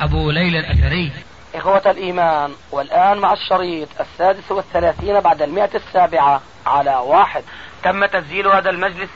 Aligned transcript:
أبو 0.00 0.30
ليلى 0.30 0.58
الأثري. 0.58 1.12
إخوة 1.54 1.90
الإيمان 1.90 2.54
والآن 2.70 3.18
مع 3.18 3.32
الشريط 3.32 3.88
السادس 4.00 4.50
والثلاثين 4.50 5.20
بعد 5.20 5.42
المئة 5.42 5.70
السابعة 5.74 6.42
على 6.66 6.96
واحد. 6.96 7.44
تم 7.82 8.06
تسجيل 8.06 8.46
هذا 8.46 8.70
المجلس 8.70 9.10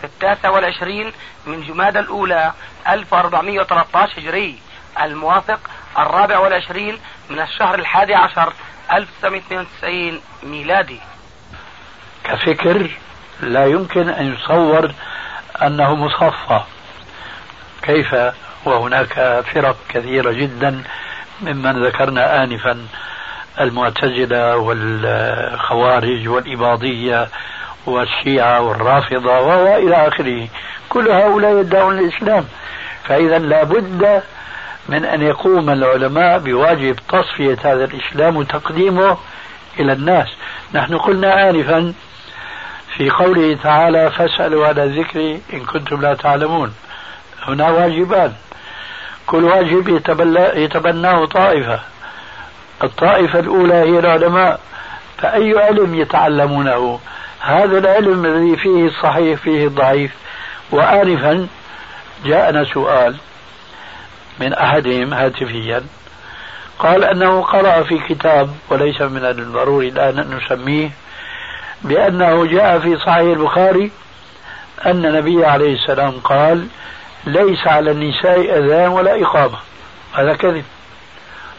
في 0.00 0.04
التاسع 0.04 0.50
والعشرين 0.50 1.12
من 1.46 1.62
جماد 1.62 1.96
الأولى 1.96 2.52
1413 2.88 4.20
هجري. 4.20 4.58
الموافق 5.00 5.60
الرابع 5.98 6.38
والعشرين 6.38 6.98
من 7.30 7.40
الشهر 7.40 7.74
الحادي 7.74 8.14
عشر 8.14 8.52
1992 8.92 10.20
ميلادي. 10.42 11.00
كفكر 12.24 12.90
لا 13.40 13.66
يمكن 13.66 14.08
أن 14.08 14.34
يصور 14.34 14.94
أنه 15.62 15.94
مصفى. 15.94 16.60
كيف 17.82 18.14
وهناك 18.66 19.44
فرق 19.54 19.76
كثيرة 19.88 20.32
جدا 20.32 20.82
ممن 21.42 21.84
ذكرنا 21.84 22.44
آنفا 22.44 22.78
المعتزلة 23.60 24.56
والخوارج 24.56 26.28
والإباضية 26.28 27.28
والشيعة 27.86 28.60
والرافضة 28.60 29.40
وإلى 29.40 30.08
آخره. 30.08 30.48
كل 30.88 31.08
هؤلاء 31.10 31.60
يدعون 31.60 31.98
الإسلام. 31.98 32.44
فإذا 33.04 33.38
لا 33.38 33.62
بد 33.62 34.22
من 34.88 35.04
أن 35.04 35.22
يقوم 35.22 35.70
العلماء 35.70 36.38
بواجب 36.38 36.96
تصفية 37.08 37.58
هذا 37.64 37.84
الإسلام 37.84 38.36
وتقديمه 38.36 39.16
إلى 39.80 39.92
الناس. 39.92 40.28
نحن 40.74 40.98
قلنا 40.98 41.50
آنفا 41.50 41.94
في 42.96 43.10
قوله 43.10 43.58
تعالى 43.62 44.10
فاسألوا 44.10 44.66
على 44.66 44.84
الذكر 44.84 45.38
إن 45.52 45.64
كنتم 45.64 46.00
لا 46.00 46.14
تعلمون. 46.14 46.74
هنا 47.42 47.70
واجبان. 47.70 48.32
كل 49.26 49.44
واجب 49.44 49.88
يتبناه 50.56 51.26
طائفة. 51.26 51.80
الطائفة 52.84 53.38
الأولى 53.38 53.74
هي 53.74 53.98
العلماء 53.98 54.60
فأي 55.18 55.58
علم 55.58 55.94
يتعلمونه؟ 55.94 57.00
هذا 57.40 57.78
العلم 57.78 58.24
الذي 58.24 58.56
فيه 58.56 58.86
الصحيح 58.86 59.40
فيه 59.40 59.66
الضعيف 59.66 60.10
وآنفا 60.70 61.46
جاءنا 62.24 62.64
سؤال 62.64 63.16
من 64.40 64.52
أحدهم 64.52 65.14
هاتفيا. 65.14 65.82
قال 66.78 67.04
أنه 67.04 67.42
قرأ 67.42 67.82
في 67.82 67.98
كتاب 67.98 68.50
وليس 68.68 69.00
من 69.00 69.24
الضروري 69.24 69.88
الآن 69.88 70.18
أن 70.18 70.36
نسميه 70.36 70.90
بأنه 71.82 72.46
جاء 72.46 72.78
في 72.78 72.96
صحيح 72.96 73.36
البخاري 73.36 73.90
أن 74.86 75.06
النبي 75.06 75.44
عليه 75.44 75.74
السلام 75.74 76.12
قال 76.24 76.66
ليس 77.26 77.66
على 77.66 77.90
النساء 77.90 78.58
أذان 78.58 78.88
ولا 78.88 79.22
إقامة. 79.22 79.58
هذا 80.14 80.34
كذب. 80.36 80.64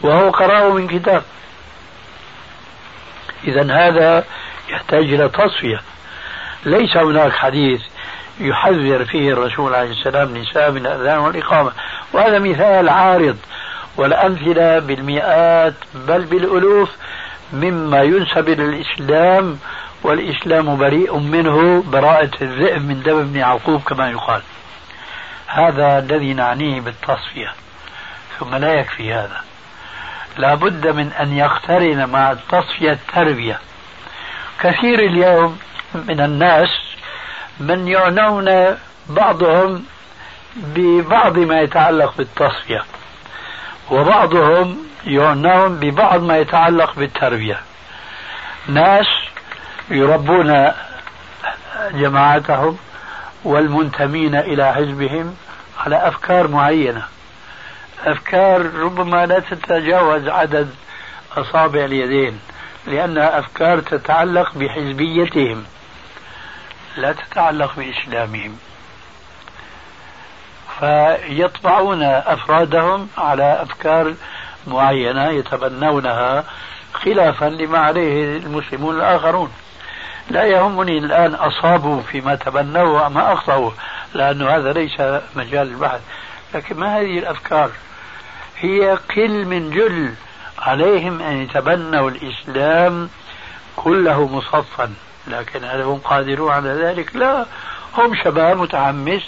وهو 0.02 0.30
قرأه 0.30 0.72
من 0.72 0.88
كتاب. 0.88 1.22
إذا 3.44 3.62
هذا 3.72 4.24
يحتاج 4.68 5.12
إلى 5.12 5.28
تصفية. 5.28 5.80
ليس 6.64 6.96
هناك 6.96 7.32
حديث 7.32 7.80
يحذر 8.40 9.04
فيه 9.04 9.32
الرسول 9.32 9.74
عليه 9.74 9.90
السلام 9.90 10.28
النساء 10.28 10.70
من 10.70 10.86
الأذان 10.86 11.18
والإقامة. 11.18 11.72
وهذا 12.12 12.38
مثال 12.38 12.88
عارض 12.88 13.36
والأمثلة 13.96 14.78
بالمئات 14.78 15.74
بل 15.94 16.24
بالألوف 16.24 16.90
مما 17.52 18.02
ينسب 18.02 18.48
إلى 18.48 18.64
الإسلام 18.64 19.58
والإسلام 20.02 20.76
بريء 20.76 21.18
منه 21.18 21.82
براءة 21.82 22.30
الذئب 22.42 22.88
من 22.88 23.02
دم 23.02 23.18
ابن 23.18 23.36
يعقوب 23.36 23.82
كما 23.82 24.10
يقال. 24.10 24.42
هذا 25.48 25.98
الذي 25.98 26.34
نعنيه 26.34 26.80
بالتصفية 26.80 27.52
ثم 28.38 28.54
لا 28.54 28.72
يكفي 28.72 29.14
هذا. 29.14 29.40
لا 30.36 30.54
بد 30.54 30.86
من 30.86 31.12
أن 31.12 31.32
يقترن 31.32 32.10
مع 32.10 32.32
التصفية 32.32 32.92
التربية. 32.92 33.58
كثير 34.60 34.98
اليوم 34.98 35.58
من 35.94 36.20
الناس 36.20 36.68
من 37.60 37.88
يعنون 37.88 38.76
بعضهم 39.08 39.84
ببعض 40.56 41.38
ما 41.38 41.60
يتعلق 41.60 42.14
بالتصفية 42.16 42.82
وبعضهم 43.90 44.78
يعنون 45.04 45.80
ببعض 45.80 46.22
ما 46.22 46.38
يتعلق 46.38 46.94
بالتربية. 46.96 47.60
ناس 48.68 49.06
يربون 49.90 50.72
جماعتهم 51.90 52.78
والمنتمين 53.44 54.34
إلى 54.34 54.72
حزبهم 54.72 55.36
على 55.78 56.08
أفكار 56.08 56.48
معينة. 56.48 57.02
أفكار 58.04 58.74
ربما 58.74 59.26
لا 59.26 59.38
تتجاوز 59.38 60.28
عدد 60.28 60.70
أصابع 61.36 61.84
اليدين 61.84 62.40
لأنها 62.86 63.38
أفكار 63.38 63.80
تتعلق 63.80 64.54
بحزبيتهم 64.54 65.64
لا 66.96 67.12
تتعلق 67.12 67.72
بإسلامهم. 67.76 68.58
فيطبعون 70.80 72.02
أفرادهم 72.02 73.08
على 73.18 73.62
أفكار 73.62 74.14
معينة 74.66 75.28
يتبنونها 75.28 76.44
خلافا 76.92 77.44
لما 77.44 77.78
عليه 77.78 78.36
المسلمون 78.36 78.96
الآخرون. 78.96 79.52
لا 80.30 80.44
يهمني 80.44 80.98
الآن 80.98 81.34
أصابوا 81.34 82.02
فيما 82.02 82.34
تبنوا 82.34 83.06
أم 83.06 83.18
أخطأوا 83.18 83.70
لأن 84.14 84.42
هذا 84.42 84.72
ليس 84.72 85.00
مجال 85.36 85.68
البحث. 85.70 86.00
لكن 86.54 86.76
ما 86.76 87.00
هذه 87.00 87.18
الأفكار؟ 87.18 87.70
هي 88.58 88.98
قل 89.16 89.44
من 89.44 89.70
جل 89.70 90.14
عليهم 90.58 91.22
أن 91.22 91.42
يتبنوا 91.42 92.10
الإسلام 92.10 93.10
كله 93.76 94.26
مصفا. 94.26 94.94
لكن 95.26 95.64
هل 95.64 95.80
هم 95.80 95.98
قادرون 95.98 96.52
على 96.52 96.68
ذلك؟ 96.68 97.16
لا. 97.16 97.46
هم 97.98 98.14
شباب 98.24 98.56
متحمس 98.56 99.22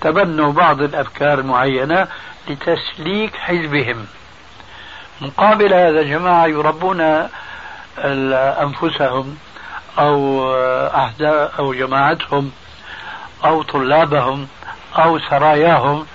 تبنوا 0.00 0.52
بعض 0.52 0.82
الأفكار 0.82 1.38
المعينة 1.38 2.08
لتسليك 2.48 3.36
حزبهم. 3.36 4.06
مقابل 5.20 5.74
هذا 5.74 6.02
جماعة 6.02 6.46
يربون 6.46 7.28
أنفسهم 7.98 9.36
أو 9.98 10.50
أحزاب 10.86 11.50
أو 11.58 11.74
جماعتهم 11.74 12.52
أو 13.44 13.62
طلابهم 13.62 14.48
أو 14.98 15.18
سراياهم 15.18 16.06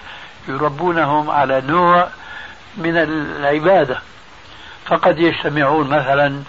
يربونهم 0.47 1.29
على 1.29 1.61
نوع 1.61 2.07
من 2.77 2.97
العبادة. 2.97 4.01
فقد 4.85 5.19
يجتمعون 5.19 5.87
مثلا 5.87 6.43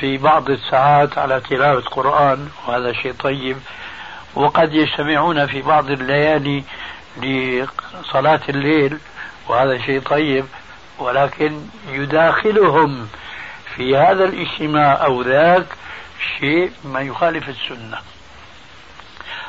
في 0.00 0.18
بعض 0.18 0.50
الساعات 0.50 1.18
على 1.18 1.40
تلاوة 1.40 1.80
قرآن 1.80 2.48
وهذا 2.66 2.92
شيء 2.92 3.12
طيب. 3.12 3.56
وقد 4.34 4.74
يجتمعون 4.74 5.46
في 5.46 5.62
بعض 5.62 5.90
الليالي 5.90 6.64
لصلاة 7.22 8.40
الليل 8.48 8.98
وهذا 9.48 9.78
شيء 9.78 10.00
طيب. 10.00 10.44
ولكن 10.98 11.60
يداخلهم 11.92 13.08
في 13.76 13.96
هذا 13.96 14.24
الاجتماع 14.24 15.04
أو 15.04 15.22
ذاك 15.22 15.66
شيء 16.38 16.72
ما 16.84 17.00
يخالف 17.00 17.48
السنة. 17.48 17.98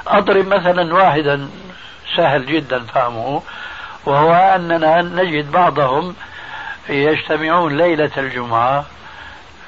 أضرب 0.08 0.48
مثلا 0.48 0.94
واحدا 0.94 1.50
سهل 2.16 2.46
جدا 2.46 2.80
فهمه 2.86 3.44
وهو 4.06 4.34
أننا 4.34 5.02
نجد 5.02 5.52
بعضهم 5.52 6.16
يجتمعون 6.90 7.78
ليلة 7.78 8.12
الجمعة 8.18 8.86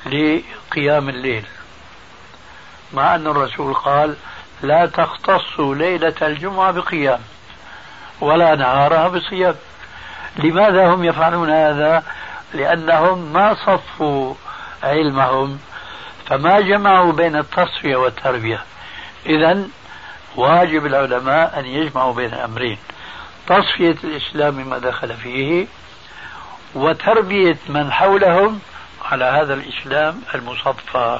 لقيام 0.06 1.09
الليل. 1.09 1.45
مع 2.94 3.15
أن 3.15 3.27
الرسول 3.27 3.74
قال 3.74 4.15
لا 4.62 4.86
تختصوا 4.86 5.75
ليلة 5.75 6.15
الجمعة 6.21 6.71
بقيام 6.71 7.19
ولا 8.21 8.56
نهارها 8.56 9.07
بصيام. 9.07 9.56
لماذا 10.38 10.88
هم 10.88 11.04
يفعلون 11.04 11.50
هذا؟ 11.50 12.04
لأنهم 12.54 13.33
ما 13.33 13.54
صفوا 13.54 14.33
علمهم 14.83 15.59
فما 16.31 16.60
جمعوا 16.60 17.12
بين 17.12 17.36
التصفية 17.36 17.95
والتربية. 17.95 18.60
إذا 19.25 19.63
واجب 20.36 20.86
العلماء 20.86 21.60
أن 21.60 21.66
يجمعوا 21.66 22.13
بين 22.13 22.33
الأمرين 22.33 22.78
تصفية 23.48 23.95
الإسلام 24.04 24.69
ما 24.69 24.78
دخل 24.78 25.13
فيه 25.13 25.68
وتربية 26.75 27.57
من 27.69 27.92
حولهم 27.92 28.60
على 29.12 29.25
هذا 29.25 29.54
الإسلام 29.54 30.22
المصفى. 30.36 31.19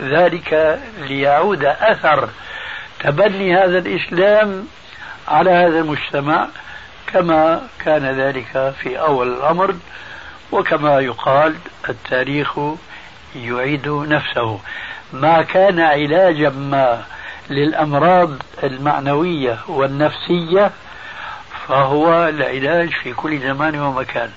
ذلك 0.00 0.80
ليعود 0.98 1.64
أثر 1.64 2.28
تبني 3.00 3.56
هذا 3.56 3.78
الإسلام 3.78 4.66
على 5.28 5.50
هذا 5.50 5.78
المجتمع 5.78 6.48
كما 7.06 7.62
كان 7.84 8.20
ذلك 8.20 8.74
في 8.82 8.98
أول 9.00 9.28
الأمر 9.28 9.74
وكما 10.52 11.00
يقال 11.00 11.54
التاريخ 11.88 12.58
يعيد 13.44 13.88
نفسه. 13.88 14.60
ما 15.12 15.42
كان 15.42 15.80
علاجا 15.80 16.48
ما 16.50 17.04
للأمراض 17.50 18.30
المعنوية 18.62 19.58
والنفسية 19.68 20.70
فهو 21.68 22.28
العلاج 22.28 22.90
في 23.02 23.12
كل 23.12 23.38
زمان 23.38 23.80
ومكان. 23.80 24.30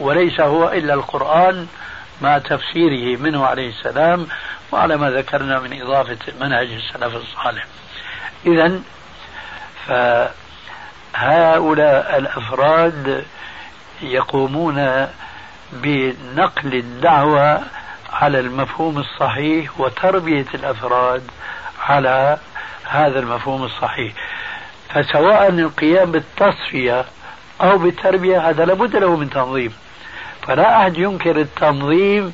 وليس 0.00 0.40
هو 0.40 0.68
إلا 0.68 0.94
القرآن 0.94 1.66
مع 2.22 2.38
تفسيره 2.38 3.20
منه 3.20 3.46
عليه 3.46 3.68
السلام 3.68 4.26
وعلى 4.72 4.96
ما 4.96 5.10
ذكرنا 5.10 5.60
من 5.60 5.82
إضافة 5.82 6.18
منهج 6.40 6.68
السلف 6.72 7.16
الصالح. 7.16 7.66
إذا 8.46 8.80
فهؤلاء 11.14 12.18
الأفراد 12.18 13.24
يقومون 14.02 15.08
بنقل 15.72 16.74
الدعوة 16.74 17.62
على 18.14 18.40
المفهوم 18.40 18.98
الصحيح 18.98 19.80
وتربية 19.80 20.46
الأفراد 20.54 21.22
على 21.80 22.38
هذا 22.84 23.18
المفهوم 23.18 23.62
الصحيح. 23.64 24.12
فسواء 24.88 25.48
القيام 25.48 26.12
بالتصفية 26.12 27.04
أو 27.60 27.78
بالتربية 27.78 28.48
هذا 28.50 28.64
لابد 28.64 28.96
له 28.96 29.16
من 29.16 29.30
تنظيم. 29.30 29.72
فلا 30.42 30.82
أحد 30.82 30.98
ينكر 30.98 31.36
التنظيم 31.40 32.32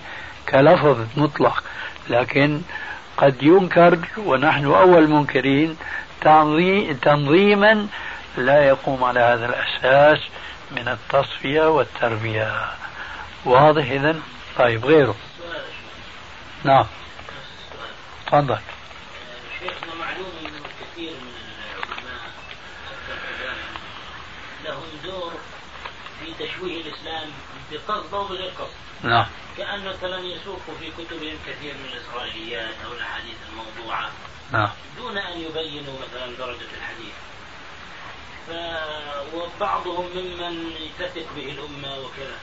كلفظ 0.49 1.07
مطلق 1.17 1.65
لكن 2.11 2.61
قد 3.17 3.43
ينكر 3.43 3.99
ونحن 4.19 4.65
أول 4.65 5.09
منكرين 5.09 5.77
تنظيما 7.03 7.87
لا 8.37 8.65
يقوم 8.65 9.05
على 9.05 9.21
هذا 9.21 9.47
الأساس 9.47 10.19
من 10.71 10.89
التصفية 10.89 11.71
والتربية. 11.71 12.53
واضح 13.45 13.91
إذا 13.91 14.17
طيب 14.59 14.85
غيره. 14.85 15.15
نعم 16.65 16.87
تفضل 18.27 18.59
شيخنا 19.59 19.95
معلوم 19.95 20.33
انه 20.41 20.63
كثير 20.81 21.13
من 21.13 21.35
العلماء 21.77 22.31
لهم 24.65 24.85
دور 25.05 25.33
في 26.21 26.47
تشويه 26.47 26.81
الإسلام 26.81 27.31
بقصد 27.73 28.15
أو 28.15 28.25
بغير 28.25 28.51
قصد. 28.51 28.75
نعم. 29.03 29.27
كأن 29.57 29.85
مثلا 29.85 30.19
يسوق 30.19 30.61
في 30.81 30.91
كتبهم 30.91 31.39
كثير 31.47 31.75
من 31.75 31.85
الإسرائيليات 31.93 32.75
أو 32.87 32.93
الأحاديث 32.93 33.37
الموضوعة. 33.49 34.11
نعم. 34.53 34.71
دون 34.97 35.19
أن 35.19 35.41
يبينوا 35.41 35.95
مثلا 36.03 36.27
درجة 36.37 36.69
الحديث. 36.79 37.15
ف... 38.49 38.51
وبعضهم 39.35 40.09
ممن 40.15 40.75
تثق 40.99 41.27
به 41.37 41.51
الأمة 41.51 41.99
وكذا. 41.99 42.39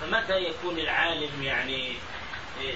فمتى 0.00 0.36
يكون 0.38 0.78
العالم 0.78 1.42
يعني 1.42 1.96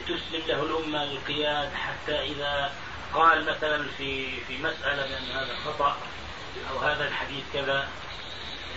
تسلم 0.06 0.42
له 0.46 0.62
الأمة 0.62 1.02
القياد 1.02 1.70
حتى 1.74 2.22
إذا 2.22 2.72
قال 3.14 3.44
مثلا 3.44 3.88
في 3.98 4.40
في 4.40 4.58
مسألة 4.58 5.06
بأن 5.06 5.36
هذا 5.36 5.56
خطأ 5.64 5.96
أو 6.70 6.78
هذا 6.78 7.08
الحديث 7.08 7.44
كذا 7.52 7.88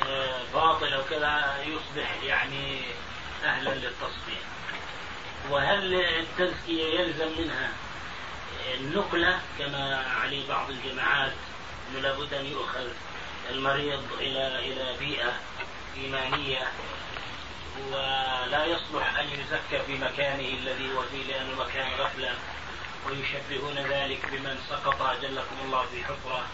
آه، 0.07 0.40
باطل 0.54 0.94
أو 0.94 1.02
كذا 1.10 1.56
يصبح 1.63 2.24
يعني 2.24 2.81
أهلا 3.44 3.69
للتصفية 3.69 4.46
وهل 5.50 5.94
التزكية 5.96 7.00
يلزم 7.00 7.28
منها 7.38 7.72
النقلة؟ 8.74 9.40
كما 9.60 10.06
عليه 10.22 10.48
بعض 10.48 10.69
الجماعات 10.69 11.31
أنه 11.90 12.00
لابد 12.00 12.34
أن 12.34 12.46
يؤخذ 12.46 12.88
المريض 13.50 14.04
إلى 14.19 14.60
إلى 14.60 14.96
بيئة 15.00 15.34
إيمانية 15.98 16.68
ولا 17.92 18.66
يصلح 18.66 19.19
أن 19.19 19.27
يزكى 19.27 19.86
في 19.86 19.94
مكانه 19.98 20.50
الذي 20.50 20.94
هو 20.94 21.01
فيه 21.01 21.24
لأنه 21.24 21.56
مكان 21.56 21.88
غفلة 22.00 22.36
ويشبهون 23.07 23.77
ذلك 23.77 24.25
بمن 24.31 24.60
سقط 24.69 25.01
أجلكم 25.01 25.56
الله 25.66 25.86
في 25.86 26.04
حفرة 26.04 26.45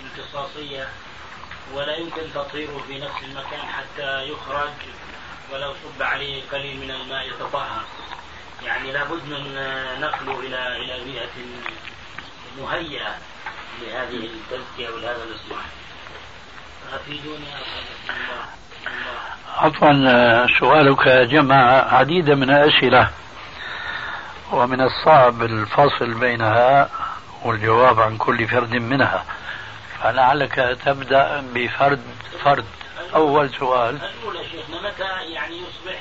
امتصاصية. 0.00 0.88
ولا 1.72 1.96
يمكن 1.96 2.32
تطهيره 2.34 2.84
في 2.86 2.98
نفس 2.98 3.22
المكان 3.22 3.66
حتى 3.68 4.28
يخرج 4.28 4.72
ولو 5.52 5.74
صب 5.74 6.02
عليه 6.02 6.42
قليل 6.52 6.76
من 6.76 6.90
الماء 6.90 7.28
يتطهر. 7.28 7.84
يعني 8.62 8.92
لابد 8.92 9.22
من 9.24 9.54
نقله 10.00 10.40
إلى 10.40 10.76
إلى 10.76 11.04
بيئة 11.04 11.30
مهيئة 12.58 13.18
لهذه 13.80 14.26
التزكية 14.26 14.90
ولهذا 14.90 15.24
الإصلاح. 15.24 15.64
أفيدوني 16.92 17.46
الله. 18.86 19.31
عفوا 19.56 20.46
سؤالك 20.60 21.08
جمع 21.08 21.94
عديد 21.94 22.30
من 22.30 22.50
الأسئلة 22.50 23.10
ومن 24.52 24.80
الصعب 24.80 25.42
الفصل 25.42 26.14
بينها 26.14 26.88
والجواب 27.44 28.00
عن 28.00 28.16
كل 28.16 28.48
فرد 28.48 28.74
منها. 28.74 29.24
فلعلك 30.02 30.78
تبدأ 30.84 31.44
بفرد 31.54 32.00
فرد. 32.44 32.64
أول 33.14 33.50
سؤال. 33.50 33.98
الأولى 34.20 34.44
شيخنا 34.48 34.88
متى 34.88 35.32
يعني 35.32 35.56
يصبح 35.56 36.00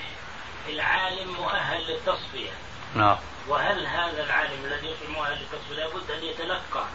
العالم 0.70 1.34
مؤهل 1.40 1.82
للتصفية؟ 1.88 2.52
نعم. 2.96 3.18
وهل 3.48 3.86
هذا 3.86 4.24
العالم 4.24 4.66
الذي 4.66 4.88
يصبح 4.88 5.18
مؤهل 5.18 5.38
للتصفية 5.40 5.76
لابد 5.76 6.12
أن 6.12 6.24
يتلقى 6.24 6.86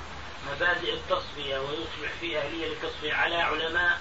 مبادئ 0.55 0.95
التصفية 0.95 1.59
ويصبح 1.59 2.11
في 2.21 2.39
أهلية 2.39 2.67
للتصفية 2.69 3.15
على 3.15 3.37
علماء 3.37 3.99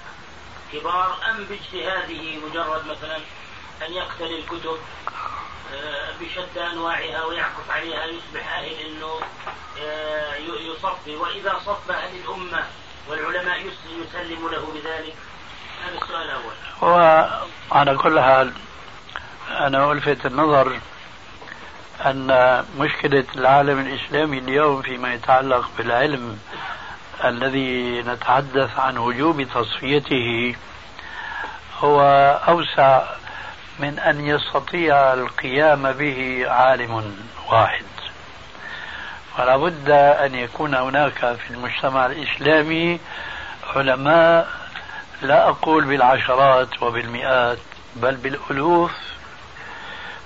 كبار 0.73 1.17
أم 1.29 1.43
باجتهاده 1.43 2.47
مجرد 2.49 2.85
مثلا 2.87 3.17
أن 3.87 3.93
يقتني 3.93 4.39
الكتب 4.39 4.77
آه، 5.73 6.11
بشتى 6.21 6.67
أنواعها 6.73 7.25
ويعكف 7.25 7.69
عليها 7.69 8.05
يصبح 8.05 8.57
أهل 8.57 8.65
أنه 8.65 9.19
آه، 9.81 10.35
يصفي. 10.35 11.15
وإذا 11.15 11.59
صف 11.65 11.91
أهل 11.91 12.15
الأمة 12.15 12.63
والعلماء 13.09 13.59
يسلم 13.59 14.49
له 14.51 14.71
بذلك. 14.73 15.15
هذا 15.85 15.97
السؤال 16.01 16.21
الأول. 16.21 16.53
وعلى 16.81 17.97
كل 17.97 18.19
حال 18.19 18.53
أنا 19.49 19.91
ألفت 19.91 20.25
النظر 20.25 20.79
أن 22.05 22.65
مشكلة 22.79 23.25
العالم 23.35 23.79
الإسلامي 23.79 24.37
اليوم 24.37 24.81
فيما 24.81 25.13
يتعلق 25.13 25.69
بالعلم 25.77 26.39
الذي 27.23 28.01
نتحدث 28.01 28.79
عن 28.79 28.97
وجوب 28.97 29.43
تصفيته 29.43 30.55
هو 31.79 32.01
أوسع 32.47 33.03
من 33.79 33.99
أن 33.99 34.27
يستطيع 34.27 35.13
القيام 35.13 35.91
به 35.91 36.45
عالم 36.47 37.15
واحد. 37.51 37.85
ولا 39.39 39.57
بد 39.57 39.89
أن 39.89 40.35
يكون 40.35 40.75
هناك 40.75 41.13
في 41.19 41.51
المجتمع 41.51 42.05
الإسلامي 42.05 42.99
علماء 43.75 44.47
لا 45.21 45.49
أقول 45.49 45.83
بالعشرات 45.85 46.83
وبالمئات 46.83 47.57
بل 47.95 48.15
بالألوف. 48.15 48.91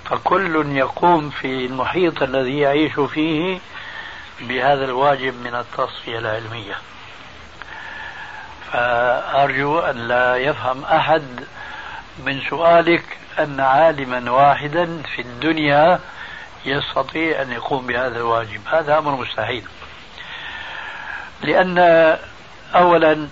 فكل 0.04 0.76
يقوم 0.76 1.30
في 1.30 1.66
المحيط 1.66 2.22
الذي 2.22 2.58
يعيش 2.58 2.92
فيه 3.00 3.58
بهذا 4.40 4.84
الواجب 4.84 5.34
من 5.34 5.54
التصفية 5.54 6.18
العلمية. 6.18 6.74
فأرجو 8.72 9.78
أن 9.78 10.08
لا 10.08 10.36
يفهم 10.36 10.84
أحد 10.84 11.44
من 12.24 12.40
سؤالك 12.50 13.04
أن 13.38 13.60
عالما 13.60 14.30
واحدا 14.30 15.02
في 15.14 15.22
الدنيا 15.22 16.00
يستطيع 16.64 17.42
أن 17.42 17.52
يقوم 17.52 17.86
بهذا 17.86 18.16
الواجب. 18.16 18.60
هذا 18.72 18.98
أمر 18.98 19.16
مستحيل. 19.16 19.64
لأن 21.42 21.78
أولا 22.74 23.28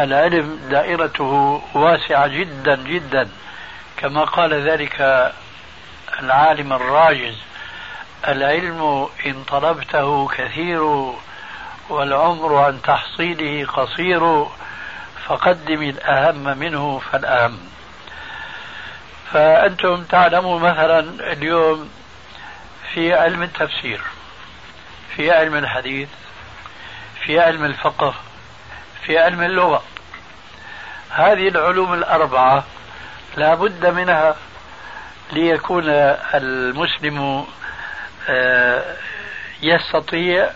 العلم 0.00 0.60
دائرته 0.70 1.62
واسعة 1.74 2.26
جدا 2.26 2.76
جدا. 2.76 3.28
كما 3.96 4.24
قال 4.24 4.54
ذلك 4.54 5.32
العالم 6.20 6.72
الراجز 6.72 7.34
العلم 8.28 9.08
إن 9.26 9.44
طلبته 9.44 10.28
كثير 10.28 10.82
والعمر 11.88 12.54
عن 12.56 12.82
تحصيله 12.82 13.66
قصير 13.66 14.46
فقدم 15.26 15.82
الأهم 15.82 16.58
منه 16.58 16.98
فالأهم. 17.12 17.58
فأنتم 19.32 20.04
تعلموا 20.04 20.58
مثلا 20.58 21.00
اليوم 21.32 21.90
في 22.94 23.14
علم 23.14 23.42
التفسير 23.42 24.00
في 25.16 25.30
علم 25.30 25.54
الحديث 25.54 26.08
في 27.24 27.40
علم 27.40 27.64
الفقه 27.64 28.14
في 29.06 29.18
علم 29.18 29.42
اللغة. 29.42 29.82
هذه 31.10 31.48
العلوم 31.48 31.94
الأربعة 31.94 32.64
لا 33.36 33.54
بد 33.54 33.86
منها 33.86 34.36
ليكون 35.32 35.84
المسلم 36.34 37.46
يستطيع 39.62 40.50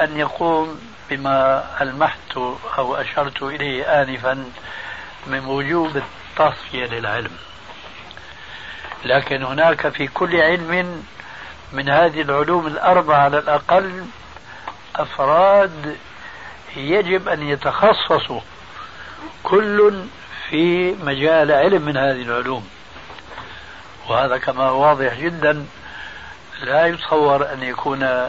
أن 0.00 0.18
يقوم 0.18 0.80
بما 1.10 1.64
ألمحت 1.80 2.36
أو 2.78 2.96
أشرت 2.96 3.42
إليه 3.42 4.02
آنفا 4.02 4.44
من 5.26 5.44
وجوب 5.44 5.96
التصفية 5.96 6.86
للعلم. 6.86 7.36
لكن 9.04 9.42
هناك 9.42 9.88
في 9.88 10.06
كل 10.06 10.40
علم 10.40 11.02
من 11.72 11.88
هذه 11.88 12.20
العلوم 12.20 12.66
الأربعة 12.66 13.16
على 13.16 13.38
الأقل 13.38 14.06
أفراد 14.96 15.96
يجب 16.76 17.28
أن 17.28 17.42
يتخصصوا 17.42 18.40
كل 19.42 20.04
في 20.48 20.92
مجال 20.92 21.52
علم 21.52 21.82
من 21.82 21.96
هذه 21.96 22.22
العلوم. 22.22 22.68
وهذا 24.08 24.38
كما 24.38 24.70
واضح 24.70 25.14
جدا 25.14 25.66
لا 26.64 26.86
يتصور 26.86 27.52
أن 27.52 27.62
يكون 27.62 28.28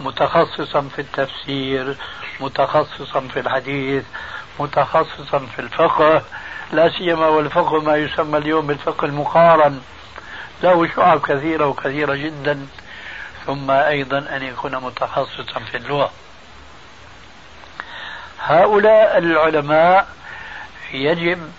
متخصصا 0.00 0.88
في 0.96 0.98
التفسير 0.98 1.96
متخصصا 2.40 3.20
في 3.20 3.40
الحديث 3.40 4.04
متخصصا 4.60 5.38
في 5.38 5.58
الفقه. 5.58 6.22
لا 6.72 6.90
سيما 6.98 7.26
والفقه 7.28 7.80
ما 7.80 7.96
يسمى 7.96 8.38
اليوم 8.38 8.66
بالفقه 8.66 9.04
المقارن. 9.04 9.80
له 10.62 10.88
شعب 10.96 11.20
كثيرة 11.20 11.66
وكثيرة 11.66 12.14
جدا 12.14 12.66
ثم 13.46 13.70
أيضا 13.70 14.18
أن 14.18 14.42
يكون 14.42 14.76
متخصصا 14.76 15.60
في 15.70 15.76
اللغة. 15.76 16.10
هؤلاء 18.40 19.18
العلماء 19.18 20.06
يجب 20.92 21.52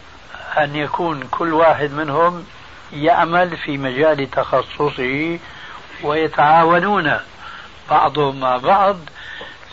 أن 0.58 0.76
يكون 0.76 1.28
كل 1.32 1.54
واحد 1.54 1.92
منهم 1.92 2.46
يعمل 2.94 3.58
في 3.58 3.78
مجال 3.78 4.32
تخصصه 4.32 5.40
ويتعاونون 6.04 7.20
بعضهم 7.90 8.40
مع 8.40 8.58
بعض 8.58 8.98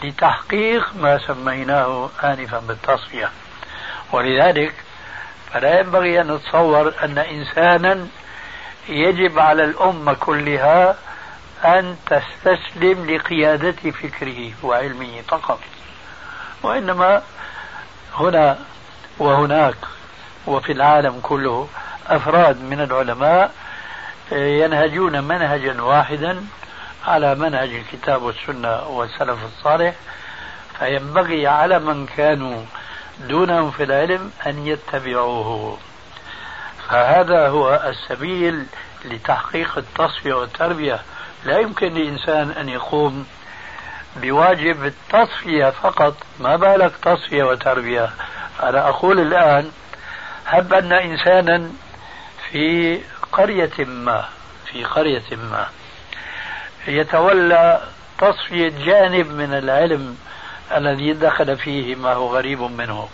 لتحقيق 0.05 0.89
ما 0.97 1.19
سميناه 1.27 2.11
آنفا 2.25 2.59
بالتصفية. 2.59 3.31
ولذلك 4.13 4.75
فلا 5.53 5.81
ينبغي 5.81 6.21
أن 6.21 6.33
نتصور 6.33 6.95
أن 7.03 7.19
إنسانا 7.19 8.07
يجب 8.89 9.39
على 9.39 9.65
الأمة 9.65 10.15
كلها 10.15 10.97
أن 11.65 11.97
تستسلم 12.07 13.11
لقيادة 13.11 13.91
فكره 13.91 14.53
وعلمه 14.63 15.23
فقط. 15.29 15.61
وإنما 16.63 17.23
هنا 18.15 18.59
وهناك 19.19 19.77
وفي 20.47 20.73
العالم 20.73 21.21
كله 21.23 21.69
أفراد 22.07 22.63
من 22.63 22.81
العلماء 22.81 23.53
ينهجون 24.33 25.25
منهجا 25.25 25.83
واحدا 25.83 26.45
على 27.07 27.35
منهج 27.35 27.69
الكتاب 27.75 28.23
والسنة 28.23 28.89
والسلف 28.89 29.39
الصالح 29.45 29.95
فينبغي 30.79 31.47
على 31.47 31.79
من 31.79 32.07
كانوا 32.07 32.63
دونهم 33.29 33.71
في 33.71 33.83
العلم 33.83 34.31
أن 34.47 34.67
يتبعوه. 34.67 35.79
فهذا 36.89 37.49
هو 37.49 37.75
السبيل 37.87 38.67
لتحقيق 39.05 39.79
التصفية 39.79 40.35
والتربية. 40.35 41.01
لا 41.45 41.59
يمكن 41.59 41.95
لإنسان 41.95 42.51
أن 42.51 42.69
يقوم 42.69 43.27
بواجب 44.17 44.85
التصفية 44.85 45.71
فقط. 45.71 46.17
ما 46.41 46.57
بالك 46.57 46.93
تصفية 47.03 47.45
وتربية؟ 47.45 48.11
أنا 48.63 48.89
أقول 48.89 49.21
الآن 49.21 49.71
هب 50.47 50.75
أن 50.75 50.93
إنسانا 50.93 51.71
في 52.51 53.01
قرية 53.33 53.85
ما 53.85 54.25
في 54.67 54.85
قرية 54.85 55.23
ما. 55.31 55.67
يتولى 56.89 57.81
تصفية 58.19 58.69
جانب 58.69 59.31
من 59.33 59.55
العلم 59.55 60.17
الذي 60.77 61.13
دخل 61.13 61.57
فيه 61.57 61.95
ما 61.95 62.13
هو 62.13 62.37
غريب 62.37 62.61
منه. 62.61 63.09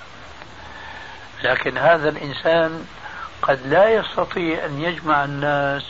لكن 1.42 1.78
هذا 1.78 2.08
الإنسان 2.08 2.86
قد 3.42 3.66
لا 3.66 3.88
يستطيع 3.88 4.64
أن 4.64 4.80
يجمع 4.80 5.24
الناس 5.24 5.82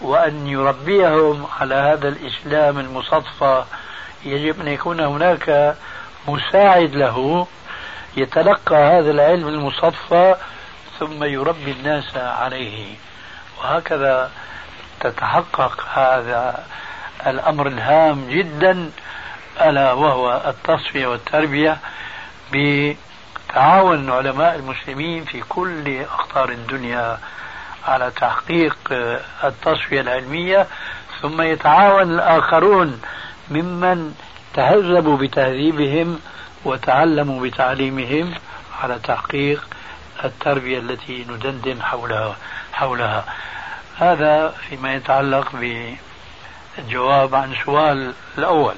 وأن 0.00 0.46
يربيهم 0.46 1.46
على 1.60 1.74
هذا 1.74 2.08
الإسلام 2.08 2.78
المصفى 2.78 3.64
يجب 4.24 4.60
أن 4.60 4.68
يكون 4.68 5.00
هناك 5.00 5.76
مساعد 6.28 6.94
له 6.94 7.46
يتلقى 8.16 8.76
هذا 8.76 9.10
العلم 9.10 9.48
المصفى 9.48 10.36
ثم 10.98 11.24
يربي 11.24 11.72
الناس 11.72 12.16
عليه. 12.16 12.94
وهكذا 13.60 14.30
تتحقق 15.00 15.84
هذا 15.94 16.64
الأمر 17.26 17.66
الهام 17.66 18.28
جدا 18.28 18.90
ألا 19.60 19.92
وهو 19.92 20.42
التصفية 20.46 21.06
والتربية 21.06 21.78
بتعاون 22.52 24.10
علماء 24.10 24.54
المسلمين 24.56 25.24
في 25.24 25.40
كل 25.48 26.00
أقطار 26.00 26.48
الدنيا 26.48 27.18
على 27.88 28.10
تحقيق 28.10 28.76
التصفية 29.44 30.00
العلمية 30.00 30.66
ثم 31.22 31.42
يتعاون 31.42 32.14
الآخرون 32.14 33.00
ممن 33.50 34.14
تهذبوا 34.54 35.16
بتهذيبهم 35.18 36.20
وتعلموا 36.64 37.42
بتعليمهم 37.42 38.34
على 38.82 38.98
تحقيق 39.04 39.66
التربية 40.24 40.78
التي 40.78 41.26
ندندن 41.28 41.82
حولها. 41.82 42.36
حولها. 42.80 43.24
هذا 43.96 44.48
فيما 44.68 44.94
يتعلق 44.94 45.52
بالجواب 46.76 47.34
عن 47.34 47.56
سؤال 47.64 48.14
الأول. 48.38 48.74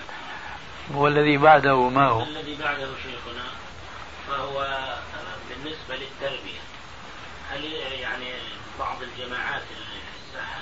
والذي 0.91 1.37
بعده 1.37 1.89
ما 1.89 2.09
هو؟ 2.09 2.23
الذي 2.23 2.57
بعده 2.57 2.89
شيخنا 3.03 3.45
فهو 4.29 4.67
بالنسبة 5.49 5.97
للتربية. 5.97 6.61
هل 7.51 7.65
يعني 8.01 8.33
بعض 8.79 8.97
الجماعات 9.03 9.63
الساحة 10.27 10.61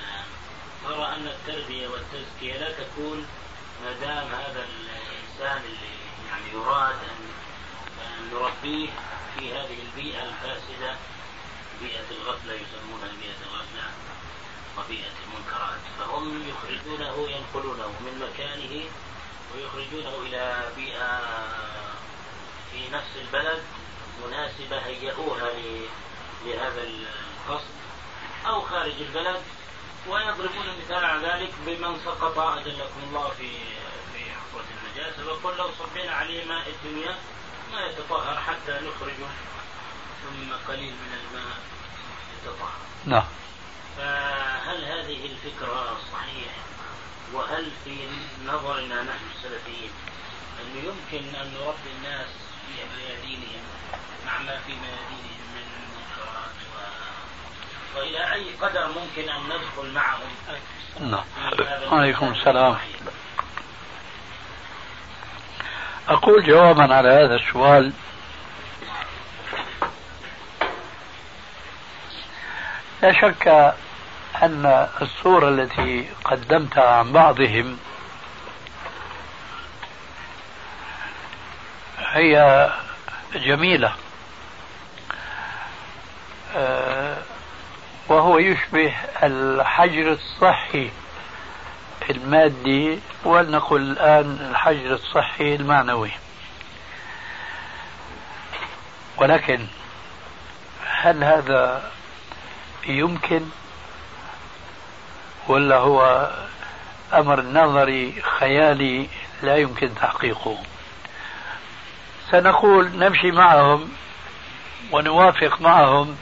ترى 0.85 1.06
أن 1.16 1.26
التربية 1.26 1.88
والتزكية 1.88 2.59
لا 2.59 2.73
تكون 2.73 3.26
ما 3.85 3.92
دام 4.00 4.26
هذا 4.26 4.64
الإنسان 4.64 5.56
اللي 5.56 5.90
يعني 6.28 6.44
يراد 6.54 6.94
أن 6.94 7.30
نربيه 8.32 8.88
في 9.38 9.52
هذه 9.52 9.78
البيئة 9.82 10.23
الفاسدة 10.23 10.94
بيئة 11.82 12.10
الغفلة 12.10 12.54
يسمونها 12.54 13.12
بيئة 13.20 13.40
الغفلة 13.46 13.84
وبيئة 14.78 15.12
المنكرات. 15.25 15.80
فهم 15.99 16.49
يخرجونه 16.49 17.30
ينقلونه 17.30 17.88
من 17.88 18.28
مكانه 18.28 18.84
ويخرجونه 19.54 20.26
إلى 20.26 20.72
بيئة 20.76 21.20
في 22.72 22.88
نفس 22.92 23.16
البلد 23.16 23.62
مناسبة 24.26 24.78
هيئوها 24.78 25.50
لهذا 26.44 26.82
القصد 26.82 27.75
أو 28.46 28.60
خارج 28.60 28.94
البلد 29.00 29.42
ويضربون 30.08 30.66
المثال 30.68 31.04
على 31.04 31.28
ذلك 31.28 31.52
بمن 31.66 32.00
سقط. 32.04 32.38
أجلكم 32.38 33.00
الله 33.08 33.28
في 33.28 33.50
في 34.14 34.25
حفرة 34.30 34.64
النجاسة 34.76 35.34
فقل 35.34 35.56
لو 35.56 35.70
صبينا 35.78 36.12
عليه 36.12 36.44
ماء 36.44 36.68
الدنيا 36.68 37.18
ما 37.72 37.87
يتطهر 37.87 38.37
حتى 38.37 38.72
نخرجه. 38.72 39.30
ثم 40.22 40.72
قليل 40.72 40.92
من 40.92 41.12
الماء 41.20 41.56
يتطهر. 42.34 42.72
نعم. 43.06 43.24
فهل 43.96 44.84
هذه 44.84 45.26
الفكرة 45.26 45.96
صحيحة؟ 46.12 46.60
وهل 47.32 47.70
في 47.84 47.96
نظرنا 48.46 49.02
نحن 49.02 49.24
السلفيين 49.36 49.90
أنه 50.60 50.78
يمكن 50.78 51.34
أن 51.34 51.54
نربي 51.54 51.90
الناس 51.98 52.26
في 52.66 52.82
ميادينهم 52.96 53.62
مع 54.26 54.38
ما 54.38 54.58
في 54.66 54.72
ميادينهم 54.72 55.40
من 55.54 55.66
منكرات 55.96 56.56
و... 56.74 57.98
وإلى 57.98 58.32
أي 58.32 58.54
قدر 58.60 58.88
ممكن 58.88 59.30
أن 59.30 59.42
ندخل 59.44 59.92
معهم 59.94 60.30
نعم. 61.00 61.24
عليكم 61.92 62.32
السلام. 62.32 62.78
أقول 66.08 66.46
جوابا 66.46 66.94
على 66.94 67.08
هذا 67.08 67.34
السؤال. 67.34 67.92
لا 73.02 73.12
شك 73.12 73.75
أن 74.42 74.88
الصورة 75.02 75.49
التي 75.49 76.09
قدمتها 76.25 76.90
عن 76.90 77.12
بعضهم 77.12 77.78
هي 81.99 82.71
جميلة. 83.35 83.95
آه، 86.57 87.16
وهو 88.09 88.38
يشبه 88.38 88.95
الحجر 89.23 90.12
الصحي 90.12 90.90
المادي 92.11 93.00
ولنقل 93.25 93.76
الآن 93.76 94.49
الحجر 94.50 94.95
الصحي 94.95 95.54
المعنوي. 95.54 96.11
ولكن 99.16 99.66
هل 100.87 101.25
هذا 101.25 101.90
يمكن 102.87 103.42
ولا 105.49 105.76
هو 105.76 106.30
أمر 107.12 107.42
نظري 107.42 108.22
خيالي 108.38 109.08
لا 109.42 109.56
يمكن 109.56 109.94
تحقيقه. 109.94 110.58
سنقول 112.30 112.90
نمشي 112.96 113.30
معهم 113.30 113.88
ونوافق 114.92 115.60
معهم 115.60 116.16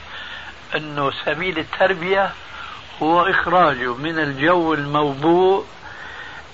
أنه 0.75 1.11
سبيل 1.25 1.59
التربية 1.59 2.31
هو 3.03 3.21
إخراجه 3.21 3.93
من 3.93 4.19
الجو 4.19 4.73
الموبوء 4.73 5.65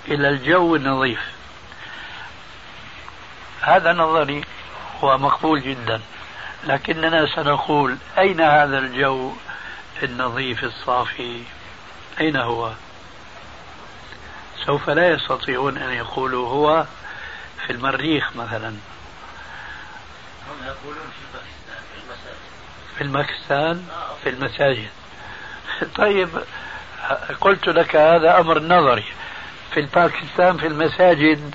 إلى 0.08 0.28
الجو 0.28 0.76
النظيف. 0.76 1.20
هذا 3.60 3.92
نظري 3.92 4.44
هو 5.00 5.18
مقبول 5.18 5.62
جدا. 5.62 6.00
لكننا 6.64 7.26
سنقول 7.34 7.96
أين 8.18 8.40
هذا 8.40 8.78
الجو؟ 8.78 9.32
النظيف 10.04 10.64
الصافي. 10.64 11.42
أين 12.20 12.36
هو؟ 12.36 12.72
سوف 14.66 14.90
لا 14.90 15.08
يستطيعون 15.08 15.78
أن 15.78 15.92
يقولوا 15.92 16.48
هو 16.48 16.86
في 17.66 17.72
المريخ 17.72 18.36
مثلا. 18.36 18.68
هم 20.48 20.64
يقولون 20.66 21.06
في 21.32 21.38
في 22.96 23.04
المكستان 23.04 23.88
في 24.22 24.28
المساجد. 24.28 24.88
طيب 26.02 26.28
قلت 27.40 27.68
لك 27.68 27.96
هذا 27.96 28.40
أمر 28.40 28.62
نظري. 28.62 29.04
في 29.74 29.80
الباكستان 29.80 30.56
في 30.56 30.66
المساجد 30.66 31.54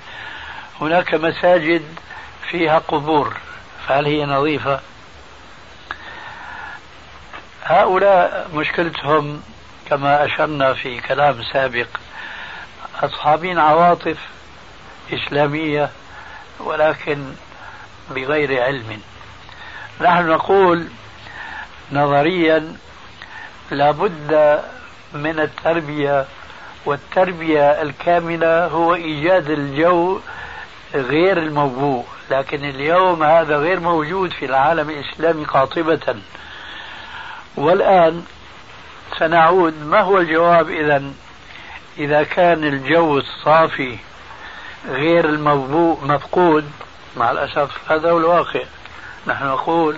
هناك 0.80 1.14
مساجد 1.14 1.82
فيها 2.50 2.78
قبور. 2.78 3.36
فهل 3.86 4.06
هي 4.06 4.24
نظيفة؟ 4.24 4.80
هؤلاء 7.64 8.48
مشكلتهم 8.54 9.42
كما 9.86 10.24
أشرنا 10.24 10.74
في 10.74 11.00
كلام 11.00 11.42
سابق 11.52 11.86
أصحابين 13.02 13.58
عواطف 13.58 14.18
إسلامية 15.12 15.90
ولكن 16.60 17.24
بغير 18.10 18.62
علم. 18.62 19.00
نحن 20.00 20.26
نقول 20.26 20.88
نظريا 21.92 22.76
لابد 23.70 24.60
من 25.14 25.40
التربية 25.40 26.26
والتربية 26.84 27.82
الكاملة 27.82 28.66
هو 28.66 28.94
إيجاد 28.94 29.50
الجو 29.50 30.20
غير 30.94 31.38
الموبوء 31.38 32.04
لكن 32.30 32.64
اليوم 32.64 33.22
هذا 33.22 33.56
غير 33.56 33.80
موجود 33.80 34.32
في 34.32 34.44
العالم 34.44 34.90
الإسلامي 34.90 35.44
قاطبة. 35.44 36.16
والآن 37.56 38.24
سنعود. 39.18 39.86
ما 39.86 40.00
هو 40.00 40.18
الجواب 40.18 40.70
إذا؟ 40.70 41.02
إذا 41.98 42.22
كان 42.22 42.64
الجو 42.64 43.18
الصافي 43.18 43.98
غير 44.88 45.24
الموبوء 45.24 46.04
مفقود 46.04 46.70
مع 47.16 47.30
الأسف 47.30 47.92
هذا 47.92 48.10
هو 48.10 48.18
الواقع. 48.18 48.62
نحن 49.26 49.44
نقول 49.44 49.96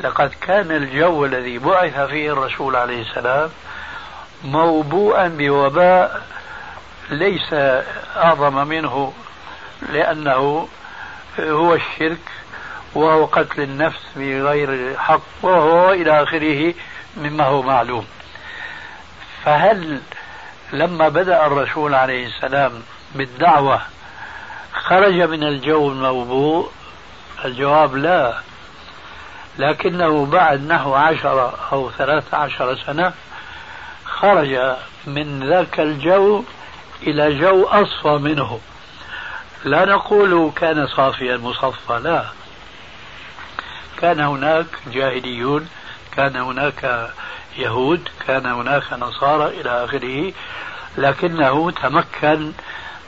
لقد 0.00 0.30
كان 0.40 0.70
الجو 0.70 1.24
الذي 1.24 1.58
بعث 1.58 2.00
فيه 2.00 2.32
الرسول 2.32 2.76
عليه 2.76 3.02
السلام 3.02 3.50
موبوءا 4.44 5.28
بوباء 5.28 6.22
ليس 7.10 7.52
أعظم 8.16 8.68
منه 8.68 9.12
لأنه 9.92 10.68
هو 11.40 11.74
الشرك 11.74 12.18
وهو 12.96 13.24
قتل 13.24 13.62
النفس 13.62 14.00
بغير 14.16 14.98
حق 14.98 15.20
وهو 15.42 15.92
إلى 15.92 16.22
آخره 16.22 16.74
مما 17.16 17.44
هو 17.44 17.62
معلوم. 17.62 18.06
فهل 19.44 20.00
لما 20.72 21.08
بدأ 21.08 21.46
الرسول 21.46 21.94
عليه 21.94 22.26
السلام 22.26 22.72
بالدعوة 23.14 23.80
خرج 24.72 25.22
من 25.22 25.42
الجو 25.42 25.88
الموبوء؟ 25.88 26.70
الجواب 27.44 27.96
لا. 27.96 28.38
لكنه 29.58 30.26
بعد 30.26 30.66
نحو 30.66 30.94
عشرة 30.94 31.58
أو 31.72 31.90
ثلاثة 31.90 32.36
عشر 32.36 32.76
سنة 32.86 33.12
خرج 34.04 34.76
من 35.06 35.48
ذاك 35.48 35.80
الجو 35.80 36.44
إلى 37.02 37.38
جو 37.38 37.64
أصفى 37.64 38.08
منه. 38.08 38.60
لا 39.64 39.84
نقول 39.84 40.52
كان 40.56 40.86
صافيا 40.86 41.36
مصفى 41.36 42.00
لا. 42.04 42.24
كان 44.00 44.20
هناك 44.20 44.66
جاهليون 44.92 45.68
كان 46.16 46.36
هناك 46.36 47.10
يهود 47.56 48.08
كان 48.26 48.46
هناك 48.46 48.92
نصارى 48.92 49.60
إلى 49.60 49.84
آخره 49.84 50.32
لكنه 50.98 51.70
تمكن 51.70 52.52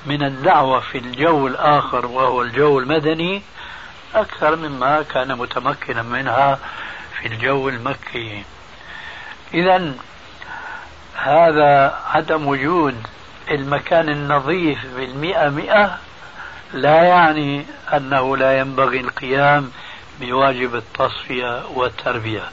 من 0.07 0.23
الدعوة 0.23 0.81
في 0.81 0.99
الجو 0.99 1.47
الآخر 1.47 2.07
وهو 2.07 2.43
الجو 2.43 2.79
المدني 2.79 3.43
أكثر 4.15 4.57
مما 4.57 5.03
كان 5.03 5.39
متمكنا 5.39 6.03
منها 6.03 6.59
في 7.21 7.29
الجو 7.29 7.69
المكي. 7.69 8.43
إذا 9.55 9.95
هذا 11.15 11.99
عدم 12.07 12.47
وجود 12.47 13.07
المكان 13.51 14.09
النظيف 14.09 14.87
بالمئة 14.97 15.49
مئة 15.49 15.99
لا 16.73 17.03
يعني 17.03 17.67
أنه 17.93 18.37
لا 18.37 18.59
ينبغي 18.59 19.01
القيام 19.01 19.71
بواجب 20.21 20.75
التصفية 20.75 21.67
والتربية. 21.75 22.51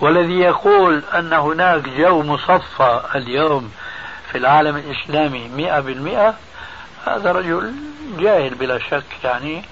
والذي 0.00 0.38
يقول 0.38 1.02
أن 1.14 1.32
هناك 1.32 1.88
جو 1.88 2.22
مصفى 2.22 3.02
اليوم 3.14 3.72
في 4.32 4.38
العالم 4.38 4.76
الإسلامي 4.76 5.48
مئة 5.48 5.80
بالمئة 5.80 6.34
هذا 7.06 7.32
رجل 7.32 7.74
جاهل 8.18 8.54
بلا 8.54 8.78
شك 8.78 9.24
يعني 9.24 9.64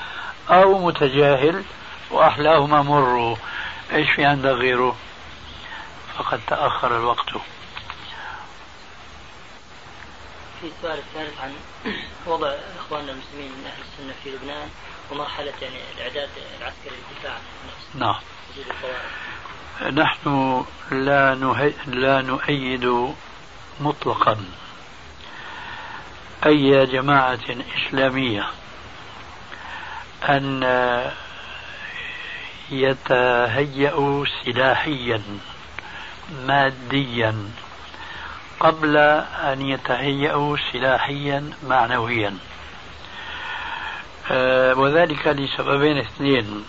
أو 0.51 0.87
متجاهل 0.87 1.63
وأحلاهما 2.11 2.83
مروا. 2.83 3.37
إيش 3.93 4.11
في 4.11 4.25
عندك 4.25 4.51
غيره؟ 4.51 4.97
فقد 6.19 6.41
تأخر 6.47 6.97
الوقت. 6.97 7.31
في 10.61 10.67
السؤال 10.67 10.99
الثالث 10.99 11.41
عن 11.41 11.53
وضع 12.27 12.55
إخواننا 12.79 13.13
المسلمين 13.13 13.53
من 13.53 13.67
أهل 13.67 13.83
السنة 13.83 14.15
في 14.25 14.31
لبنان. 14.31 14.69
ومرحلة 15.11 15.53
يعني 15.63 15.77
الإعداد 15.97 16.29
العسكري 16.61 16.97
للدفاع. 16.97 17.39
نعم. 17.95 18.21
نحن 19.95 20.65
لا 20.91 21.35
نهي... 21.35 21.73
لا 21.87 22.23
نؤيد 22.23 23.15
مطلقا 23.81 24.45
أي 26.47 26.87
جماعة 26.87 27.39
إسلامية 27.77 28.47
أن 30.29 30.65
يتهيأوا 32.71 34.25
سلاحيا 34.45 35.23
ماديا 36.47 37.51
قبل 38.61 38.97
أن 38.97 39.69
يتهيأوا 39.69 40.57
سلاحيا 40.73 41.53
معنويا. 41.69 42.39
وذلك 44.77 45.27
لسببين 45.27 45.99
اثنين. 45.99 46.65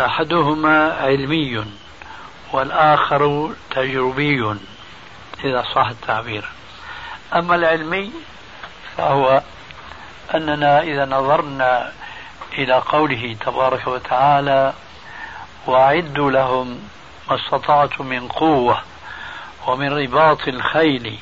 أحدهما 0.00 0.92
علمي 0.92 1.64
والآخر 2.52 3.50
تجربي 3.70 4.56
إذا 5.44 5.62
صح 5.74 5.88
التعبير. 5.88 6.44
أما 7.34 7.54
العلمي 7.54 8.10
فهو 8.96 9.42
أننا 10.34 10.82
إذا 10.82 11.04
نظرنا 11.04 11.92
إلى 12.58 12.74
قوله 12.74 13.36
تبارك 13.40 13.86
وتعالى 13.86 14.72
وأعدوا 15.66 16.30
لهم 16.30 16.80
ما 17.30 17.36
استطعتم 17.36 18.06
من 18.06 18.28
قوة 18.28 18.78
ومن 19.66 19.98
رباط 19.98 20.48
الخيل 20.48 21.18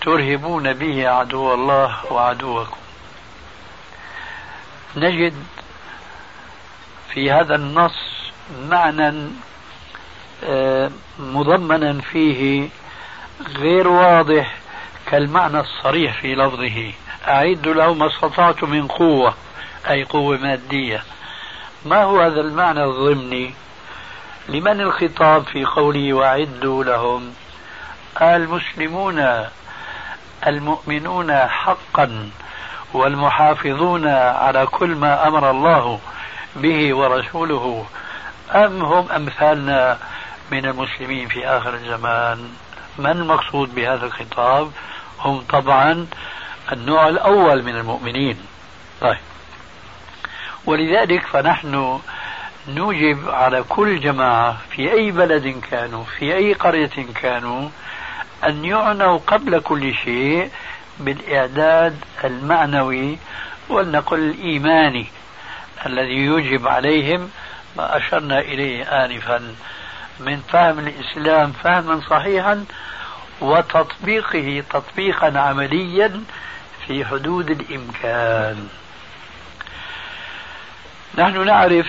ترهبون 0.00 0.72
به 0.72 1.08
عدو 1.08 1.54
الله 1.54 2.12
وعدوكم. 2.12 2.81
نجد 4.96 5.34
في 7.14 7.30
هذا 7.30 7.54
النص 7.54 8.12
معنى 8.68 9.28
آه، 10.44 10.90
مضمنا 11.18 12.00
فيه 12.00 12.68
غير 13.56 13.88
واضح 13.88 14.56
كالمعنى 15.06 15.60
الصريح 15.60 16.20
في 16.20 16.34
لفظه. 16.34 16.92
أعدوا 17.28 17.74
له 17.74 17.94
ما 17.94 18.06
استطعت 18.06 18.64
من 18.64 18.86
قوة 18.86 19.34
أي 19.90 20.04
قوة 20.04 20.36
مادية. 20.38 21.02
ما 21.84 22.02
هو 22.02 22.20
هذا 22.20 22.40
المعنى 22.40 22.84
الضمني؟ 22.84 23.54
لمن 24.48 24.80
الخطاب 24.80 25.44
في 25.44 25.64
قوله 25.64 26.12
وأعدوا 26.12 26.84
لهم؟ 26.84 27.34
المسلمون 28.22 29.46
المؤمنون 30.46 31.36
حقا. 31.36 32.30
والمحافظون 32.92 34.06
على 34.06 34.66
كل 34.66 34.94
ما 34.94 35.28
أمر 35.28 35.50
الله 35.50 36.00
به 36.56 36.94
ورسوله. 36.94 37.86
أم 38.50 38.82
هم 38.82 39.12
أمثالنا 39.12 39.98
من 40.50 40.66
المسلمين 40.66 41.28
في 41.28 41.46
آخر 41.46 41.74
الزمان؟ 41.74 42.48
من 42.98 43.10
المقصود 43.10 43.74
بهذا 43.74 44.06
الخطاب؟ 44.06 44.70
هم 45.20 45.40
طبعا 45.48 46.06
النوع 46.72 47.08
الأول 47.08 47.62
من 47.62 47.76
المؤمنين. 47.76 48.36
طيب. 49.00 49.18
ولذلك 50.66 51.26
فنحن 51.26 52.00
نوجب 52.68 53.28
على 53.28 53.62
كل 53.68 54.00
جماعة 54.00 54.56
في 54.70 54.92
أي 54.92 55.10
بلد 55.10 55.60
كانوا 55.70 56.04
في 56.04 56.34
أي 56.34 56.52
قرية 56.52 57.06
كانوا 57.22 57.68
أن 58.44 58.64
يعنوا 58.64 59.18
قبل 59.26 59.60
كل 59.60 59.94
شيء 59.94 60.50
بالإعداد 61.00 61.96
المعنوي 62.24 63.18
ولنقل 63.68 64.18
الإيماني 64.18 65.06
الذي 65.86 66.26
يجب 66.26 66.68
عليهم 66.68 67.30
ما 67.76 67.96
أشرنا 67.96 68.38
إليه 68.40 69.04
آنفا 69.04 69.54
من 70.20 70.40
فهم 70.40 70.78
الإسلام 70.78 71.52
فهما 71.52 72.00
صحيحا 72.10 72.64
وتطبيقه 73.40 74.64
تطبيقا 74.70 75.38
عمليا 75.38 76.24
في 76.86 77.04
حدود 77.04 77.50
الإمكان. 77.50 78.68
نحن 81.18 81.46
نعرف 81.46 81.86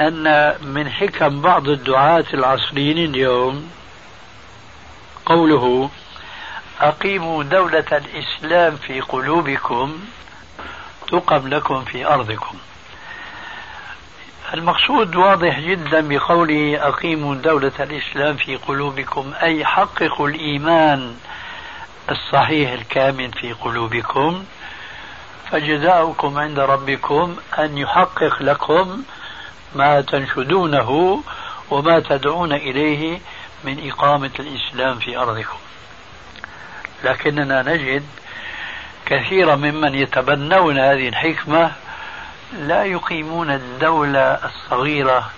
أن 0.00 0.54
من 0.62 0.90
حكم 0.90 1.40
بعض 1.40 1.68
الدعاة 1.68 2.24
العصريين 2.34 2.98
اليوم 3.10 3.70
قوله 5.26 5.90
أقيموا 6.84 7.42
دولة 7.42 7.84
الإسلام 7.92 8.76
في 8.76 9.00
قلوبكم 9.00 9.98
تقم 11.08 11.48
لكم 11.48 11.84
في 11.84 12.06
أرضكم. 12.06 12.58
المقصود 14.54 15.16
واضح 15.16 15.60
جدا 15.60 16.08
بقوله 16.08 16.88
أقيموا 16.88 17.34
دولة 17.34 17.72
الإسلام 17.80 18.36
في 18.36 18.56
قلوبكم 18.56 19.32
أي 19.42 19.64
حققوا 19.64 20.28
الإيمان 20.28 21.16
الصحيح 22.10 22.72
الكامل 22.72 23.32
في 23.32 23.52
قلوبكم. 23.52 24.44
فجزاؤكم 25.50 26.38
عند 26.38 26.58
ربكم 26.58 27.36
أن 27.58 27.78
يحقق 27.78 28.42
لكم 28.42 29.02
ما 29.74 30.00
تنشدونه 30.00 31.20
وما 31.70 32.00
تدعون 32.00 32.52
إليه 32.52 33.20
من 33.64 33.90
إقامة 33.90 34.30
الإسلام 34.38 34.98
في 34.98 35.16
أرضكم. 35.18 35.63
لكننا 37.04 37.62
نجد 37.62 38.02
كثيرا 39.06 39.56
ممن 39.56 39.94
يتبنون 39.94 40.78
هذه 40.78 41.08
الحكمة 41.08 41.72
لا 42.58 42.84
يقيمون 42.84 43.50
الدولة 43.50 44.38
الصغيرة 44.44 45.30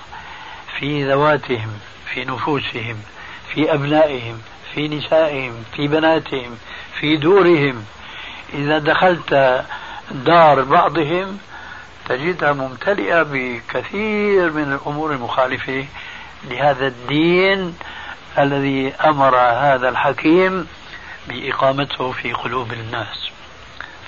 في 0.78 1.08
ذواتهم 1.08 1.78
في 2.14 2.24
نفوسهم 2.24 2.96
في 3.54 3.74
أبنائهم 3.74 4.40
في 4.74 4.88
نسائهم 4.88 5.64
في 5.76 5.88
بناتهم 5.88 6.58
في 7.00 7.16
دورهم. 7.16 7.84
إذا 8.54 8.78
دخلت 8.78 9.64
دار 10.10 10.62
بعضهم 10.62 11.38
تجدها 12.08 12.52
ممتلئة 12.52 13.22
بكثير 13.22 14.50
من 14.50 14.72
الأمور 14.72 15.12
المخالفة 15.12 15.86
لهذا 16.50 16.86
الدين 16.86 17.78
الذي 18.38 18.92
أمر 19.04 19.36
هذا 19.36 19.88
الحكيم 19.88 20.66
بإقامته 21.28 22.12
في 22.12 22.32
قلوب 22.32 22.72
الناس. 22.72 23.30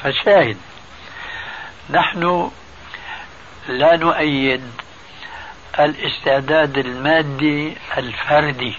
فشاهد 0.02 0.56
نحن 1.90 2.50
لا 3.68 3.96
نؤيد 3.96 4.62
الاستعداد 5.78 6.78
المادي 6.78 7.76
الفردي 7.98 8.74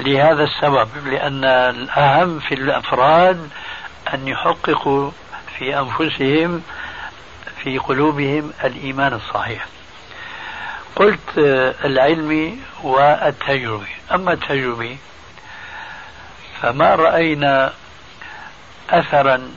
لهذا 0.00 0.44
السبب 0.44 0.88
لأن 1.06 1.44
الأهم 1.44 2.38
في 2.38 2.54
الأفراد 2.54 3.48
أن 4.14 4.28
يحققوا 4.28 5.10
في 5.58 5.78
أنفسهم 5.78 6.62
في 7.62 7.78
قلوبهم 7.78 8.52
الإيمان 8.64 9.12
الصحيح. 9.12 9.66
قلت 10.96 11.38
العلمي 11.84 12.58
والتجربي 12.82 13.86
أما 14.14 14.32
التجربي 14.32 14.98
فما 16.62 16.94
رأينا 16.94 17.72
أثرا 18.90 19.50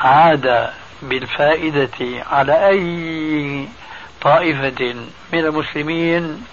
عاد 0.00 0.70
بالفائدة 1.02 2.24
على 2.30 2.68
أي 2.68 3.68
طائفة 4.22 4.94
من 5.32 5.38
المسلمين 5.38 6.44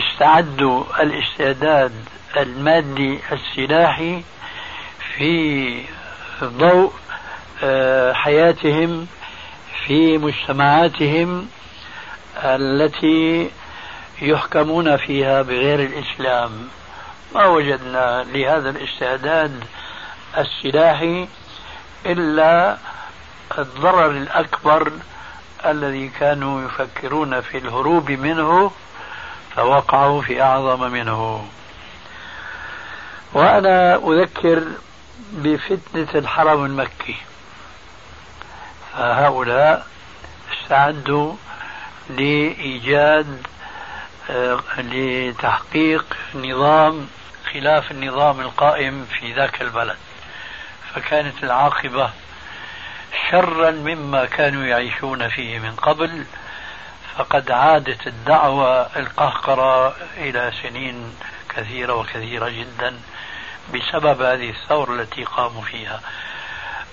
استعدوا 0.00 0.84
الاستعداد 1.02 1.92
المادي 2.36 3.18
السلاحي 3.32 4.22
في 5.16 5.82
ضوء 6.44 6.92
آه، 7.64 8.12
حياتهم 8.12 9.06
في 9.86 10.18
مجتمعاتهم 10.18 11.48
التي 12.44 13.50
يحكمون 14.22 14.96
فيها 14.96 15.42
بغير 15.42 15.80
الإسلام. 15.80 16.68
ما 17.34 17.46
وجدنا 17.46 18.26
لهذا 18.32 18.70
الاستعداد 18.70 19.64
السلاحي 20.38 21.28
إلا 22.06 22.76
الضرر 23.58 24.10
الأكبر 24.10 24.92
الذي 25.66 26.08
كانوا 26.08 26.62
يفكرون 26.62 27.40
في 27.40 27.58
الهروب 27.58 28.10
منه 28.10 28.70
فوقعوا 29.56 30.22
في 30.22 30.42
أعظم 30.42 30.90
منه. 30.90 31.48
وأنا 33.32 33.94
أذكر 33.94 34.62
بفتنة 35.32 36.08
الحرم 36.14 36.64
المكي. 36.64 37.16
فهؤلاء 38.92 39.86
استعدوا 40.52 41.34
لإيجاد 42.10 43.42
آه، 44.30 44.60
لتحقيق 44.78 46.16
نظام 46.34 47.08
خلاف 47.52 47.90
النظام 47.90 48.40
القائم 48.40 49.04
في 49.04 49.32
ذاك 49.32 49.62
البلد 49.62 49.96
فكانت 50.94 51.44
العاقبة 51.44 52.10
شرا 53.30 53.70
مما 53.70 54.24
كانوا 54.24 54.64
يعيشون 54.64 55.28
فيه 55.28 55.58
من 55.58 55.72
قبل 55.72 56.24
فقد 57.16 57.50
عادت 57.50 58.06
الدعوة 58.06 58.96
القهقرة 58.96 59.94
إلى 60.16 60.52
سنين 60.62 61.16
كثيرة 61.48 61.94
وكثيرة 61.94 62.48
جدا 62.48 62.94
بسبب 63.74 64.22
هذه 64.22 64.50
الثورة 64.50 64.92
التي 64.92 65.24
قاموا 65.24 65.62
فيها. 65.62 66.00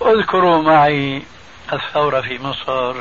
اذكروا 0.02 0.62
معي 0.62 1.22
الثورة 1.72 2.20
في 2.20 2.38
مصر 2.38 2.96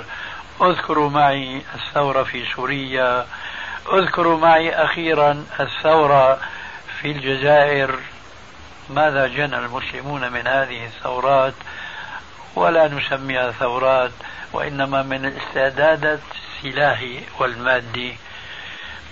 اذكروا 0.61 1.09
معي 1.09 1.61
الثورة 1.75 2.23
في 2.23 2.45
سوريا 2.55 3.27
اذكروا 3.93 4.37
معي 4.37 4.75
أخيرا 4.75 5.45
الثورة 5.59 6.39
في 7.05 7.11
الجزائر 7.11 7.99
ماذا 8.89 9.27
جنى 9.27 9.57
المسلمون 9.57 10.31
من 10.31 10.47
هذه 10.47 10.85
الثورات؟ 10.85 11.53
ولا 12.55 12.87
نسميها 12.87 13.51
ثورات 13.51 14.11
وإنما 14.53 15.03
من 15.03 15.25
الاستعدادات 15.25 16.19
السلاحي 16.35 17.21
والمادي. 17.39 18.17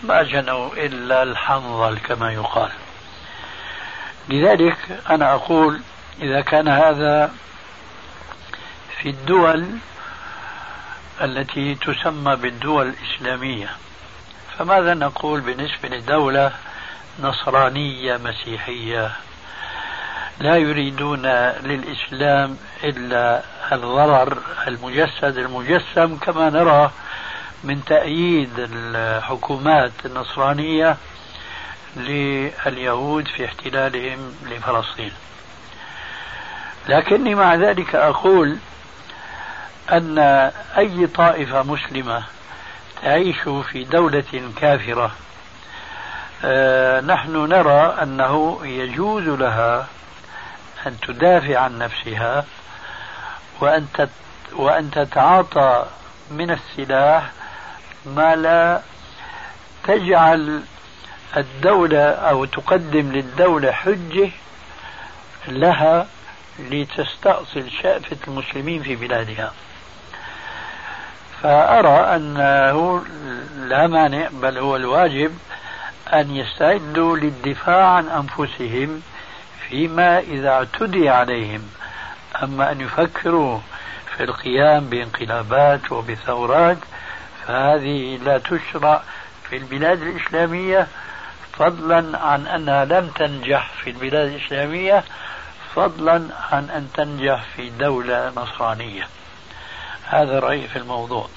ما 0.03 0.23
جنوا 0.23 0.73
إلا 0.73 1.23
الحنظل 1.23 1.97
كما 1.97 2.33
يقال. 2.33 2.71
لذلك 4.29 4.77
أنا 5.09 5.33
أقول 5.33 5.81
إذا 6.21 6.41
كان 6.41 6.67
هذا 6.67 7.31
في 9.01 9.09
الدول 9.09 9.67
التي 11.21 11.75
تسمى 11.75 12.35
بالدول 12.35 12.87
الإسلامية 12.87 13.69
فماذا 14.57 14.93
نقول 14.93 15.41
بالنسبة 15.41 15.89
لدولة 15.89 16.51
نصرانية 17.19 18.17
مسيحية. 18.17 19.11
لا 20.39 20.55
يريدون 20.55 21.25
للإسلام 21.63 22.57
إلا 22.83 23.43
الضرر 23.71 24.37
المجسد 24.67 25.37
المجسم 25.37 26.17
كما 26.17 26.49
نرى 26.49 26.91
من 27.63 27.85
تأييد 27.85 28.49
الحكومات 28.57 29.91
النصرانية 30.05 30.97
لليهود 31.95 33.27
في 33.27 33.45
احتلالهم 33.45 34.35
لفلسطين. 34.45 35.11
لكني 36.89 37.35
مع 37.35 37.55
ذلك 37.55 37.95
أقول 37.95 38.57
أن 39.91 40.17
أي 40.77 41.07
طائفة 41.07 41.63
مسلمة 41.63 42.23
تعيش 43.01 43.39
في 43.71 43.83
دولة 43.83 44.51
كافرة 44.61 45.11
نحن 47.01 47.35
نرى 47.49 47.97
أنه 48.01 48.59
يجوز 48.63 49.23
لها 49.23 49.87
أن 50.87 50.99
تدافع 50.99 51.59
عن 51.59 51.77
نفسها 51.77 52.45
وأن 53.59 53.87
وأن 54.53 54.91
تتعاطى 54.91 55.85
من 56.31 56.51
السلاح 56.51 57.31
ما 58.05 58.35
لا 58.35 58.81
تجعل 59.83 60.61
الدولة 61.37 62.09
أو 62.09 62.45
تقدم 62.45 63.11
للدولة 63.11 63.71
حجة 63.71 64.29
لها 65.47 66.07
لتستأصل 66.59 67.69
شأفة 67.81 68.17
المسلمين 68.27 68.83
في 68.83 68.95
بلادها. 68.95 69.53
فأرى 71.43 72.15
أنه 72.15 73.03
لا 73.57 73.87
مانع 73.87 74.27
بل 74.31 74.57
هو 74.57 74.75
الواجب 74.75 75.37
أن 76.13 76.35
يستعدوا 76.35 77.17
للدفاع 77.17 77.85
عن 77.85 78.09
أنفسهم 78.09 79.01
فيما 79.69 80.19
إذا 80.19 80.49
اعتدي 80.49 81.09
عليهم 81.09 81.69
أما 82.43 82.71
أن 82.71 82.81
يفكروا 82.81 83.59
في 84.17 84.23
القيام 84.23 84.85
بانقلابات 84.85 85.91
وبثورات 85.91 86.77
فهذه 87.47 88.17
لا 88.17 88.37
تشرع 88.37 89.03
في 89.49 89.57
البلاد 89.57 90.01
الإسلامية 90.01 90.87
فضلا 91.53 92.19
عن 92.19 92.47
أنها 92.47 92.85
لم 92.85 93.07
تنجح 93.07 93.71
في 93.83 93.89
البلاد 93.89 94.31
الإسلامية 94.31 95.03
فضلا 95.75 96.27
عن 96.51 96.69
أن 96.69 96.87
تنجح 96.93 97.43
في 97.55 97.69
دولة 97.69 98.31
نصرانية. 98.35 99.07
هذا 100.05 100.39
رأيي 100.39 100.67
في 100.67 100.75
الموضوع. 100.75 101.27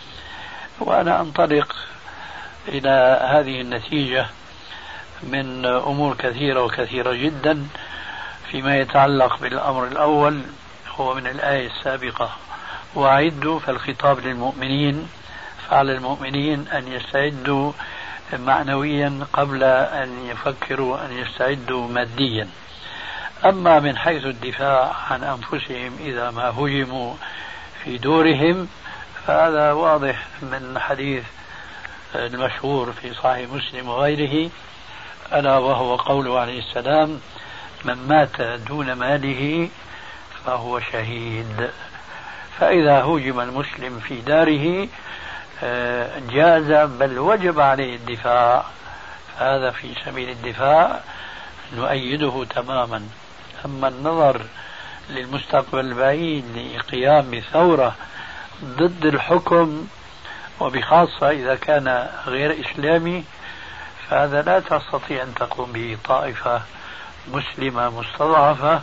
وأنا 0.80 1.20
أنطلق 1.20 1.76
إلى 2.68 3.20
هذه 3.30 3.60
النتيجة. 3.60 4.26
من 5.22 5.66
أمور 5.66 6.14
كثيرة 6.14 6.64
وكثيرة 6.64 7.12
جدا 7.12 7.66
فيما 8.50 8.78
يتعلق 8.78 9.38
بالأمر 9.40 9.86
الأول 9.86 10.42
هو 10.96 11.14
من 11.14 11.26
الآية 11.26 11.66
السابقة. 11.66 12.30
وأعدوا 12.94 13.58
فالخطاب 13.58 14.20
للمؤمنين 14.20 15.08
فعلى 15.70 15.92
المؤمنين 15.92 16.68
أن 16.68 16.88
يستعدوا 16.88 17.72
معنويا 18.32 19.26
قبل 19.32 19.64
أن 19.64 20.26
يفكروا 20.26 21.06
أن 21.06 21.12
يستعدوا 21.12 21.88
ماديا. 21.88 22.48
أما 23.44 23.80
من 23.80 23.96
حيث 23.98 24.24
الدفاع 24.24 24.96
عن 25.10 25.24
أنفسهم 25.24 25.92
إذا 26.00 26.30
ما 26.30 26.48
هجموا 26.48 27.14
في 27.84 27.98
دورهم 27.98 28.68
فهذا 29.26 29.72
واضح 29.72 30.26
من 30.42 30.78
حديث 30.78 31.24
المشهور 32.14 32.92
في 32.92 33.14
صحيح 33.14 33.50
مسلم 33.50 33.88
وغيره 33.88 34.50
ألا 35.32 35.58
وهو 35.58 35.96
قوله 35.96 36.40
عليه 36.40 36.58
السلام 36.58 37.20
من 37.84 38.08
مات 38.08 38.40
دون 38.40 38.92
ماله 38.92 39.68
فهو 40.44 40.80
شهيد. 40.80 41.70
فإذا 42.58 43.00
هوجم 43.00 43.40
المسلم 43.40 43.98
في 43.98 44.20
داره 44.20 44.88
آه، 45.64 46.18
جاز 46.30 46.88
بل 46.90 47.18
وجب 47.18 47.60
عليه 47.60 47.96
الدفاع. 47.96 48.64
هذا 49.38 49.70
في 49.70 49.94
سبيل 50.04 50.30
الدفاع 50.30 51.00
نؤيده 51.76 52.44
تماما. 52.44 53.02
أما 53.64 53.88
النظر 53.88 54.40
للمستقبل 55.10 55.80
البعيد 55.80 56.74
لقيام 56.76 57.30
بثورة 57.30 57.94
ضد 58.64 59.06
الحكم 59.06 59.86
وبخاصة 60.60 61.30
إذا 61.30 61.54
كان 61.54 62.08
غير 62.26 62.56
إسلامي 62.60 63.24
فهذا 64.10 64.42
لا 64.42 64.60
تستطيع 64.60 65.22
أن 65.22 65.34
تقوم 65.34 65.72
به 65.72 65.98
طائفة 66.04 66.62
مسلمة 67.32 67.90
مستضعفة 67.90 68.82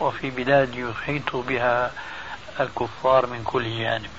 وفي 0.00 0.30
بلاد 0.30 0.74
يحيط 0.74 1.36
بها 1.36 1.92
الكفار 2.60 3.26
من 3.26 3.44
كل 3.44 3.78
جانب. 3.78 4.10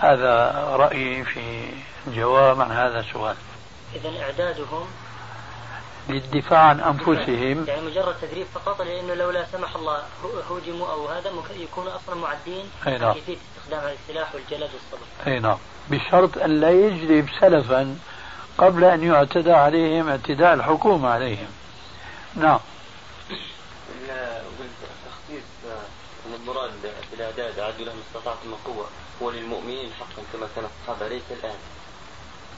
هذا 0.00 0.50
رأيي 0.72 1.24
في 1.24 1.68
جواب 2.06 2.60
عن 2.60 2.70
هذا 2.70 3.00
السؤال. 3.00 3.36
إذا 3.94 4.22
إعدادهم 4.22 4.86
للدفاع 6.08 6.58
عن 6.58 6.80
أنفسهم. 6.80 7.64
يعني 7.68 7.80
مجرد 7.80 8.14
تدريب 8.22 8.46
فقط 8.54 8.82
لأنه 8.82 9.14
لو 9.14 9.30
لا 9.30 9.46
سمح 9.52 9.76
الله 9.76 10.02
هوجموا 10.50 10.92
أو 10.92 11.08
هذا 11.08 11.32
ممكن 11.32 11.60
يكونوا 11.60 11.96
أصلا 11.96 12.14
معدين 12.14 12.70
أي 12.86 12.98
نعم. 12.98 13.12
كيفية 13.12 13.36
استخدام 13.56 13.92
السلاح 13.92 14.34
والجلد 14.34 14.70
والصبر. 14.74 15.06
أي 15.26 15.38
نعم. 15.38 15.58
بشرط 15.90 16.38
أن 16.38 16.60
لا 16.60 16.70
يجلب 16.70 17.28
سلفا 17.40 17.96
قبل 18.60 18.84
أن 18.84 19.02
يعتدى 19.04 19.52
عليهم 19.52 20.08
اعتداء 20.08 20.54
الحكومة 20.54 21.08
عليهم. 21.08 21.48
نعم. 22.36 22.58
تخصيص 25.06 25.44
المراد 26.40 26.70
في 27.10 27.16
الإعداد 27.16 27.58
أعدوا 27.58 27.86
لهم 27.86 27.96
استطعتم 28.08 28.48
من 28.48 28.56
قوة. 28.66 28.86
هو 29.22 29.30
للمؤمنين 29.30 29.90
حقا 30.00 30.22
كما 30.32 30.46
كان 30.56 30.64
الصحابة 30.64 31.08
ليس 31.08 31.22
الآن. 31.30 31.56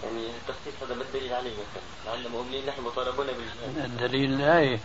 يعني 0.03 0.27
التخصيص 0.27 0.83
هذا 0.83 0.95
ما 0.95 1.03
الدليل 1.03 1.33
عليه 1.33 1.53
مثلا؟ 1.53 1.83
لعل 2.07 2.27
المؤمنين 2.27 2.67
نحن 2.67 2.83
مطالبون 2.83 3.27
بالجهاد. 3.27 3.85
الدليل 3.85 4.33
الآية 4.33 4.79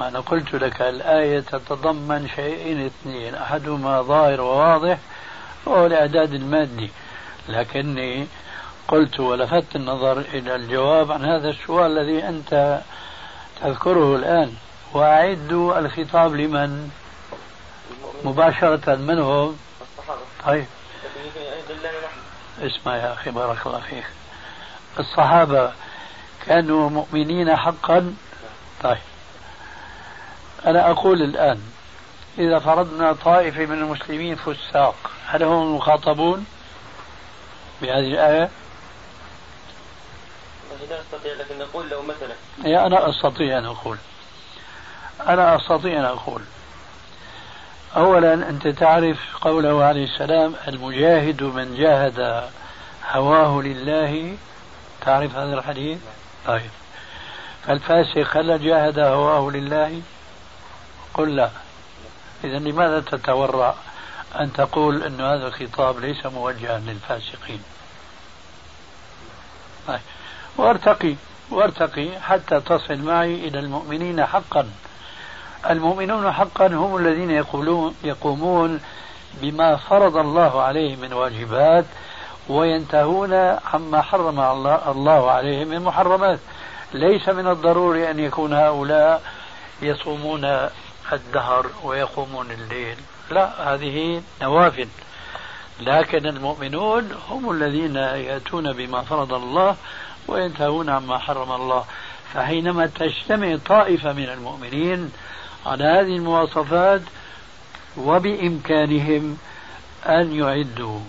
وأنا 0.00 0.20
قلت 0.20 0.54
لك 0.54 0.82
الآية 0.82 1.40
تتضمن 1.40 2.28
شيئين 2.36 2.86
اثنين. 2.86 3.34
أحدهما 3.34 4.02
ظاهر 4.02 4.40
وواضح 4.40 4.98
وهو 5.66 5.86
الإعداد 5.86 6.34
المادي. 6.34 6.90
لكني 7.48 8.26
قلت 8.90 9.20
ولفت 9.20 9.76
النظر 9.76 10.18
إلى 10.18 10.54
الجواب 10.54 11.12
عن 11.12 11.24
هذا 11.24 11.48
السؤال 11.50 11.98
الذي 11.98 12.28
أنت 12.28 12.80
تذكره 13.60 14.16
الآن. 14.16 14.54
وأعدوا 14.92 15.78
الخطاب 15.78 16.34
لمن؟ 16.34 16.90
مباشرة 18.24 18.94
من 18.94 19.18
هم 19.18 19.56
الصحابة 19.80 20.20
طيب. 20.46 20.66
اسمع 22.62 22.96
يا 22.96 23.12
أخي 23.12 23.30
بارك 23.30 23.66
الله 23.66 23.80
فيك. 23.80 24.04
الصحابة 24.98 25.72
كانوا 26.46 26.90
مؤمنين 26.90 27.56
حقا؟ 27.56 28.14
طيب. 28.82 28.98
أنا 30.66 30.90
أقول 30.90 31.22
الآن 31.22 31.60
إذا 32.38 32.58
فرضنا 32.58 33.12
طائفة 33.12 33.66
من 33.66 33.78
المسلمين 33.78 34.34
فساق 34.34 35.10
هل 35.26 35.42
هم 35.42 35.62
المخاطبون 35.62 36.46
بهذه 37.82 38.06
الآية؟ 38.12 38.50
لا 40.90 41.00
أستطيع 41.00 41.32
لكن 41.32 41.58
نقول 41.58 41.88
لو 41.88 42.02
مثلا. 42.02 42.86
أنا 42.86 43.10
أستطيع 43.10 43.58
أن 43.58 43.64
أقول. 43.64 43.98
أنا 45.28 45.56
أستطيع 45.56 46.00
أن 46.00 46.04
أقول. 46.04 46.42
أولا 47.96 48.34
أنت 48.34 48.68
تعرف 48.68 49.18
قوله 49.40 49.84
عليه 49.84 50.04
السلام 50.04 50.54
المجاهد 50.68 51.42
من 51.42 51.76
جاهد 51.76 52.50
هواه 53.10 53.62
لله. 53.62 54.36
تعرف 55.00 55.36
هذا 55.36 55.54
الحديث؟ 55.54 55.98
طيب. 56.46 56.70
فالفاسق 57.66 58.36
هل 58.36 58.64
جاهد 58.64 58.98
هواه 58.98 59.50
لله؟ 59.50 60.02
قل 61.14 61.36
لا. 61.36 61.50
إذا 62.44 62.58
لماذا 62.58 63.00
تتورع 63.00 63.74
أن 64.40 64.52
تقول 64.52 65.02
أن 65.02 65.20
هذا 65.20 65.46
الخطاب 65.46 65.98
ليس 65.98 66.26
موجها 66.26 66.78
للفاسقين؟ 66.78 67.62
وارتقي 70.60 71.14
وارتقي 71.50 72.20
حتى 72.20 72.60
تصل 72.60 72.98
معي 72.98 73.34
إلى 73.34 73.58
المؤمنين 73.58 74.26
حقا. 74.26 74.66
المؤمنون 75.70 76.32
حقا 76.32 76.66
هم 76.66 76.96
الذين 76.96 77.30
يقولون 77.30 77.94
يقومون 78.04 78.80
بما 79.42 79.76
فرض 79.76 80.16
الله 80.16 80.62
عليهم 80.62 81.00
من 81.00 81.12
واجبات 81.12 81.84
وينتهون 82.48 83.34
عما 83.74 84.02
حرم 84.02 84.40
الله 84.88 85.30
عليهم 85.30 85.68
من 85.68 85.80
محرمات. 85.82 86.38
ليس 86.92 87.28
من 87.28 87.46
الضروري 87.46 88.10
أن 88.10 88.18
يكون 88.18 88.52
هؤلاء 88.52 89.22
يصومون 89.82 90.68
الدهر 91.12 91.66
ويقومون 91.84 92.50
الليل. 92.50 92.96
لا 93.30 93.74
هذه 93.74 94.22
نوافل. 94.42 94.88
لكن 95.80 96.26
المؤمنون 96.26 97.12
هم 97.30 97.50
الذين 97.50 97.96
يأتون 97.96 98.72
بما 98.72 99.02
فرض 99.02 99.32
الله 99.32 99.76
وينتهون 100.30 100.90
عما 100.90 101.18
حرم 101.18 101.52
الله. 101.52 101.84
فحينما 102.34 102.86
تجتمع 102.86 103.56
طائفة 103.66 104.12
من 104.12 104.28
المؤمنين 104.28 105.12
على 105.66 105.84
هذه 105.84 106.16
المواصفات 106.16 107.02
وبإمكانهم 107.96 109.38
أن 110.06 110.32
يعدوا. 110.32 111.00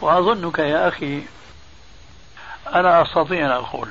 وأظنك 0.00 0.58
يا 0.58 0.88
أخي 0.88 1.22
أنا 2.74 3.02
أستطيع 3.02 3.46
أن 3.46 3.50
أقول. 3.50 3.88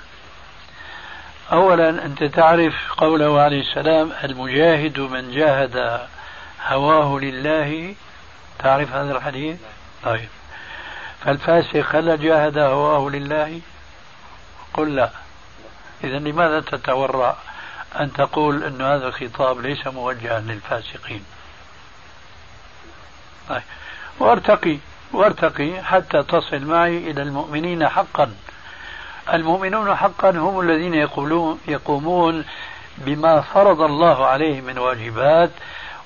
أولا 1.51 1.89
أنت 1.89 2.23
تعرف 2.23 2.73
قوله 2.97 3.41
عليه 3.41 3.62
السلام 3.62 4.12
المجاهد 4.23 4.99
من 4.99 5.31
جاهد 5.31 6.07
هواه 6.67 7.19
لله. 7.19 7.95
تعرف 8.59 8.93
هذا 8.93 9.17
الحديث؟ 9.17 9.57
طيب. 10.03 10.29
فالفاسق 11.25 11.95
هل 11.95 12.21
جاهد 12.21 12.58
هواه 12.58 13.10
لله؟ 13.10 13.62
قل 14.73 14.95
لا. 14.95 15.10
إذا 16.03 16.19
لماذا 16.19 16.60
تتورع 16.60 17.36
أن 17.99 18.13
تقول 18.13 18.63
أن 18.63 18.82
هذا 18.82 19.08
الخطاب 19.08 19.62
ليس 19.62 19.88
موجها 19.88 20.39
للفاسقين؟ 20.39 21.23
طيب. 23.49 23.62
وارتقي 24.19 24.77
وارتقي 25.13 25.84
حتى 25.84 26.23
تصل 26.23 26.65
معي 26.65 26.97
إلى 26.97 27.21
المؤمنين 27.21 27.89
حقا. 27.89 28.34
المؤمنون 29.34 29.95
حقا 29.95 30.29
هم 30.29 30.60
الذين 30.60 30.93
يقولون 30.93 31.60
يقومون 31.67 32.45
بما 32.97 33.41
فرض 33.41 33.82
الله 33.82 34.25
عليهم 34.25 34.63
من 34.63 34.77
واجبات 34.77 35.49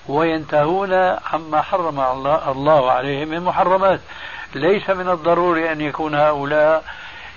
وينتهون 0.08 0.93
عما 1.34 1.62
حرم 1.62 1.99
الله 2.47 2.91
عليهم 2.91 3.28
من 3.28 3.39
محرمات. 3.39 3.99
ليس 4.55 4.89
من 4.89 5.09
الضروري 5.09 5.71
أن 5.71 5.81
يكون 5.81 6.15
هؤلاء 6.15 6.85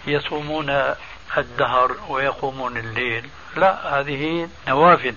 يصومون 0.07 0.95
الدهر 1.37 1.97
ويقومون 2.09 2.77
الليل. 2.77 3.29
لا 3.57 4.01
هذه 4.01 4.49
نوافل 4.69 5.15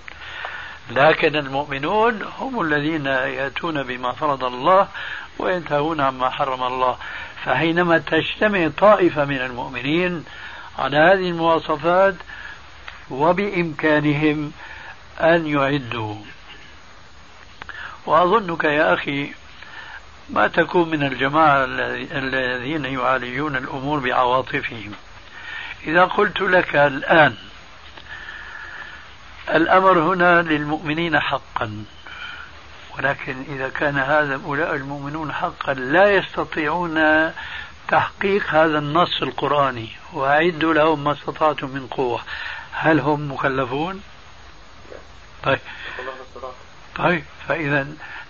لكن 0.91 1.35
المؤمنون 1.35 2.21
هم 2.39 2.61
الذين 2.61 3.05
يأتون 3.05 3.83
بما 3.83 4.11
فرض 4.11 4.43
الله 4.43 4.87
وينتهون 5.39 6.01
عما 6.01 6.29
حرم 6.29 6.63
الله. 6.63 6.97
فحينما 7.45 7.97
تجتمع 7.97 8.69
طائفة 8.77 9.25
من 9.25 9.41
المؤمنين 9.41 10.25
على 10.79 10.97
هذه 10.97 11.29
المواصفات 11.29 12.15
وبإمكانهم 13.09 14.51
أن 15.19 15.47
يعدوا. 15.47 16.15
وأظنك 18.05 18.63
يا 18.63 18.93
أخي 18.93 19.31
ما 20.29 20.47
تكون 20.47 20.89
من 20.89 21.03
الجماعة 21.03 21.63
الذين 22.11 22.85
يعالجون 22.85 23.55
الأمور 23.55 23.99
بعواطفهم. 23.99 24.91
إذا 25.87 26.05
قلت 26.05 26.41
لك 26.41 26.75
الآن 26.75 27.35
الأمر 29.49 29.99
هنا 29.99 30.41
للمؤمنين 30.41 31.19
حقا 31.19 31.85
ولكن 32.97 33.43
إذا 33.49 33.69
كان 33.69 33.97
هذا 33.97 34.41
أولئك 34.45 34.81
المؤمنون 34.81 35.33
حقا 35.33 35.73
لا 35.73 36.11
يستطيعون 36.11 37.31
تحقيق 37.87 38.49
هذا 38.49 38.77
النص 38.77 39.21
القرآني 39.21 39.89
وأعدوا 40.13 40.73
لهم 40.73 41.03
ما 41.03 41.11
استطعتم 41.11 41.69
من 41.69 41.87
قوة. 41.87 42.21
هل 42.71 42.99
هم 42.99 43.31
مكلفون؟ 43.31 44.01
طيب. 45.43 45.59
طيب 46.95 47.23
فإذا 47.47 47.87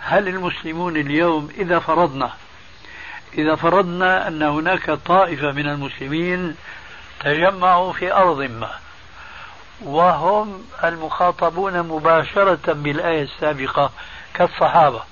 هل 0.09 0.27
المسلمون 0.27 0.97
اليوم 0.97 1.49
إذا 1.57 1.79
فرضنا 1.79 2.31
إذا 3.37 3.55
فرضنا 3.55 4.27
أن 4.27 4.43
هناك 4.43 4.91
طائفة 4.91 5.51
من 5.51 5.69
المسلمين 5.69 6.55
تجمعوا 7.19 7.93
في 7.93 8.13
أرض 8.13 8.41
ما 8.41 8.69
وهم 9.81 10.63
المخاطبون 10.83 11.79
مباشرة 11.79 12.73
بالآية 12.73 13.23
السابقة 13.23 13.91
كالصحابة 14.33 15.03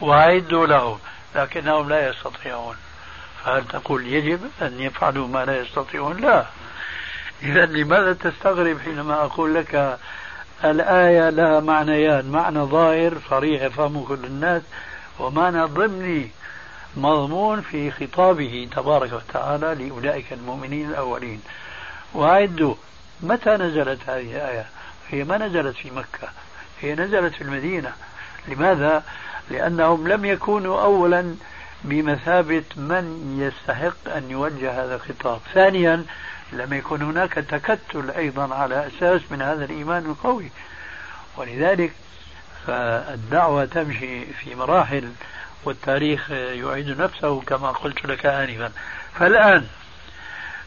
وأعدوا 0.00 0.66
لهم 0.66 0.98
لكنهم 1.34 1.88
لا 1.88 2.08
يستطيعون. 2.08 2.76
فهل 3.44 3.64
تقول 3.64 4.06
يجب 4.06 4.40
أن 4.62 4.80
يفعلوا 4.80 5.28
ما 5.28 5.44
لا 5.44 5.60
يستطيعون؟ 5.60 6.16
لا. 6.16 6.44
إذا 7.42 7.66
لماذا 7.66 8.12
تستغرب 8.12 8.80
حينما 8.80 9.14
أقول 9.14 9.54
لك 9.54 9.98
الآية 10.64 11.30
لها 11.30 11.60
معنيان. 11.60 12.30
معنى 12.30 12.60
ظاهر 12.60 13.18
صريح 13.30 13.62
يفهمه 13.62 14.06
كل 14.06 14.24
الناس. 14.24 14.62
ومعنى 15.18 15.62
ضمني 15.62 16.30
مضمون 16.96 17.60
في 17.60 17.90
خطابه 17.90 18.68
تبارك 18.76 19.12
وتعالى 19.12 19.74
لأولئك 19.74 20.32
المؤمنين 20.32 20.90
الأولين. 20.90 21.42
وأعدوا 22.14 22.74
متى 23.20 23.50
نزلت 23.50 24.00
هذه 24.06 24.36
الآية؟ 24.36 24.66
هي 25.08 25.24
ما 25.24 25.38
نزلت 25.38 25.76
في 25.76 25.90
مكة 25.90 26.28
هي 26.80 26.94
نزلت 26.94 27.34
في 27.34 27.40
المدينة. 27.40 27.92
لماذا؟ 28.48 29.02
لأنهم 29.50 30.08
لم 30.08 30.24
يكونوا 30.24 30.82
أولا 30.82 31.34
بمثابة 31.84 32.64
من 32.76 33.36
يستحق 33.40 34.16
أن 34.16 34.30
يوجه 34.30 34.84
هذا 34.84 34.94
الخطاب. 34.94 35.40
ثانيا 35.54 36.04
لم 36.52 36.72
يكن 36.72 37.02
هناك 37.02 37.32
تكتل 37.32 38.10
أيضا 38.10 38.54
على 38.54 38.86
أساس 38.86 39.20
من 39.30 39.42
هذا 39.42 39.64
الإيمان 39.64 40.06
القوي. 40.06 40.50
ولذلك 41.36 41.92
فالدعوة 42.66 43.64
تمشي 43.64 44.24
في 44.26 44.54
مراحل 44.54 45.12
والتاريخ 45.64 46.30
يعيد 46.30 47.00
نفسه 47.00 47.40
كما 47.40 47.70
قلت 47.70 48.06
لك 48.06 48.26
آنفا. 48.26 48.72
فالآن 49.14 49.66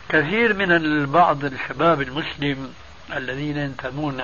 كثير 0.10 0.54
من 0.54 0.72
البعض 0.72 1.44
الشباب 1.46 2.02
المسلم 2.02 2.74
الذين 3.14 3.58
ينتمون 3.58 4.22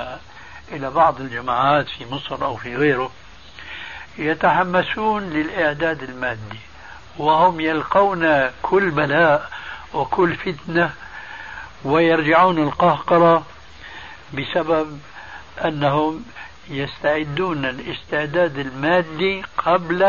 إلى 0.71 0.89
بعض 0.89 1.21
الجماعات 1.21 1.89
في 1.89 2.05
مصر 2.11 2.45
أو 2.45 2.57
في 2.57 2.75
غيره 2.75 3.11
يتحمسون 4.17 5.29
للإعداد 5.29 6.03
المادي 6.03 6.59
وهم 7.17 7.59
يلقون 7.59 8.49
كل 8.61 8.91
بلاء 8.91 9.49
وكل 9.93 10.35
فتنة 10.35 10.91
ويرجعون 11.87 12.57
القهقرة 12.57 13.45
بسبب 14.33 14.99
أنهم 15.65 16.25
يستعدون 16.69 17.65
الاستعداد 17.65 18.57
المادي 18.57 19.43
قبل 19.57 20.03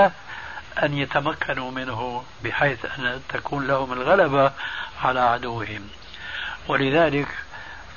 أن 0.82 0.98
يتمكنوا 0.98 1.70
منه 1.70 2.24
بحيث 2.44 2.84
أن 2.84 3.20
تكون 3.28 3.66
لهم 3.66 3.92
الغلبة 3.92 4.52
على 5.02 5.20
عدوهم. 5.20 5.88
ولذلك 6.68 7.28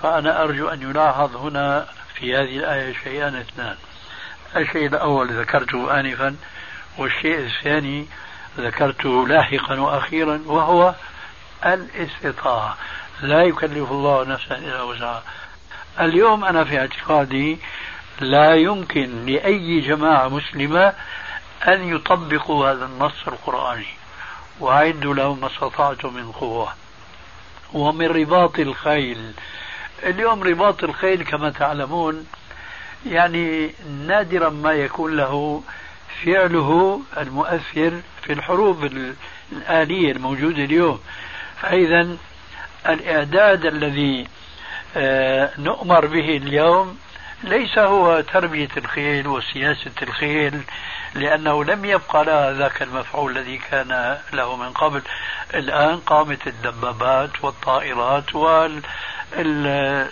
فأنا 0.01 0.43
أرجو 0.43 0.67
أن 0.67 0.81
يلاحظ 0.81 1.35
هنا 1.35 1.87
في 2.15 2.35
هذه 2.35 2.57
الآية 2.57 2.93
شيئان 3.03 3.35
اثنان. 3.35 3.75
الشيء 4.55 4.87
الأول 4.87 5.39
ذكرته 5.39 5.99
آنفا 5.99 6.35
والشيء 6.97 7.39
الثاني 7.39 8.07
ذكرته 8.57 9.27
لاحقا 9.27 9.79
وأخيرا 9.79 10.41
وهو 10.45 10.95
الاستطاعة. 11.65 12.77
لا 13.21 13.43
يكلف 13.43 13.91
الله 13.91 14.23
نفسا 14.23 14.57
إلا 14.57 14.81
وسعها. 14.81 15.23
اليوم 15.99 16.45
أنا 16.45 16.63
في 16.63 16.79
اعتقادي 16.79 17.57
لا 18.19 18.55
يمكن 18.55 19.25
لأي 19.25 19.79
جماعة 19.79 20.27
مسلمة 20.27 20.93
أن 21.67 21.95
يطبقوا 21.95 22.71
هذا 22.71 22.85
النص 22.85 23.27
القرآني 23.27 23.85
وأعدوا 24.59 25.13
لهم 25.13 25.41
ما 25.41 25.47
استطعتم 25.47 26.13
من 26.13 26.31
قوة. 26.31 26.73
ومن 27.73 28.05
رباط 28.05 28.59
الخيل. 28.59 29.33
اليوم 30.03 30.43
رباط 30.43 30.83
الخيل 30.83 31.23
كما 31.23 31.49
تعلمون 31.49 32.27
يعني 33.05 33.71
نادرا 34.07 34.49
ما 34.49 34.71
يكون 34.71 35.17
له 35.17 35.63
فعله 36.25 37.01
المؤثر 37.17 38.01
في 38.21 38.33
الحروب 38.33 38.89
الآلية 39.51 40.11
الموجودة 40.11 40.63
اليوم. 40.63 40.99
فإذا 41.61 42.17
الإعداد 42.89 43.65
الذي 43.65 44.27
آه، 44.97 45.49
نؤمر 45.57 46.05
به 46.05 46.37
اليوم 46.37 46.97
ليس 47.43 47.77
هو 47.77 48.21
تربية 48.21 48.69
الخيل 48.77 49.27
وسياسة 49.27 49.91
الخيل 50.01 50.61
لأنه 51.15 51.63
لم 51.63 51.85
يبقى 51.85 52.25
لها 52.25 52.53
ذاك 52.53 52.81
المفعول 52.81 53.37
الذي 53.37 53.57
كان 53.57 54.17
له 54.33 54.55
من 54.55 54.69
قبل. 54.69 55.01
الآن 55.53 55.99
قامت 55.99 56.47
الدبابات 56.47 57.43
والطائرات 57.43 58.35
والقنابل 58.35 60.09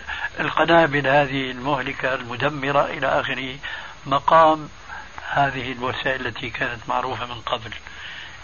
هذه 1.08 1.51
المهلكة 1.51 2.13
المدمرة 2.13 2.86
إلى 2.86 3.08
آخره 3.08 3.55
مقام 4.05 4.69
هذه 5.29 5.71
الوسائل 5.71 6.27
التي 6.27 6.49
كانت 6.49 6.79
معروفة 6.88 7.25
من 7.25 7.41
قبل. 7.41 7.71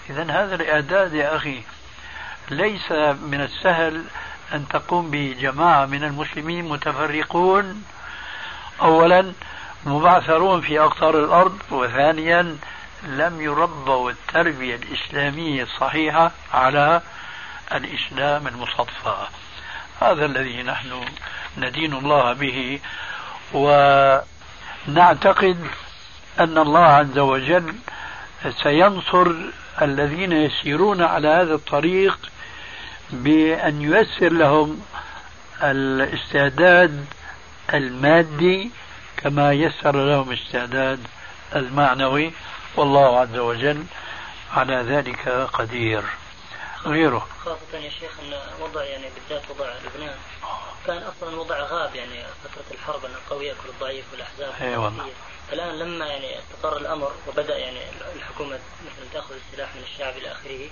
إذا 0.10 0.24
هذا 0.24 0.56
الإعداد 0.56 1.14
يا 1.14 1.36
أخي 1.36 1.62
ليس 2.50 2.92
من 3.32 3.42
السهل 3.42 4.04
أن 4.54 4.68
تقوم 4.68 5.12
بجماعة 5.12 5.86
من 5.86 6.04
المسلمين 6.04 6.66
متفرقون. 6.66 7.84
أولا 8.82 9.34
مبعثرون 9.86 10.62
في 10.62 10.80
أقطار 10.80 11.20
الأرض 11.20 11.58
وثانيا 11.72 12.58
لم 13.04 13.42
يربوا 13.42 14.12
التربية 14.12 14.76
الإسلامية 14.76 15.64
الصحيحة 15.64 16.32
على 16.54 17.02
الإسلام 17.74 18.48
المصفى 18.48 19.16
هذا 20.02 20.26
الذي 20.26 20.64
نحن 20.64 21.02
ندين 21.58 21.94
الله 21.94 22.34
به. 22.34 22.80
ونعتقد 24.88 25.68
أن 26.40 26.58
الله 26.58 26.86
عز 26.86 27.18
وجل 27.18 27.76
سينصر 28.64 29.32
الذين 29.82 30.32
يسيرون 30.32 31.02
على 31.02 31.28
هذا 31.28 31.54
الطريق 31.54 32.18
بأن 33.10 33.82
ييسر 33.82 34.30
لهم 34.30 34.82
الاستعداد 35.64 37.06
المادي 37.74 38.72
كما 39.18 39.54
يسر 39.54 40.06
لهم 40.06 40.32
الاستعداد 40.32 41.00
المعنوي. 41.56 42.32
والله 42.76 43.20
عز 43.20 43.38
وجل 43.38 43.86
على 44.54 44.76
ذلك 44.76 45.30
قدير. 45.30 46.04
غيره. 46.86 47.28
خاصة 47.46 47.78
يا 47.78 47.90
شيخ 47.90 48.12
أن 48.20 48.34
وضع 48.62 48.84
يعني 48.84 49.06
بالذات 49.16 49.44
وضع 49.50 49.66
لبنان 49.86 50.16
كان 50.88 50.98
أصلا 50.98 51.40
وضع 51.40 51.60
غاب 51.60 51.96
يعني 51.96 52.24
فترة 52.44 52.64
الحرب 52.74 53.06
أن 53.06 53.12
القوي 53.12 53.46
يأكل 53.46 53.70
الضعيف 53.70 54.06
والأحزاب 54.12 54.54
أيوة. 54.62 54.94
الآن 55.54 55.80
لما 55.80 56.06
يعني 56.06 56.40
استقر 56.40 56.78
الأمر 56.78 57.12
وبدأ 57.28 57.58
يعني 57.58 57.80
الحكومة 58.16 58.60
مثلا 58.86 59.06
تأخذ 59.14 59.36
السلاح 59.36 59.76
من 59.76 59.84
الشعب 59.84 60.18
إلى 60.18 60.32
آخره 60.32 60.70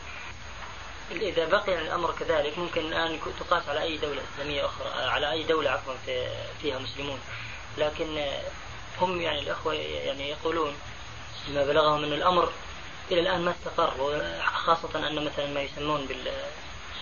إذا 1.11 1.45
بقي 1.45 1.81
الأمر 1.81 2.11
كذلك 2.19 2.57
ممكن 2.57 2.93
أن 2.93 3.19
تقاس 3.39 3.69
على 3.69 3.81
أي 3.81 3.97
دولة 3.97 4.21
إسلامية 4.33 4.65
أخرى 4.65 4.89
على 4.89 5.31
أي 5.31 5.43
دولة 5.43 5.69
عفوا 5.71 5.93
فيها 6.61 6.79
مسلمون 6.79 7.19
لكن 7.77 8.25
هم 9.01 9.21
يعني 9.21 9.39
الأخوة 9.39 9.73
يعني 9.73 10.29
يقولون 10.29 10.73
ما 11.49 11.65
بلغهم 11.65 12.03
أن 12.03 12.13
الأمر 12.13 12.49
إلى 13.11 13.19
الآن 13.19 13.41
ما 13.41 13.51
استقر 13.51 13.93
وخاصة 14.01 15.07
أن 15.07 15.25
مثلا 15.25 15.47
ما 15.47 15.61
يسمون 15.61 16.07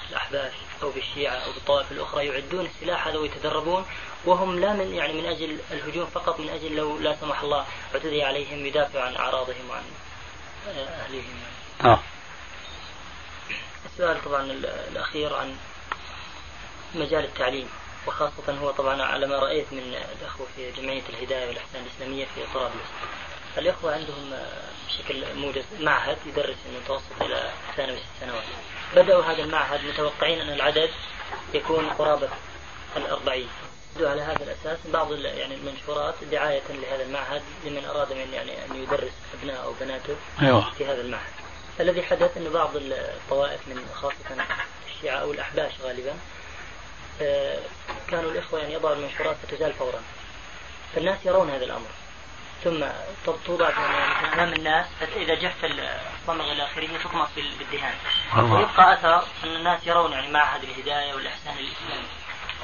بالأحباش 0.09 0.53
أو 0.83 0.91
بالشيعة 0.91 1.33
أو 1.33 1.51
بالطوائف 1.51 1.91
الأخرى 1.91 2.25
يعدون 2.25 2.65
السلاح 2.65 3.07
هذا 3.07 3.17
ويتدربون 3.17 3.85
وهم 4.25 4.59
لا 4.59 4.73
من 4.73 4.93
يعني 4.93 5.13
من 5.13 5.25
أجل 5.25 5.57
الهجوم 5.71 6.05
فقط 6.05 6.39
من 6.39 6.49
أجل 6.49 6.75
لو 6.75 6.97
لا 6.97 7.15
سمح 7.21 7.41
الله 7.41 7.65
اعتدي 7.95 8.23
عليهم 8.23 8.65
يدافعوا 8.65 9.05
عن 9.05 9.15
أعراضهم 9.15 9.69
وعن 9.69 9.83
أهليهم 10.67 11.39
آه. 11.85 11.99
السؤال 13.93 14.23
طبعا 14.25 14.51
الأخير 14.91 15.35
عن 15.35 15.55
مجال 16.95 17.23
التعليم 17.23 17.69
وخاصة 18.07 18.53
هو 18.61 18.71
طبعا 18.71 19.01
على 19.01 19.27
ما 19.27 19.39
رأيت 19.39 19.73
من 19.73 19.95
الأخوة 20.21 20.47
في 20.55 20.71
جمعية 20.71 21.03
الهداية 21.09 21.47
والإحسان 21.47 21.81
الإسلامية 21.81 22.25
في 22.25 22.41
طرابلس. 22.53 22.87
الإخوة 23.57 23.93
عندهم 23.93 24.33
بشكل 24.87 25.35
موجز 25.35 25.63
معهد 25.79 26.17
يدرس 26.25 26.57
المتوسط 26.69 27.21
إلى 27.21 27.51
ثانوي 27.77 27.97
ست 27.97 28.21
سنوات. 28.21 28.43
بدأوا 28.95 29.23
هذا 29.23 29.43
المعهد 29.43 29.85
متوقعين 29.85 30.41
أن 30.41 30.49
العدد 30.49 30.89
يكون 31.53 31.89
قرابة 31.89 32.29
الأربعين. 32.97 33.47
على 33.99 34.21
هذا 34.21 34.43
الأساس 34.43 34.79
بعض 34.93 35.11
يعني 35.11 35.55
المنشورات 35.55 36.15
دعاية 36.31 36.61
لهذا 36.69 37.03
المعهد 37.03 37.41
لمن 37.65 37.85
أراد 37.85 38.13
من 38.13 38.33
يعني 38.33 38.65
أن 38.65 38.83
يدرس 38.83 39.11
أبناء 39.39 39.63
أو 39.63 39.73
بناته 39.81 40.15
أيوة. 40.41 40.71
في 40.77 40.85
هذا 40.85 41.01
المعهد. 41.01 41.40
الذي 41.79 42.03
حدث 42.03 42.37
أن 42.37 42.49
بعض 42.49 42.69
الطوائف 42.75 43.67
من 43.67 43.89
خاصة 43.95 44.45
الشيعة 44.95 45.17
أو 45.17 45.31
الأحباش 45.31 45.71
غالبا 45.81 46.13
آه، 47.21 47.59
كانوا 48.07 48.31
الإخوة 48.31 48.59
يعني 48.59 48.73
يضعوا 48.73 48.95
المنشورات 48.95 49.35
فتزال 49.43 49.73
فورا. 49.73 50.01
فالناس 50.95 51.25
يرون 51.25 51.49
هذا 51.49 51.65
الأمر. 51.65 51.87
ثم 52.63 52.85
توضع 53.45 53.69
أمام 54.33 54.53
الناس 54.53 54.85
إذا 55.15 55.35
جف 55.35 55.65
الصمغ 55.65 56.51
إلى 56.51 56.63
آخره 56.63 56.87
تطمس 57.03 57.29
بالدهان. 57.59 57.95
ويبقى 58.37 58.93
أثر 58.93 59.23
أن 59.43 59.55
الناس 59.55 59.87
يرون 59.87 60.11
يعني 60.11 60.31
معهد 60.31 60.63
الهداية 60.63 61.13
والإحسان 61.13 61.53
الإسلامي. 61.53 62.07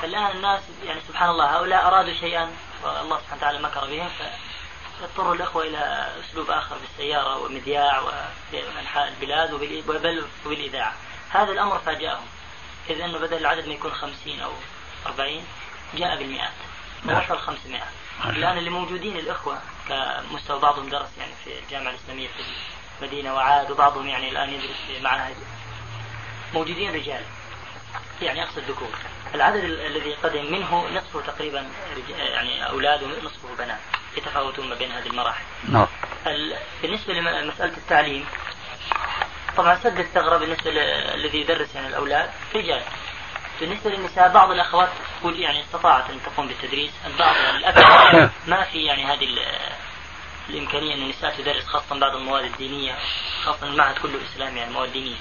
فالآن 0.01 0.35
الناس 0.35 0.61
يعني 0.85 0.99
سبحان 1.07 1.29
الله 1.29 1.57
هؤلاء 1.57 1.87
أرادوا 1.87 2.13
شيئا 2.13 2.51
والله 2.83 3.19
سبحانه 3.19 3.37
وتعالى 3.37 3.59
مكر 3.59 3.87
بهم 3.87 4.09
فاضطروا 5.01 5.35
الأخوة 5.35 5.63
إلى 5.63 6.11
أسلوب 6.19 6.51
آخر 6.51 6.77
بالسيارة 6.77 7.37
ومذياع 7.37 7.99
وفي 7.99 8.79
أنحاء 8.79 9.07
البلاد 9.07 9.53
وبل 9.53 10.25
وبالإذاعة. 10.45 10.93
هذا 11.29 11.51
الأمر 11.51 11.79
فاجأهم. 11.79 12.25
إذ 12.89 13.01
أنه 13.01 13.17
بدل 13.17 13.37
العدد 13.37 13.67
ما 13.67 13.73
يكون 13.73 13.91
خمسين 13.91 14.39
أو 14.39 14.51
أربعين 15.05 15.45
جاء 15.93 16.17
بالمئات. 16.17 16.51
وصل 17.05 17.37
خمسمائة. 17.39 17.87
الآن 18.25 18.57
اللي 18.57 18.69
موجودين 18.69 19.17
الإخوة 19.17 19.61
كمستوى 19.89 20.59
بعضهم 20.59 20.89
درس 20.89 21.09
يعني 21.17 21.31
في 21.43 21.59
الجامعة 21.59 21.91
الإسلامية 21.91 22.27
في 22.27 22.43
المدينة 23.01 23.33
وعاد 23.33 23.71
وبعضهم 23.71 24.07
يعني 24.07 24.29
الآن 24.29 24.53
يدرس 24.53 24.75
في 24.87 24.99
معهد 24.99 25.35
موجودين 26.53 26.93
رجال. 26.95 27.23
يعني 28.21 28.43
أقصد 28.43 28.59
ذكور 28.59 28.89
العدد 29.35 29.63
الذي 29.63 30.13
قدم 30.13 30.51
منه 30.51 30.87
نصفه 30.95 31.21
تقريبا 31.21 31.67
يعني 32.19 32.69
أولاد 32.69 33.03
ونصفه 33.03 33.55
بنات 33.57 33.79
يتفاوتون 34.17 34.69
ما 34.69 34.75
بين 34.75 34.91
هذه 34.91 35.07
المراحل. 35.07 35.43
نعم. 35.69 35.87
بالنسبة 36.81 37.13
لمسألة 37.13 37.77
التعليم 37.77 38.25
طبعا 39.57 39.75
سد 39.75 39.99
الثغرة 39.99 40.37
بالنسبة 40.37 40.71
للذي 40.71 41.41
يدرس 41.41 41.75
يعني 41.75 41.87
الأولاد 41.87 42.29
رجال 42.55 42.81
بالنسبة 43.59 43.89
للنساء 43.89 44.33
بعض 44.33 44.51
الأخوات 44.51 44.89
يعني 45.23 45.61
استطاعت 45.61 46.09
أن 46.09 46.19
تقوم 46.25 46.47
بالتدريس 46.47 46.91
البعض 47.05 47.35
يعني 47.35 47.57
الأكثر 47.57 48.29
ما 48.51 48.63
في 48.63 48.83
يعني 48.83 49.05
هذه 49.05 49.27
الإمكانية 50.49 50.95
أن 50.95 51.01
النساء 51.01 51.35
تدرس 51.37 51.65
خاصة 51.65 51.99
بعض 51.99 52.15
المواد 52.15 52.43
الدينية 52.43 52.95
خاصة 53.43 53.67
المعهد 53.67 53.97
كله 53.97 54.19
إسلامي 54.33 54.59
يعني 54.59 54.73
مواد 54.73 54.93
دينية 54.93 55.15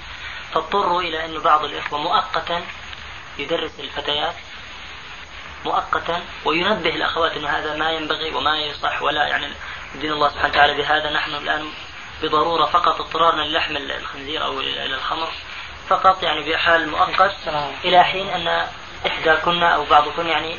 فاضطروا 0.53 1.01
إلى 1.01 1.25
أن 1.25 1.39
بعض 1.39 1.63
الإخوة 1.63 1.99
مؤقتا 1.99 2.61
يدرس 3.37 3.71
الفتيات 3.79 4.35
مؤقتا 5.65 6.21
وينبه 6.45 6.89
الأخوات 6.89 7.37
أنه 7.37 7.49
هذا 7.49 7.75
ما 7.75 7.91
ينبغي 7.91 8.35
وما 8.35 8.59
يصح 8.59 9.01
ولا 9.01 9.27
يعني 9.27 9.47
دين 9.95 10.11
الله 10.11 10.29
سبحانه 10.29 10.49
وتعالى 10.49 10.73
بهذا 10.73 11.09
نحن 11.13 11.35
الآن 11.35 11.69
بضرورة 12.23 12.65
فقط 12.65 13.01
اضطرارنا 13.01 13.41
للحم 13.41 13.77
الخنزير 13.77 14.45
أو 14.45 14.59
إلى 14.59 14.95
الخمر 14.95 15.29
فقط 15.89 16.23
يعني 16.23 16.51
بحال 16.51 16.89
مؤقت 16.89 17.35
إلى 17.83 18.03
حين 18.03 18.29
أن 18.29 18.67
إحدى 19.07 19.35
كنا 19.35 19.75
أو 19.75 19.85
بعضكن 19.85 20.27
يعني 20.27 20.57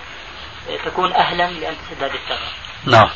تكون 0.85 1.13
أهلا 1.13 1.51
لأن 1.51 1.77
تسد 1.77 2.03
هذه 2.03 2.15
الثغرة. 2.15 2.53
نعم. 2.85 3.11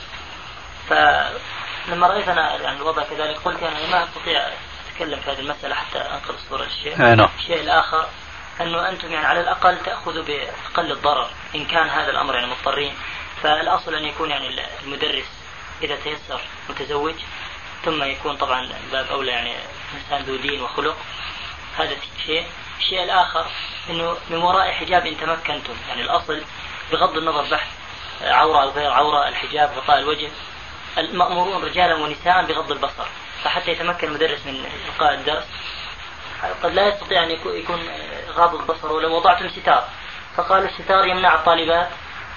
فلما 0.88 2.06
رأيت 2.06 2.28
أنا 2.28 2.56
يعني 2.56 2.76
الوضع 2.76 3.02
كذلك 3.02 3.36
قلت 3.44 3.62
يعني 3.62 3.86
ما 3.90 4.04
أستطيع 4.04 4.48
أتكلم 4.92 5.20
في 5.20 5.30
هذه 5.30 5.40
المسألة 5.40 5.74
حتى 5.74 5.98
أنقل 5.98 6.34
الصورة 6.34 6.64
للشيء. 6.64 6.98
نعم. 6.98 7.28
الشيء 7.38 7.60
الآخر 7.60 8.08
أنه 8.60 8.88
أنتم 8.88 9.12
يعني 9.12 9.26
على 9.26 9.40
الأقل 9.40 9.78
تأخذوا 9.84 10.22
بأقل 10.22 10.92
الضرر 10.92 11.30
إن 11.54 11.64
كان 11.64 11.88
هذا 11.88 12.10
الأمر 12.10 12.34
يعني 12.34 12.46
مضطرين. 12.46 12.94
فالأصل 13.42 13.94
أن 13.94 14.04
يكون 14.04 14.30
يعني 14.30 14.60
المدرس 14.84 15.24
إذا 15.82 15.96
تيسر 15.96 16.40
متزوج 16.68 17.14
ثم 17.84 18.02
يكون 18.02 18.36
طبعا 18.36 18.68
باب 18.92 19.06
أولى 19.06 19.30
يعني 19.30 19.54
إنسان 19.94 20.22
ذو 20.22 20.36
دين 20.36 20.62
وخلق. 20.62 20.96
هذا 21.78 21.96
شيء. 22.26 22.46
الشيء 22.78 23.04
الآخر 23.04 23.46
أنه 23.90 24.16
من 24.30 24.36
وراء 24.36 24.72
حجاب 24.72 25.06
إن 25.06 25.16
تمكنتم. 25.20 25.74
يعني 25.88 26.02
الأصل 26.02 26.42
بغض 26.92 27.16
النظر 27.16 27.42
بحث 27.42 27.68
عورة 28.22 28.62
أو 28.62 28.70
غير 28.70 28.90
عورة 28.90 29.28
الحجاب 29.28 29.72
غطاء 29.76 29.98
الوجه. 29.98 30.30
المأمورون 30.98 31.64
رجالا 31.64 31.94
ونساء 31.94 32.44
بغض 32.44 32.72
البصر. 32.72 33.06
فحتى 33.44 33.70
يتمكن 33.70 34.08
المدرس 34.08 34.46
من 34.46 34.66
إلقاء 34.88 35.14
الدرس. 35.14 35.44
قد 36.62 36.74
لا 36.74 36.88
يستطيع 36.88 37.24
أن 37.24 37.30
يكون 37.30 37.88
غاض 38.30 38.54
البصر 38.54 38.92
ولو 38.92 39.16
وضعتم 39.16 39.48
ستار 39.48 39.88
فقالوا 40.36 40.68
الستار 40.68 41.06
يمنع 41.06 41.34
الطالبات 41.34 41.88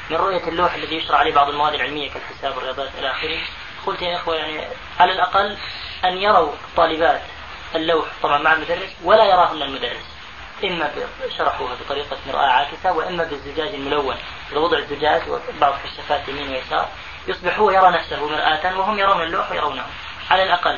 من 0.09 0.17
رؤية 0.17 0.47
اللوح 0.47 0.73
الذي 0.73 0.95
يشرع 0.95 1.17
عليه 1.17 1.33
بعض 1.33 1.49
المواد 1.49 1.73
العلمية 1.73 2.11
كالحساب 2.11 2.57
والرياضات 2.57 2.89
إلى 2.99 3.11
آخره. 3.11 3.39
قلت 3.85 4.01
يا 4.01 4.15
إخوة 4.15 4.35
يعني 4.35 4.67
على 4.99 5.11
الأقل 5.11 5.57
أن 6.05 6.17
يروا 6.17 6.53
الطالبات 6.69 7.21
اللوح 7.75 8.05
طبعا 8.23 8.37
مع 8.37 8.53
المدرس 8.53 8.89
ولا 9.03 9.23
يراهن 9.23 9.61
المدرس. 9.61 10.05
إما 10.63 10.91
شرحوها 11.37 11.75
بطريقة 11.85 12.17
مرآة 12.27 12.47
عاكسة 12.47 12.91
وإما 12.91 13.23
بالزجاج 13.23 13.73
الملون. 13.73 14.15
بوضع 14.53 14.77
الزجاج 14.77 15.21
وبعض 15.29 15.73
كشافات 15.83 16.27
يمين 16.27 16.49
ويسار 16.49 16.89
يصبح 17.27 17.59
هو 17.59 17.71
يرى 17.71 17.89
نفسه 17.89 18.27
مرآة 18.27 18.79
وهم 18.79 18.99
يرون 18.99 19.21
اللوح 19.21 19.51
ويرونه. 19.51 19.85
على 20.31 20.43
الأقل 20.43 20.77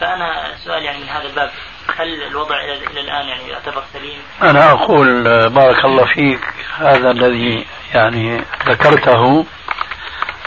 فأنا 0.00 0.54
سؤال 0.64 0.82
يعني 0.82 0.98
من 0.98 1.08
هذا 1.08 1.28
الباب 1.28 1.50
هل 1.96 2.22
الوضع 2.22 2.60
إلى 2.60 3.00
الآن 3.00 3.28
يعني 3.28 3.48
يعتبر 3.48 3.82
سليم؟ 3.92 4.18
أنا 4.42 4.70
أقول 4.72 5.24
بارك 5.50 5.84
الله 5.84 6.04
فيك 6.04 6.40
هذا 6.78 7.10
الذي 7.10 7.66
يعني 7.94 8.44
ذكرته 8.66 9.46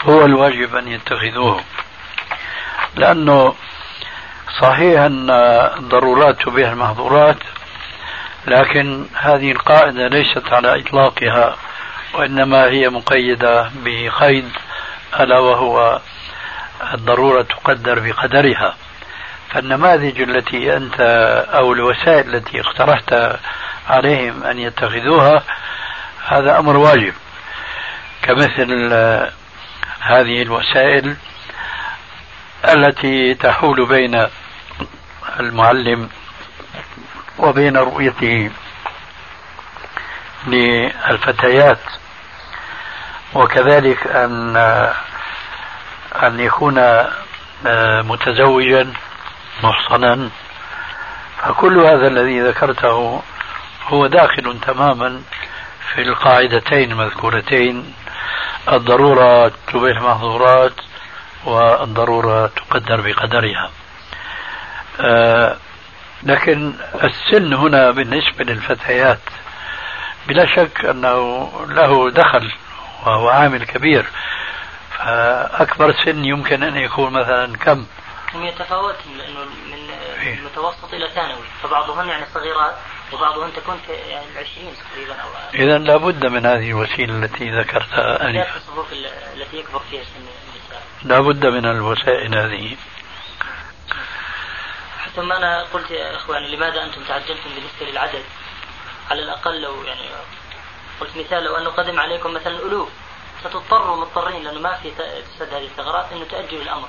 هو 0.02 0.24
الواجب 0.24 0.76
أن 0.76 0.88
يتخذوه 0.88 1.60
لأنه 2.96 3.54
صحيح 4.60 5.00
أن 5.00 5.30
الضرورات 5.78 6.42
تبيح 6.42 6.68
المحظورات 6.68 7.36
لكن 8.46 9.06
هذه 9.14 9.52
القاعدة 9.52 10.08
ليست 10.08 10.52
على 10.52 10.80
إطلاقها 10.80 11.56
وإنما 12.14 12.64
هي 12.64 12.88
مقيدة 12.88 13.70
بقيد 13.74 14.50
ألا 15.20 15.38
وهو 15.38 16.00
الضرورة 16.94 17.42
تقدر 17.42 17.98
بقدرها 17.98 18.74
فالنماذج 19.50 20.20
التي 20.20 20.76
أنت 20.76 21.00
أو 21.54 21.72
الوسائل 21.72 22.34
التي 22.34 22.60
اقترحت 22.60 23.38
عليهم 23.88 24.44
أن 24.44 24.58
يتخذوها 24.58 25.42
هذا 26.26 26.58
أمر 26.58 26.76
واجب. 26.76 27.14
كمثل 28.22 28.92
هذه 30.00 30.42
الوسائل 30.42 31.16
التي 32.68 33.34
تحول 33.34 33.86
بين 33.86 34.26
المعلم 35.40 36.08
وبين 37.38 37.76
رؤيته 37.76 38.50
للفتيات 40.46 41.80
وكذلك 43.34 44.06
أن 44.06 44.56
أن 46.22 46.40
يكون 46.40 47.04
متزوجا 48.02 48.92
محصنا 49.62 50.30
فكل 51.42 51.78
هذا 51.78 52.06
الذي 52.06 52.40
ذكرته 52.40 53.22
هو 53.86 54.06
داخل 54.06 54.60
تماما 54.66 55.22
في 55.94 56.02
القاعدتين 56.02 56.92
المذكورتين 56.92 57.94
الضرورة 58.72 59.52
تبيح 59.72 59.96
المحظورات 59.96 60.72
والضرورة 61.44 62.46
تقدر 62.46 63.00
بقدرها. 63.00 63.70
لكن 66.22 66.72
السن 67.02 67.52
هنا 67.54 67.90
بالنسبة 67.90 68.44
للفتيات 68.44 69.18
بلا 70.28 70.46
شك 70.46 70.84
أنه 70.84 71.50
له 71.68 72.10
دخل 72.10 72.52
وهو 73.06 73.28
عامل 73.28 73.64
كبير 73.64 74.04
فأكبر 74.98 75.94
سن 76.04 76.24
يمكن 76.24 76.62
أن 76.62 76.76
يكون 76.76 77.12
مثلا 77.12 77.56
كم؟ 77.56 77.86
هم 78.34 78.44
يتفاوتون 78.46 79.18
لأنه 79.18 79.44
من. 79.44 79.90
المتوسط 80.38 80.94
إلى 80.94 81.10
ثانوي. 81.10 81.46
فبعضهن 81.62 82.08
يعني 82.08 82.26
صغيرات 82.34 82.74
وبعضهن 83.12 83.52
تكون 83.52 83.80
في 83.86 83.92
يعني 83.92 84.26
العشرين 84.32 84.74
تقريبا 84.90 85.14
أو 85.14 85.28
إذا 85.54 85.78
لابد 85.78 86.26
من 86.26 86.46
هذه 86.46 86.70
الوسيلة 86.70 87.14
التي 87.24 87.50
ذكرتها 87.50 88.18
في 88.44 88.56
الصفوف 88.56 88.92
ال- 88.92 89.06
التي 89.06 89.56
يكبر 89.56 89.78
فيها 89.90 90.04
سن 90.04 90.20
النساء. 90.20 90.82
لابد 91.02 91.46
من 91.46 91.66
الوسائل 91.66 92.34
هذه. 92.38 92.76
ثم 95.16 95.32
أنا 95.32 95.62
قلت 95.62 95.90
يا 95.90 96.16
إخواني 96.16 96.56
لماذا 96.56 96.82
أنتم 96.84 97.04
تعجلتم 97.04 97.50
بالنسبة 97.54 97.86
للعدد؟ 97.90 98.22
على 99.10 99.22
الأقل 99.22 99.60
لو 99.62 99.82
يعني 99.84 100.08
قلت 101.00 101.16
مثال 101.16 101.44
لو 101.44 101.56
أنه 101.56 101.70
قدم 101.70 102.00
عليكم 102.00 102.34
مثلا 102.34 102.58
ألوف 102.58 102.88
ستضطروا 103.40 103.96
مضطرين 103.96 104.42
لأنه 104.44 104.60
ما 104.60 104.74
في 104.76 104.90
تسد 104.90 105.54
هذه 105.54 105.64
الثغرات 105.64 106.12
أنه 106.12 106.24
تأجلوا 106.24 106.62
الأمر. 106.62 106.88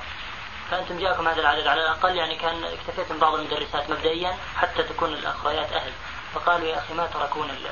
فأنتم 0.72 0.98
جاءكم 0.98 1.28
هذا 1.28 1.40
العدد 1.40 1.66
على 1.66 1.80
الأقل 1.82 2.16
يعني 2.16 2.36
كان 2.36 2.64
اكتفيتم 2.64 3.18
بعض 3.18 3.34
المدرسات 3.34 3.90
مبدئيا 3.90 4.36
حتى 4.56 4.82
تكون 4.82 5.12
الأخريات 5.12 5.72
أهل. 5.72 5.92
فقالوا 6.34 6.68
يا 6.68 6.78
أخي 6.78 6.94
ما 6.94 7.06
تركون 7.06 7.50
ال- 7.50 7.66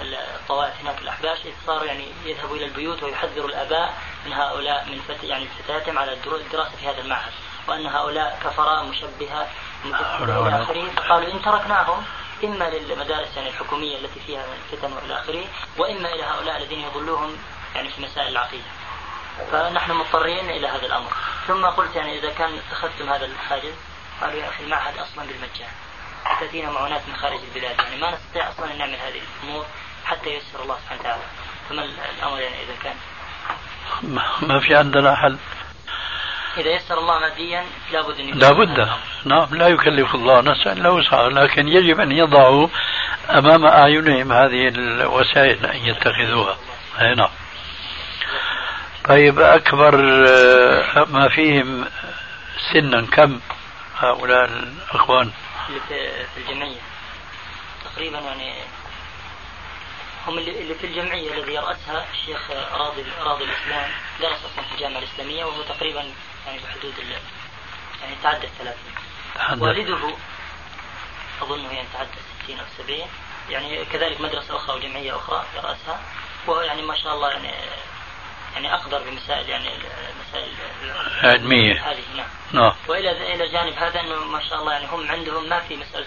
ال- 0.00 0.14
الطوائف 0.14 0.80
هناك 0.80 0.98
الأحباش 1.02 1.38
إذ 1.44 1.52
صاروا 1.66 1.84
يعني 1.84 2.06
يذهبوا 2.24 2.56
إلى 2.56 2.64
البيوت 2.64 3.02
ويحذروا 3.02 3.48
الآباء 3.48 3.94
من 4.26 4.32
هؤلاء 4.32 4.84
من 4.90 5.00
فت 5.08 5.24
يعني 5.24 5.46
فتياتهم 5.64 5.98
على 5.98 6.12
الدراسة 6.12 6.76
في 6.80 6.88
هذا 6.88 7.00
المعهد. 7.00 7.32
وأن 7.68 7.86
هؤلاء 7.86 8.38
كفراء 8.44 8.84
مشبهة 8.84 9.48
مجسمة 9.84 10.24
إلى 10.48 10.62
آخره 10.62 10.90
فقالوا 10.96 11.32
إن 11.32 11.42
تركناهم 11.42 12.04
إما 12.44 12.64
للمدارس 12.70 13.36
يعني 13.36 13.48
الحكومية 13.48 13.96
التي 13.98 14.20
فيها 14.26 14.44
الفتن 14.72 14.92
وإلى 14.92 15.14
آخره 15.20 15.44
وإما 15.78 16.08
إلى 16.14 16.22
هؤلاء 16.22 16.56
الذين 16.56 16.80
يضلوهم 16.80 17.36
يعني 17.74 17.88
في 17.90 18.02
مسائل 18.02 18.28
العقيدة. 18.28 18.64
فنحن 19.52 19.92
مضطرين 19.92 20.50
إلى 20.50 20.68
هذا 20.68 20.86
الأمر. 20.86 21.10
ثم 21.46 21.66
قلت 21.66 21.96
يعني 21.96 22.18
إذا 22.18 22.30
كان 22.30 22.50
اتخذتم 22.58 23.08
هذا 23.08 23.24
الحاجز 23.24 23.74
قالوا 24.20 24.34
يا 24.34 24.48
أخي 24.48 24.64
المعهد 24.64 24.98
أصلا 24.98 25.24
بالمجان 25.24 25.70
تأتينا 26.40 26.70
معونات 26.70 27.02
من 27.08 27.16
خارج 27.16 27.38
البلاد 27.48 27.78
يعني 27.78 28.00
ما 28.00 28.10
نستطيع 28.10 28.48
أصلا 28.48 28.72
أن 28.72 28.78
نعمل 28.78 28.94
هذه 28.94 29.20
الأمور 29.42 29.66
حتى 30.04 30.30
ييسر 30.30 30.62
الله 30.62 30.76
سبحانه 30.78 31.00
وتعالى. 31.00 31.22
فما 31.68 31.84
الأمر 32.18 32.40
يعني 32.40 32.54
إذا 32.62 32.74
كان؟ 32.82 32.96
ما 34.42 34.60
في 34.60 34.74
عندنا 34.74 35.16
حل. 35.16 35.36
إذا 36.56 36.70
يسر 36.70 36.98
الله 36.98 37.18
ماديا 37.18 37.64
لابد 37.92 38.20
أن 38.20 38.38
لابد. 38.38 38.88
نعم 39.24 39.54
لا 39.54 39.68
يكلف 39.68 40.14
الله 40.14 40.40
نفسا 40.40 40.72
إلا 40.72 40.88
وسعها 40.88 41.28
لكن 41.28 41.68
يجب 41.68 42.00
أن 42.00 42.12
يضعوا 42.12 42.68
أمام 43.30 43.66
أعينهم 43.66 44.32
هذه 44.32 44.68
الوسائل 44.68 45.66
أن 45.66 45.76
يتخذوها. 45.76 46.56
أي 47.00 47.14
نعم. 47.14 47.30
طيب 49.08 49.38
أكبر 49.38 49.94
آه، 50.28 51.04
ما 51.04 51.28
فيهم 51.28 51.86
سنا 52.72 53.06
كم 53.06 53.40
هؤلاء 53.98 54.44
الأخوان؟ 54.44 55.30
اللي 55.68 55.80
في 56.34 56.40
الجمعية. 56.40 56.80
تقريبا 57.84 58.18
يعني 58.18 58.54
هم 60.26 60.38
اللي 60.38 60.74
في 60.74 60.86
الجمعية 60.86 61.34
الذي 61.34 61.54
يرأسها 61.54 62.06
الشيخ 62.12 62.50
راضي 62.50 63.04
راضي 63.20 63.44
الإسلام 63.44 63.90
درس 64.20 64.38
أصلا 64.52 64.64
في 64.64 64.74
الجامعة 64.74 64.98
الإسلامية 64.98 65.44
وهو 65.44 65.62
تقريبا 65.62 66.04
يعني 66.46 66.58
بحدود 66.58 66.94
ال 66.98 67.10
يعني 68.02 68.16
تعدى 68.22 68.46
الثلاثين. 68.46 68.92
والده 69.62 70.16
أظنه 71.42 71.72
يعني 71.72 71.88
تعدى 71.92 72.10
الستين 72.10 72.58
أو 72.58 72.64
السبعين 72.72 73.06
يعني 73.50 73.84
كذلك 73.84 74.20
مدرسة 74.20 74.56
أخرى 74.56 74.76
وجمعية 74.76 75.16
أخرى 75.16 75.44
يرأسها. 75.56 76.00
وهو 76.46 76.60
يعني 76.60 76.82
ما 76.82 76.94
شاء 76.94 77.14
الله 77.14 77.30
يعني 77.30 77.50
يعني 78.56 78.74
أقدر 78.74 79.02
بمسائل 79.10 79.48
يعني 79.48 79.68
المسائل 79.68 80.48
علمية. 81.22 81.90
هذه 81.90 82.02
نعم. 82.16 82.26
نعم. 82.52 82.72
وإلى 82.88 83.34
إلى 83.34 83.48
جانب 83.48 83.72
هذا 83.72 84.00
إنه 84.00 84.24
ما 84.24 84.40
شاء 84.48 84.60
الله 84.60 84.72
يعني 84.72 84.86
هم 84.86 85.08
عندهم 85.10 85.48
ما 85.48 85.60
في 85.60 85.76
مسألة 85.76 86.06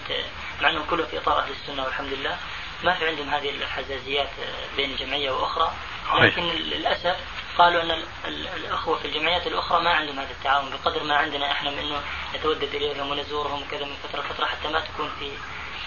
مع 0.62 0.70
إنهم 0.70 0.82
كلهم 0.90 1.06
في 1.06 1.18
إطار 1.18 1.38
أهل 1.38 1.50
السنة 1.50 1.84
والحمد 1.84 2.12
لله 2.12 2.36
ما 2.84 2.94
في 2.94 3.06
عندهم 3.08 3.28
هذه 3.30 3.50
الحزازيات 3.50 4.28
بين 4.76 4.96
جمعية 4.96 5.30
وأخرى. 5.30 5.72
لكن 6.20 6.42
للأسف 6.42 7.16
قالوا 7.58 7.82
أن 7.82 7.90
ال- 7.90 8.04
ال- 8.24 8.48
الأخوة 8.56 8.98
في 8.98 9.04
الجمعيات 9.04 9.46
الأخرى 9.46 9.82
ما 9.84 9.90
عندهم 9.90 10.18
هذا 10.18 10.30
التعاون 10.30 10.70
بقدر 10.70 11.04
ما 11.04 11.16
عندنا 11.16 11.52
إحنا 11.52 11.70
من 11.70 11.78
إنه 11.78 12.00
نتودد 12.34 12.74
إليهم 12.74 13.10
ونزورهم 13.10 13.62
وكذا 13.62 13.84
من 13.84 13.94
فترة 14.08 14.20
لفترة 14.20 14.46
حتى 14.46 14.68
ما 14.68 14.80
تكون 14.80 15.10
في 15.18 15.30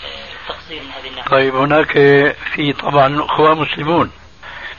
آه، 0.05 0.49
تقصير 0.53 0.81
من 0.83 0.91
هذه 0.91 1.07
الناحية. 1.07 1.29
طيب 1.31 1.55
هناك 1.55 1.91
في 2.55 2.73
طبعا 2.73 3.25
اخوان 3.25 3.57
مسلمون 3.57 4.11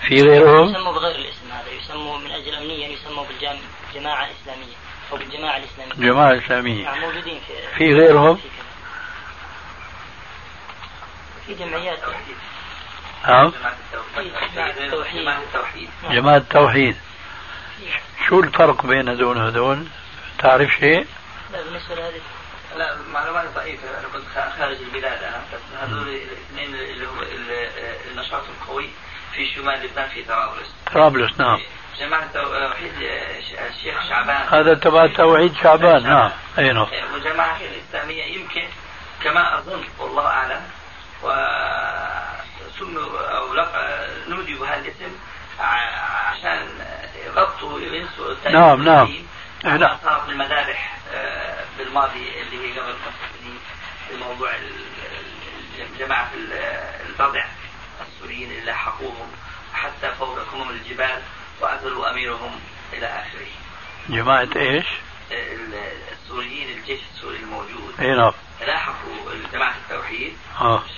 في 0.09 0.22
غيرهم؟ 0.22 0.68
يسموا 0.70 0.93
بغير 0.93 1.14
الاسم. 1.16 1.43
هذا 1.43 1.43
يسموا 1.85 2.18
من 2.18 2.30
أجل 2.30 2.55
امنيا 2.55 2.89
يسموا 2.89 3.24
بالجماعة 3.24 4.26
الإسلامية 4.26 4.74
أو 5.12 5.16
بالجماعة 5.16 5.57
الإسلامية. 5.57 5.95
جماعة 5.95 6.39
إسلامية 6.39 6.85
نعم 6.85 7.01
موجودين 7.01 7.41
في 7.47 7.76
في 7.78 7.95
غيرهم؟ 7.95 8.41
في 11.47 11.55
جمعيات. 11.55 11.99
نعم. 13.28 13.53
جماعة 13.53 13.76
التوحيد. 14.70 15.32
التوحيد. 15.45 15.91
جماعة 16.11 16.37
التوحيد. 16.37 16.97
شو 18.28 18.41
الفرق 18.41 18.87
بين 18.87 19.09
هذول 19.09 19.37
وهذول 19.37 19.87
تعرف 20.39 20.70
شيء؟ 20.70 21.07
لا 21.53 21.62
بالنسبة 21.62 21.95
لهذه. 21.95 22.20
لا 22.76 22.97
معلومات 23.12 23.55
ضعيفة. 23.55 23.89
أنا 24.01 24.09
كنت 24.12 24.24
خارج 24.59 24.76
البلاد 24.76 25.22
أنا. 25.22 25.43
بس 25.53 25.61
هذول 25.82 26.09
الاثنين 26.09 26.74
اللي 26.74 27.07
هو 27.07 27.22
ال- 27.22 28.11
النشاط 28.12 28.43
القوي. 28.49 28.91
في 29.37 29.55
شمال 29.55 29.82
لبنان 29.87 30.09
في 30.09 30.22
طرابلس 30.24 30.74
طرابلس 30.95 31.41
نعم. 31.41 31.61
جماعة 31.99 32.22
التوحيد 32.24 32.93
الشيخ 33.70 34.09
شعبان. 34.09 34.49
هذا 34.51 34.74
تبع 34.74 35.07
توحيد 35.07 35.55
شعبان 35.62 36.03
نعم. 36.03 36.30
أي 36.59 36.72
نعم. 36.72 36.87
والجماعة 37.12 37.57
الإسلامية 37.61 38.24
يمكن 38.24 38.68
كما 39.24 39.59
أظن 39.59 39.85
والله 39.99 40.26
أعلم 40.26 40.62
وسموا 41.22 43.20
أو 43.37 43.55
لق- 43.55 44.28
نودوا 44.28 44.59
بهذا 44.61 44.80
الاسم 44.80 45.12
عشان 45.61 46.68
يغطوا 47.26 47.80
ينسوا 47.80 48.35
نعم، 48.51 48.82
نعم. 48.82 49.07
إيه، 49.64 49.76
نعم. 49.76 49.97
صار 50.05 50.20
في 50.26 50.30
المذابح 50.32 50.97
آه، 51.14 51.64
بالماضي 51.78 52.41
اللي 52.43 52.66
هي 52.74 52.78
قبل 52.80 52.93
خمس 52.93 53.14
سنين 53.41 53.59
ال- 54.11 54.85
ال- 55.80 55.99
جماعة 55.99 56.30
ال- 56.35 56.53
البضع 57.09 57.45
السوريين 58.24 58.50
اللي 58.50 58.64
لاحقوهم 58.64 59.28
حتى 59.74 60.14
فوق 60.18 60.38
كمم 60.52 60.70
الجبال 60.70 61.22
وأزلوا 61.60 62.10
أميرهم 62.10 62.60
إلى 62.92 63.06
آخره. 63.06 63.46
جماعة 64.08 64.48
إيش؟ 64.56 64.86
ال- 65.30 65.92
السوريين 66.12 66.78
الجيش 66.78 67.00
السوري 67.14 67.36
الموجود. 67.36 67.94
أي 68.00 68.14
نعم. 68.14 68.32
لاحقوا 68.66 69.32
جماعة 69.52 69.74
التوحيد. 69.84 70.36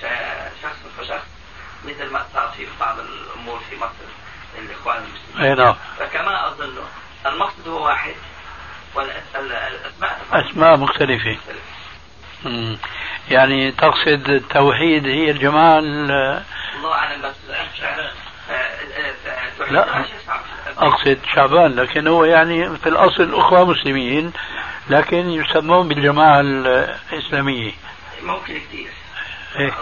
ش- 0.01 0.63
شخص 0.63 0.77
فشخص 0.99 1.27
مثل 1.85 2.11
ما 2.11 2.27
صار 2.35 2.53
في 2.57 2.67
بعض 2.81 2.99
الأمور 2.99 3.61
في 3.71 3.77
مصر 3.77 4.09
الإخوان 4.59 4.97
المسلمين. 4.97 5.47
أي 5.51 5.55
نعم. 5.55 5.77
فكما 5.99 6.49
أظن 6.49 6.79
المقصد 7.27 7.69
هو 7.69 7.85
واحد 7.87 8.15
والأسماء 8.95 10.23
أسماء 10.33 10.77
مختلفة. 10.77 11.31
مم. 11.31 11.57
يعني 13.31 13.73
تقصد 13.73 14.31
التوحيد 14.31 15.07
هي 15.07 15.31
الجماعة 15.31 15.79
ال- 15.79 16.43
الله 16.77 16.93
أعلم 16.95 17.23
بس 17.23 17.35
لا. 19.71 20.05
أقصد 20.79 21.19
شعبان 21.35 21.75
لكن 21.75 22.07
هو 22.09 22.25
يعني 22.25 22.77
في 22.77 22.89
الأصل 22.89 23.35
أخوة 23.35 23.65
مسلمين 23.65 24.33
لكن 24.91 25.31
يسمون 25.31 25.89
بالجماعة 25.89 26.41
الإسلامية. 26.41 27.73
ممكن 28.23 28.55
كثير 28.61 28.91
إيه. 29.59 29.73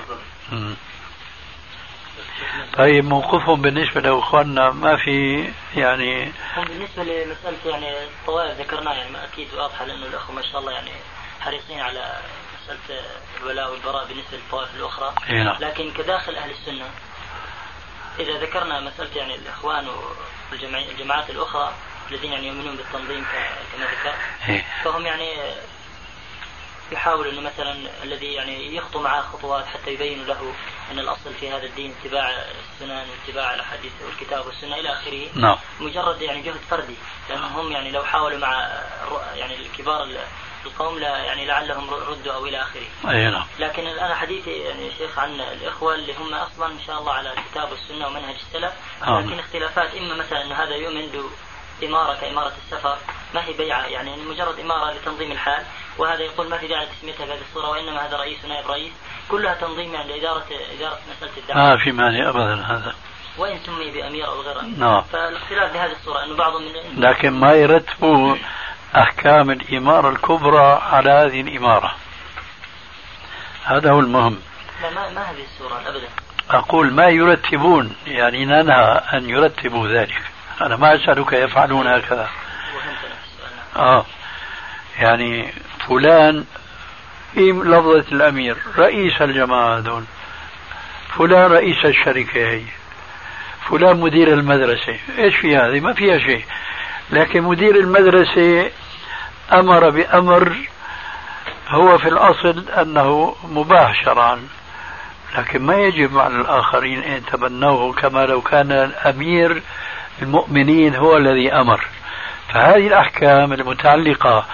طيب 2.78 3.04
موقفهم 3.04 3.62
بالنسبة 3.62 4.00
لأخواننا 4.00 4.70
ما 4.70 4.96
في 4.96 5.48
يعني 5.76 6.32
هم 6.56 6.64
بالنسبة 6.64 7.02
لمسألة 7.02 7.70
يعني 7.70 7.86
الطوائف 8.04 8.60
ذكرناها 8.60 8.94
يعني 8.94 9.10
ما 9.10 9.24
أكيد 9.24 9.48
واضحة 9.54 9.84
لأنه 9.84 10.06
الأخوة 10.06 10.36
ما 10.36 10.42
شاء 10.42 10.60
الله 10.60 10.72
يعني 10.72 10.90
حريصين 11.40 11.80
على 11.80 12.12
مسألة 12.64 13.04
الولاء 13.40 13.70
والبراء 13.70 14.04
بالنسبة 14.06 14.36
للطوائف 14.36 14.74
الأخرى 14.74 15.14
إيه. 15.30 15.58
لكن 15.58 15.92
كداخل 15.92 16.36
أهل 16.36 16.50
السنة 16.50 16.90
إذا 18.18 18.32
ذكرنا 18.40 18.80
مسألة 18.80 19.16
يعني 19.16 19.34
الإخوان 19.34 19.88
والجماعات 20.50 20.88
الجماعات 20.88 21.30
الأخرى 21.30 21.72
الذين 22.10 22.32
يعني 22.32 22.46
يؤمنون 22.46 22.76
بالتنظيم 22.76 23.24
كما 23.72 23.84
ذكرت 23.84 24.14
إيه. 24.48 24.64
فهم 24.84 25.06
يعني 25.06 25.32
يحاول 26.92 27.28
إنه 27.28 27.40
مثلا 27.40 27.76
الذي 28.02 28.32
يعني 28.32 28.76
يخطو 28.76 29.00
معه 29.02 29.22
خطوات 29.22 29.66
حتى 29.66 29.90
يبين 29.90 30.26
له 30.26 30.54
أن 30.90 30.98
الأصل 30.98 31.34
في 31.40 31.50
هذا 31.50 31.66
الدين 31.66 31.94
اتباع 32.00 32.30
السنن 32.30 33.06
واتباع 33.10 33.54
الأحاديث 33.54 33.92
والكتاب 34.04 34.46
والسنة 34.46 34.76
إلى 34.76 34.92
آخره 34.92 35.28
نعم 35.34 35.56
مجرد 35.80 36.22
يعني 36.22 36.42
جهد 36.42 36.60
فردي 36.70 36.94
لأنهم 37.28 37.52
هم 37.52 37.72
يعني 37.72 37.90
لو 37.90 38.04
حاولوا 38.04 38.38
مع 38.38 38.82
يعني 39.34 39.54
الكبار 39.56 40.02
ال- 40.02 40.24
القوم 40.66 40.98
لا 40.98 41.18
يعني 41.18 41.46
لعلهم 41.46 41.90
ردوا 41.90 42.32
أو 42.32 42.46
إلى 42.46 42.62
آخره. 42.62 43.10
أي 43.10 43.30
نعم. 43.30 43.44
لكن 43.58 43.86
أنا 43.86 44.14
حديثي 44.14 44.50
يعني 44.50 44.90
شيخ 44.98 45.18
عن 45.18 45.40
الإخوة 45.40 45.94
اللي 45.94 46.14
هم 46.14 46.34
أصلا 46.34 46.66
إن 46.66 46.80
شاء 46.86 46.98
الله 46.98 47.12
على 47.12 47.32
الكتاب 47.32 47.68
والسنة 47.70 48.06
ومنهج 48.06 48.34
السلف. 48.34 48.72
آه. 49.06 49.20
لكن 49.20 49.38
اختلافات 49.38 49.94
إما 49.94 50.14
مثلا 50.14 50.42
أنه 50.42 50.54
هذا 50.54 50.74
يؤمن 50.74 51.30
بإمارة 51.80 52.14
كإمارة 52.20 52.52
السفر 52.64 52.98
ما 53.34 53.44
هي 53.44 53.52
بيعة 53.52 53.86
يعني 53.86 54.16
مجرد 54.16 54.60
إمارة 54.60 54.92
لتنظيم 54.92 55.32
الحال 55.32 55.62
وهذا 55.98 56.22
يقول 56.22 56.48
ما 56.48 56.58
في 56.58 56.66
داعي 56.66 56.86
لتسميتها 56.86 57.26
بهذه 57.26 57.40
الصورة 57.48 57.70
وإنما 57.70 58.06
هذا 58.06 58.16
رئيس 58.16 58.44
ونائب 58.44 58.70
رئيس. 58.70 58.92
كلها 59.28 59.54
تنظيم 59.54 59.94
يعني 59.94 60.08
لإدارة 60.08 60.44
إدارة 60.76 60.98
مسألة 61.16 61.32
الدعوة. 61.36 61.62
ما 61.62 61.84
في 61.84 61.92
مانع 61.92 62.28
أبدا 62.28 62.62
هذا. 62.62 62.94
وإن 63.38 63.58
سمي 63.66 63.90
بأمير 63.90 64.26
أو 64.26 64.40
غير 64.40 64.60
أمير 64.60 64.78
نعم. 64.78 65.02
فالاختلاف 65.02 65.72
بهذه 65.72 65.92
الصورة 65.92 66.24
أنه 66.24 66.36
بعضهم 66.36 66.62
من 66.62 67.00
لكن 67.00 67.30
ما 67.30 67.52
يرتبوا 67.52 68.36
أحكام 68.96 69.50
الإمارة 69.50 70.10
الكبرى 70.10 70.82
على 70.92 71.10
هذه 71.10 71.40
الإمارة. 71.40 71.94
هذا 73.64 73.90
هو 73.90 74.00
المهم. 74.00 74.38
لا 74.82 74.90
ما, 74.90 75.10
ما 75.10 75.30
هذه 75.30 75.44
الصورة 75.44 75.80
أبدا. 75.88 76.08
أقول 76.50 76.92
ما 76.92 77.08
يرتبون 77.08 77.96
يعني 78.06 78.44
ننهى 78.44 79.00
أن 79.14 79.30
يرتبوا 79.30 79.88
ذلك. 79.88 80.22
أنا 80.60 80.76
ما 80.76 80.94
أسألك 80.94 81.32
يفعلون 81.32 81.86
هكذا. 81.86 82.28
آه. 83.76 84.06
يعني 84.98 85.52
فلان 85.88 86.44
في 87.34 87.52
لفظة 87.52 88.04
الأمير 88.12 88.56
رئيس 88.78 89.22
الجماعة 89.22 89.78
هذول. 89.78 90.04
فلان 91.18 91.52
رئيس 91.52 91.84
الشركة 91.84 92.46
هي. 92.48 92.64
فلان 93.68 94.00
مدير 94.00 94.32
المدرسة. 94.32 94.98
إيش 95.18 95.36
في 95.36 95.56
هذه؟ 95.56 95.80
ما 95.80 95.92
فيها 95.92 96.18
شيء. 96.18 96.44
لكن 97.10 97.42
مدير 97.42 97.76
المدرسة 97.76 98.70
أمر 99.52 99.90
بأمر 99.90 100.56
هو 101.68 101.98
في 101.98 102.08
الأصل 102.08 102.68
أنه 102.68 103.36
مباح 103.44 104.04
شرعا 104.04 104.48
لكن 105.38 105.62
ما 105.62 105.76
يجب 105.76 106.18
على 106.18 106.34
الآخرين 106.34 107.02
أن 107.02 107.12
يتبنوه 107.12 107.92
كما 107.92 108.26
لو 108.26 108.40
كان 108.40 108.72
الأمير 108.72 109.62
المؤمنين 110.22 110.94
هو 110.94 111.16
الذي 111.16 111.52
أمر. 111.52 111.86
فهذه 112.48 112.86
الأحكام 112.86 113.52
المتعلقة 113.52 114.46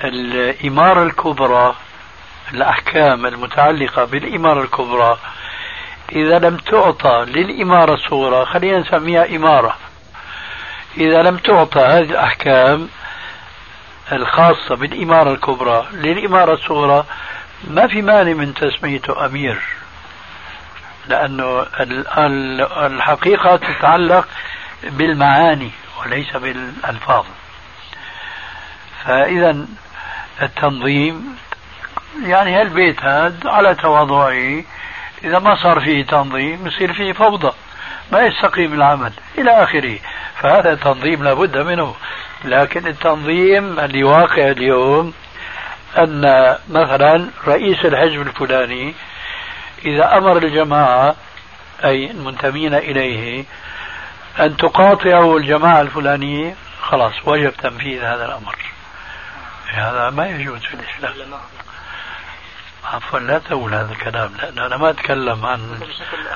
بالإمارة 0.00 1.02
الكبرى 1.02 1.74
الأحكام 2.54 3.26
المتعلقة 3.26 4.04
بالإمارة 4.04 4.62
الكبرى 4.62 5.18
إذا 6.12 6.38
لم 6.38 6.56
تعطى 6.56 7.24
للإمارة 7.28 7.94
الصغرى 7.94 8.46
خلينا 8.46 8.78
نسميها 8.78 9.36
إمارة 9.36 9.76
إذا 10.96 11.22
لم 11.22 11.36
تعطى 11.36 11.80
هذه 11.80 12.10
الأحكام 12.10 12.88
الخاصة 14.12 14.76
بالإمارة 14.76 15.32
الكبرى 15.32 15.86
للإمارة 15.92 16.54
الصغرى 16.54 17.04
ما 17.64 17.86
في 17.86 18.02
مانع 18.02 18.32
من 18.32 18.54
تسميته 18.54 19.26
أمير 19.26 19.62
لأنه 21.08 21.66
الحقيقة 22.86 23.56
تتعلق 23.56 24.28
بالمعاني 24.82 25.70
وليس 26.00 26.36
بالألفاظ. 26.36 27.24
فإذا 29.04 29.66
التنظيم 30.42 31.36
يعني 32.22 32.60
هالبيت 32.60 33.02
هذا 33.02 33.50
على 33.50 33.74
تواضعه؟ 33.74 34.62
إذا 35.24 35.38
ما 35.38 35.56
صار 35.62 35.80
فيه 35.80 36.04
تنظيم 36.04 36.66
يصير 36.66 36.92
فيه 36.92 37.12
فوضى. 37.12 37.52
ما 38.12 38.26
يستقيم 38.26 38.74
العمل 38.74 39.12
إلى 39.38 39.62
آخره. 39.62 39.98
فهذا 40.42 40.74
تنظيم 40.74 41.24
لابد 41.24 41.58
منه. 41.58 41.94
لكن 42.44 42.86
التنظيم 42.86 43.80
اللي 43.80 44.04
واقع 44.04 44.50
اليوم 44.50 45.14
أن 45.98 46.56
مثلا 46.70 47.30
رئيس 47.46 47.84
الحزب 47.84 48.20
الفلاني 48.20 48.94
إذا 49.84 50.16
أمر 50.16 50.36
الجماعة 50.36 51.14
أي 51.84 52.10
المنتمين 52.10 52.74
إليه 52.74 53.44
أن 54.40 54.56
تقاطعوا 54.56 55.38
الجماعة 55.38 55.80
الفلانية 55.80 56.54
خلاص 56.82 57.12
وجب 57.24 57.52
تنفيذ 57.62 58.02
هذا 58.02 58.24
الأمر. 58.26 58.56
هذا 59.72 60.10
ما 60.10 60.26
يجوز 60.26 60.60
في 60.60 60.74
الإسلام. 60.74 61.12
عفوا 62.84 63.18
لا 63.18 63.38
تقول 63.38 63.74
هذا 63.74 63.92
الكلام. 63.92 64.32
لأن 64.42 64.58
أنا 64.58 64.76
ما 64.76 64.90
أتكلم 64.90 65.46
عن 65.46 65.80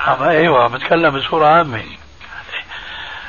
عم 0.06 0.22
أيوة 0.22 0.68
بتكلم 0.68 1.18
بصورة 1.18 1.46
عامة. 1.46 1.84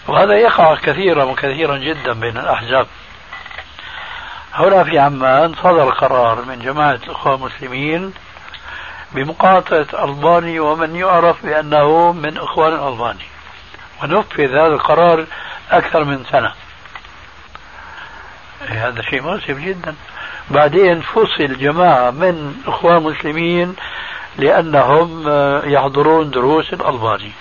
وهذا 0.08 0.34
يقع 0.34 0.76
كثيرا 0.76 1.24
وكثيرا 1.24 1.78
جدا 1.78 2.14
بين 2.14 2.38
الأحزاب. 2.38 2.88
هنا 4.54 4.84
في 4.84 5.00
عمان 5.00 5.54
صدر 5.54 5.90
قرار 5.90 6.46
من 6.46 6.60
جماعة 6.60 7.00
الأخوة 7.08 7.36
المسلمين 7.36 8.14
بمقاطعة 9.12 9.88
ألباني 10.04 10.60
ومن 10.60 10.96
يعرف 10.96 11.46
بأنه 11.46 12.12
من 12.12 12.38
إخوان 12.38 12.74
الألباني 12.74 13.26
ونفذ 14.04 14.50
هذا 14.50 14.68
القرار 14.68 15.26
أكثر 15.72 16.04
من 16.04 16.26
سنة. 16.32 16.54
هذا 18.68 19.02
شيء 19.02 19.22
مؤسف 19.22 19.58
جدا. 19.58 19.96
بعدين 20.50 21.02
فصل 21.02 21.58
جماعة 21.58 22.12
من 22.12 22.56
إخوان 22.68 23.04
مسلمين 23.04 23.76
لأنهم 24.38 25.24
يحضرون 25.64 26.32
دروس 26.32 26.74
الألباني 26.74 27.32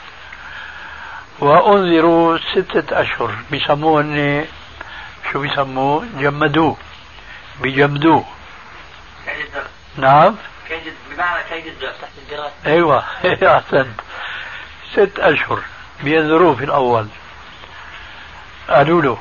وأنذروا 1.38 2.38
ستة 2.38 3.00
أشهر 3.00 3.34
بيسموه 3.50 4.44
شو 5.32 5.40
بيسموه؟ 5.40 6.04
جمدوه. 6.18 6.76
بيجمدوه 7.60 8.24
نعم؟ 9.96 10.36
بمعنى 11.10 11.42
كيد 11.48 11.72
تحت 11.80 12.10
الدراسة 12.18 12.52
أيوه 12.66 13.04
احسنت 13.56 14.00
ست 14.92 15.18
أشهر 15.18 15.60
بينذروه 16.02 16.54
في 16.54 16.64
الأول. 16.64 17.06
قالوا 18.68 19.02
له 19.02 19.18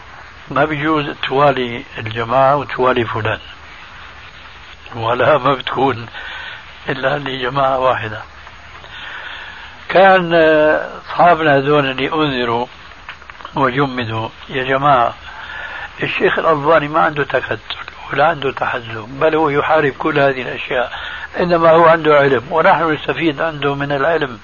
ما 0.51 0.65
بيجوز 0.65 1.05
توالي 1.27 1.84
الجماعة 1.97 2.55
وتوالي 2.55 3.05
فلان. 3.05 3.39
ولا 4.95 5.37
ما 5.37 5.53
بتكون 5.53 6.05
إلا 6.89 7.17
لجماعة 7.17 7.79
واحدة. 7.79 8.21
كان 9.89 10.33
أصحابنا 11.05 11.57
هذول 11.57 11.85
اللي 11.85 12.13
أنذروا 12.13 12.67
وجمدوا 13.55 14.29
يا 14.49 14.63
جماعة 14.63 15.13
الشيخ 16.03 16.39
الألباني 16.39 16.87
ما 16.87 16.99
عنده 16.99 17.23
تكتل 17.23 17.57
ولا 18.13 18.25
عنده 18.27 18.51
تحزب 18.51 19.09
بل 19.19 19.35
هو 19.35 19.49
يحارب 19.49 19.93
كل 19.93 20.19
هذه 20.19 20.41
الأشياء 20.41 20.91
إنما 21.39 21.69
هو 21.71 21.85
عنده 21.85 22.15
علم 22.15 22.43
ونحن 22.51 22.93
نستفيد 22.93 23.41
عنده 23.41 23.75
من 23.75 23.91
العلم. 23.91 24.39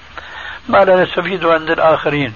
ما 0.68 0.78
لا 0.78 1.04
نستفيده 1.04 1.52
عند 1.52 1.70
الآخرين. 1.70 2.34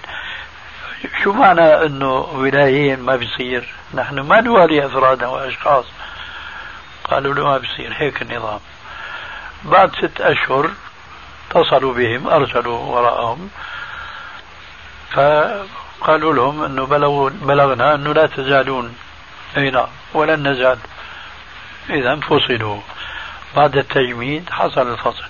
شو 1.22 1.32
معنى 1.32 1.86
أنه 1.86 2.12
ولايين 2.14 3.00
ما 3.00 3.16
بيصير؟ 3.16 3.74
نحن 3.94 4.20
ما 4.20 4.40
نوالي 4.40 4.86
أفرادا 4.86 5.26
وأشخاص. 5.26 5.84
قالوا 7.05 7.34
له 7.34 7.44
ما 7.44 7.59
بيصير 7.59 7.92
هيك 7.96 8.22
النظام. 8.22 8.61
بعد 9.64 9.94
ست 9.96 10.20
أشهر 10.20 10.70
اتصلوا 11.50 11.94
بهم 11.94 12.28
أرسلوا 12.28 12.78
وراءهم. 12.78 13.50
فقالوا 15.11 16.34
لهم 16.34 16.64
أنه 16.64 16.86
بلغنا 17.42 17.94
أنه 17.94 18.12
لا 18.12 18.26
تزالون. 18.26 18.96
أي 19.57 19.70
نعم 19.70 19.88
ولن 20.14 20.48
نزال. 20.48 20.78
إذا 21.90 22.16
فصلوا. 22.16 22.80
بعد 23.57 23.76
التجميد 23.76 24.50
حصل 24.50 24.92
الفصل. 24.92 25.24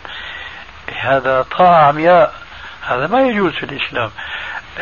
هذا 1.00 1.42
طاعة 1.42 1.88
عمياء 1.88 2.34
هذا 2.82 3.06
ما 3.06 3.20
يجوز 3.20 3.52
في 3.52 3.62
الإسلام. 3.62 4.10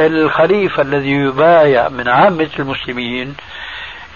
الخليفة 0.00 0.82
الذي 0.82 1.10
يبايع 1.10 1.88
من 1.88 2.08
عامة 2.08 2.50
المسلمين 2.58 3.36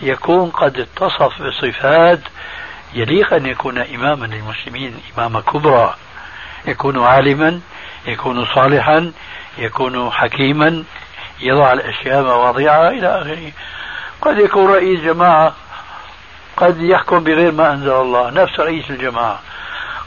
يكون 0.00 0.50
قد 0.50 0.78
اتصف 0.78 1.42
بصفات 1.42 2.20
يليق 2.96 3.34
أن 3.34 3.46
يكون 3.46 3.78
إماما 3.78 4.26
للمسلمين 4.26 5.00
إمامة 5.14 5.40
كبرى. 5.40 5.94
يكون 6.66 7.04
عالما 7.04 7.60
يكون 8.06 8.44
صالحا 8.44 9.12
يكون 9.58 10.10
حكيما 10.10 10.84
يضع 11.40 11.72
الأشياء 11.72 12.22
مواضيعها 12.22 12.90
إلى 12.90 13.20
آخره. 13.20 13.52
قد 14.20 14.38
يكون 14.38 14.74
رئيس 14.74 15.00
جماعة 15.00 15.54
قد 16.56 16.80
يحكم 16.80 17.24
بغير 17.24 17.52
ما 17.52 17.72
أنزل 17.72 17.92
الله 17.92 18.30
نفس 18.30 18.60
رئيس 18.60 18.90
الجماعة. 18.90 19.40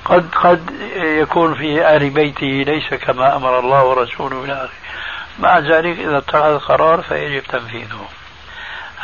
قد 0.06 0.30
قد 0.36 0.72
يكون 0.96 1.56
في 1.56 1.96
آل 1.96 2.10
بيته 2.10 2.64
ليس 2.68 2.94
كما 2.94 3.36
أمر 3.36 3.60
الله 3.60 3.84
ورسوله 3.84 4.44
إلى 4.44 4.54
آخره. 4.54 4.80
مع 5.40 5.60
ذلك 5.60 6.00
إذا 6.00 6.18
اتخذ 6.18 6.60
قرار 6.60 7.02
فيجب 7.02 7.44
تنفيذه. 7.44 8.06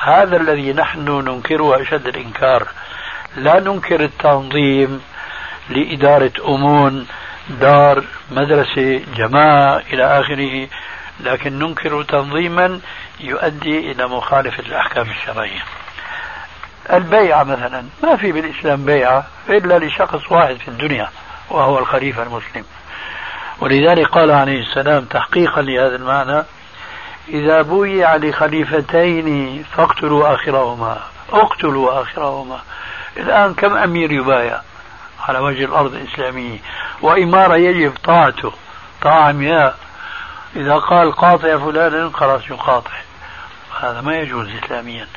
هذا 0.04 0.38
الذي 0.38 0.74
نحن 0.74 1.00
ننكره 1.00 1.82
أشد 1.82 2.08
الإنكار. 2.08 2.68
لا 3.36 3.60
ننكر 3.60 4.04
التنظيم 4.04 5.02
لإدارة 5.70 6.32
أمون 6.48 7.08
دار 7.50 8.04
مدرسة 8.32 9.02
جماعة 9.16 9.82
إلى 9.94 10.20
آخره 10.20 10.68
لكن 11.20 11.60
ننكر 11.60 12.04
تنظيما 12.04 12.80
يؤدي 13.20 13.92
إلى 13.92 14.08
مخالفة 14.08 14.64
الأحكام 14.64 15.10
الشرعية. 15.10 15.64
البيعة 16.94 17.44
مثلا 17.44 17.84
ما 18.04 18.16
في 18.16 18.32
بالإسلام 18.32 18.86
بيعة 18.86 19.28
إلا 19.50 19.80
لشخص 19.80 20.32
واحد 20.32 20.56
في 20.56 20.68
الدنيا 20.68 21.10
وهو 21.50 21.80
الخليفة 21.80 22.24
المسلم. 22.24 22.66
ولذلك 23.60 24.08
قال 24.08 24.32
عليه 24.32 24.62
السلام 24.62 25.06
تحقيقا 25.06 25.62
لهذا 25.62 25.96
المعنى 25.96 26.44
إذا 27.30 27.62
بويع 27.62 28.16
لخليفتين 28.16 29.64
فاقتلوا 29.64 30.36
آخرهما 30.36 31.00
اقتلوا 31.34 32.02
آخرهما. 32.02 32.60
الآن 33.18 33.54
كم 33.54 33.78
أمير 33.78 34.12
يبايع 34.12 34.62
على 35.20 35.40
وجه 35.40 35.66
الأرض 35.66 35.94
الإسلامية؟ 35.94 36.60
وإمارة 37.02 37.56
يجب 37.56 37.94
طاعته 38.04 38.54
طاعة 39.02 39.28
عمياء 39.28 39.78
إذا 40.56 40.76
قال 40.76 41.12
قاطع 41.12 41.58
فلان 41.58 42.14
خلاص 42.14 42.42
يقاطع. 42.50 42.92
هذا 43.80 44.02
ما 44.02 44.20
يجوز 44.20 44.50
إسلاميا. 44.64 45.08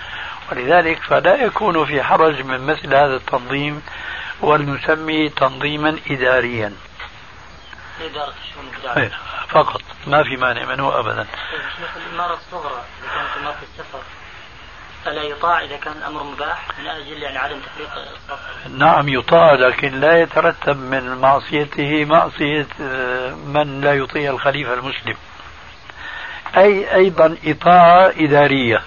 ولذلك 0.53 1.03
فلا 1.03 1.35
يكون 1.35 1.87
في 1.87 2.03
حرج 2.03 2.43
من 2.43 2.67
مثل 2.67 2.95
هذا 2.95 3.17
التنظيم 3.17 3.83
ولنسميه 4.41 5.29
تنظيما 5.29 5.99
إداريا. 6.11 6.73
إدارة 8.01 9.11
فقط. 9.49 9.83
ما 10.07 10.23
في 10.23 10.37
مانع 10.37 10.65
منه 10.65 10.99
أبدا. 10.99 11.27
الإمارة 11.97 12.35
الصغرى 12.35 12.83
إذا 13.03 13.09
كانت 13.15 13.37
إمارة 13.41 13.57
السفر 13.63 14.01
ألا 15.09 15.23
يطاع 15.23 15.65
إذا 15.65 15.77
كان 15.77 15.97
الأمر 15.97 16.23
مباح 16.23 16.67
من 16.79 16.87
أجل 16.87 17.23
يعني 17.23 17.39
عدم 17.39 17.57
تفريق 17.61 17.91
الصف 17.95 18.67
نعم 18.79 19.09
يطاع 19.09 19.53
لكن 19.55 20.01
لا 20.01 20.23
يترتب 20.23 20.77
من 20.77 21.15
معصيته 21.15 22.05
معصية 22.05 22.67
آه، 22.83 23.31
من 23.31 23.81
لا 23.81 23.95
يطيع 23.95 24.31
الخليفة 24.31 24.75
المسلم. 24.75 25.17
أي 26.57 26.95
أيضا 26.95 27.37
إطاعة 27.45 28.13
إدارية 28.17 28.83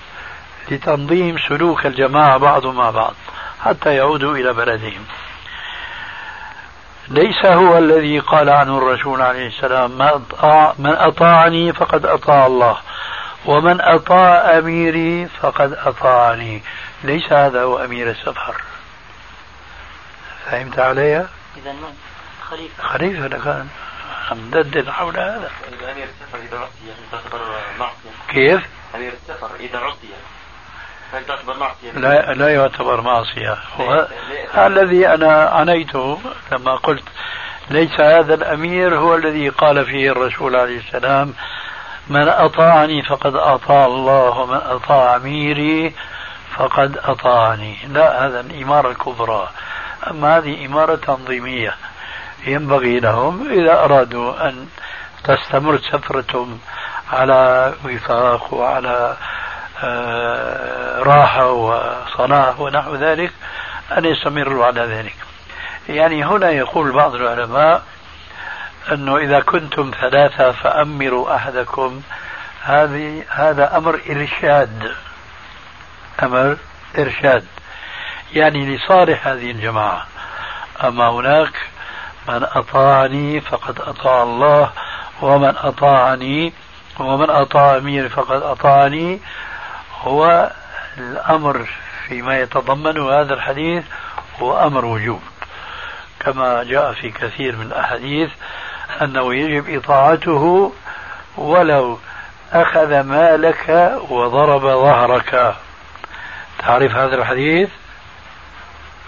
لتنظيم 0.71 1.37
سلوك 1.49 1.85
الجماعة 1.85 2.37
بعضهم 2.37 2.75
مع 2.75 2.89
بعض 2.89 3.13
حتى 3.65 3.95
يعودوا 3.95 4.35
إلى 4.35 4.53
بلدهم. 4.53 5.05
ليس 7.07 7.45
هو 7.45 7.77
الذي 7.77 8.19
قال 8.19 8.49
عنه 8.49 8.77
الرسول 8.77 9.21
عليه 9.21 9.47
السلام 9.47 9.91
من 10.79 10.95
أطاعني 10.95 11.73
فقد 11.73 12.05
أطاع 12.05 12.45
الله. 12.45 12.77
ومن 13.45 13.81
أطاع 13.81 14.57
أميري 14.57 15.27
فقد 15.27 15.73
أطاعني 15.73 16.63
ليس 17.03 17.33
هذا 17.33 17.63
هو 17.63 17.83
أمير 17.85 18.09
السفر 18.09 18.61
فهمت 20.45 20.79
علي؟ 20.79 21.15
إذا 21.57 21.71
من؟ 21.71 21.93
خليفة 22.49 22.83
خليفة 22.83 23.27
كان 23.27 23.67
مددد 24.31 24.89
حول 24.89 25.17
هذا 25.17 25.51
أمير 25.91 26.05
السفر 26.05 26.37
إذا 26.37 26.57
عصي 26.57 26.93
تعتبر 27.11 27.39
معصية 27.79 28.09
كيف؟ 28.29 28.61
أمير 28.95 29.13
السفر 29.13 29.49
إذا 29.59 29.77
عصي 29.79 30.07
هل 31.13 31.25
تعتبر 31.25 31.57
معصية؟ 31.57 31.91
لا 31.91 32.33
لا 32.33 32.53
يعتبر 32.53 33.01
معصية 33.01 33.57
هو 33.79 34.07
الذي 34.57 35.07
أنا 35.07 35.49
عنيته 35.49 36.19
لما 36.51 36.75
قلت 36.75 37.03
ليس 37.69 37.99
هذا 37.99 38.33
الأمير 38.33 38.95
هو 38.95 39.15
الذي 39.15 39.49
قال 39.49 39.85
فيه 39.85 40.11
الرسول 40.11 40.55
عليه 40.55 40.79
السلام 40.79 41.33
من 42.11 42.27
أطاعني 42.29 43.03
فقد 43.03 43.35
أطاع 43.35 43.85
الله 43.85 44.39
ومن 44.39 44.59
أطاع 44.65 45.15
أميري 45.15 45.93
فقد 46.55 46.97
أطاعني. 46.97 47.77
لا 47.87 48.27
هذا 48.27 48.39
الإمارة 48.39 48.89
الكبرى. 48.89 49.49
أما 50.09 50.37
هذه 50.37 50.65
إمارة 50.65 50.95
تنظيمية 50.95 51.75
ينبغي 52.47 52.99
لهم 52.99 53.51
إذا 53.51 53.83
أرادوا 53.83 54.49
أن 54.49 54.67
تستمر 55.23 55.77
سفرتهم 55.77 56.59
على 57.13 57.73
وفاق 57.85 58.53
وعلى 58.53 59.17
آه، 59.83 60.99
راحة 60.99 61.51
وصلاح 61.51 62.59
ونحو 62.59 62.95
ذلك 62.95 63.31
أن 63.97 64.05
يستمروا 64.05 64.65
على 64.65 64.81
ذلك. 64.81 65.15
يعني 65.89 66.25
هنا 66.25 66.49
يقول 66.49 66.91
بعض 66.91 67.15
العلماء 67.15 67.83
أنه 68.91 69.17
إذا 69.17 69.39
كنتم 69.39 69.91
ثلاثة 70.01 70.51
فأمروا 70.51 71.35
أحدكم. 71.35 72.01
هذه 72.63 73.23
هذا 73.29 73.77
أمر 73.77 73.99
إرشاد. 74.09 74.91
أمر 76.23 76.57
إرشاد. 76.97 77.45
يعني 78.33 78.75
لصالح 78.75 79.27
هذه 79.27 79.51
الجماعة. 79.51 80.05
أما 80.83 81.09
هناك 81.09 81.53
من 82.27 82.43
أطاعني 82.43 83.41
فقد 83.41 83.81
أطاع 83.81 84.23
الله 84.23 84.71
ومن 85.21 85.53
أطاعني 85.57 86.53
ومن 86.99 87.29
أطاع 87.29 87.77
أمير 87.77 88.09
فقد 88.09 88.41
أطاعني. 88.41 89.19
هو 90.01 90.51
الأمر 90.97 91.69
فيما 92.07 92.39
يتضمنه 92.39 93.11
هذا 93.11 93.33
الحديث 93.33 93.83
هو 94.39 94.67
أمر 94.67 94.85
وجوب. 94.85 95.21
كما 96.19 96.63
جاء 96.63 96.93
في 96.93 97.11
كثير 97.11 97.55
من 97.55 97.65
الأحاديث 97.65 98.29
أنه 99.01 99.35
يجب 99.35 99.75
إطاعته 99.77 100.73
ولو 101.37 101.99
أخذ 102.51 102.99
مالك 102.99 103.93
وضرب 104.09 104.61
ظهرك. 104.61 105.55
تعرف 106.59 106.91
هذا 106.91 107.15
الحديث؟ 107.15 107.69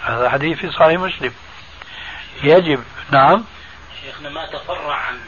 هذا 0.04 0.30
حديث 0.30 0.58
في 0.58 0.70
صحيح 0.70 1.00
مسلم. 1.00 1.32
يجب 2.42 2.84
نعم. 3.10 3.44
شيخنا 4.02 4.28
ما 4.28 4.46
تفرع 4.46 4.94
عن 4.94 5.18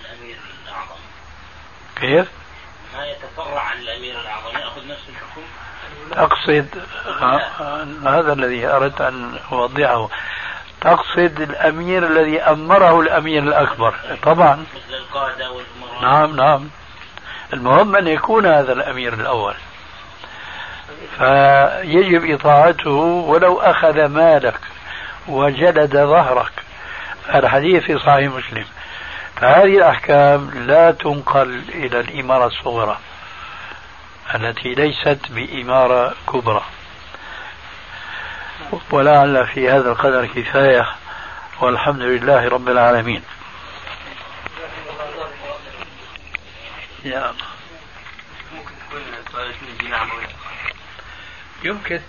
الأمير 0.00 0.36
الأعظم؟ 0.64 1.00
كيف؟ 1.96 2.28
ما 2.96 3.06
يتفرع 3.06 3.60
عن 3.60 3.78
الأمير 3.78 4.20
الأعظم؟ 4.20 4.58
يأخذ 4.58 4.88
نفس 4.88 5.02
الحكم؟ 5.08 5.42
أقصد 6.12 6.68
هذا 8.06 8.32
الذي 8.32 8.66
أردت 8.66 9.00
أن 9.00 9.38
أوضحه. 9.52 10.08
تقصد 10.84 11.40
الأمير 11.40 12.06
الذي 12.06 12.40
أمره 12.40 13.00
الأمير 13.00 13.42
الأكبر. 13.42 13.94
طبعا. 14.22 14.64
نعم 16.02 16.36
نعم. 16.36 16.68
المهم 17.52 17.96
أن 17.96 18.08
يكون 18.08 18.46
هذا 18.46 18.72
الأمير 18.72 19.14
الأول. 19.14 19.54
فيجب 21.18 22.30
إطاعته 22.30 22.90
ولو 23.28 23.60
أخذ 23.60 24.06
مالك 24.06 24.60
وجلد 25.28 25.96
ظهرك. 25.96 26.52
الحديث 27.34 27.84
في 27.84 27.98
صحيح 27.98 28.32
مسلم. 28.32 28.64
فهذه 29.36 29.76
الأحكام 29.76 30.50
لا 30.66 30.90
تنقل 30.90 31.62
إلى 31.68 32.00
الإمارة 32.00 32.46
الصغرى 32.46 32.98
التي 34.34 34.74
ليست 34.74 35.18
بإمارة 35.30 36.14
كبرى. 36.32 36.62
ولعل 38.90 39.46
في 39.46 39.70
هذا 39.70 39.90
القدر 39.90 40.26
كفاية 40.26 40.96
والحمد 41.60 42.00
لله 42.00 42.48
رب 42.48 42.68
العالمين. 42.68 43.22
يا 47.04 47.30
الله. 47.30 47.46
يمكن. 51.62 52.00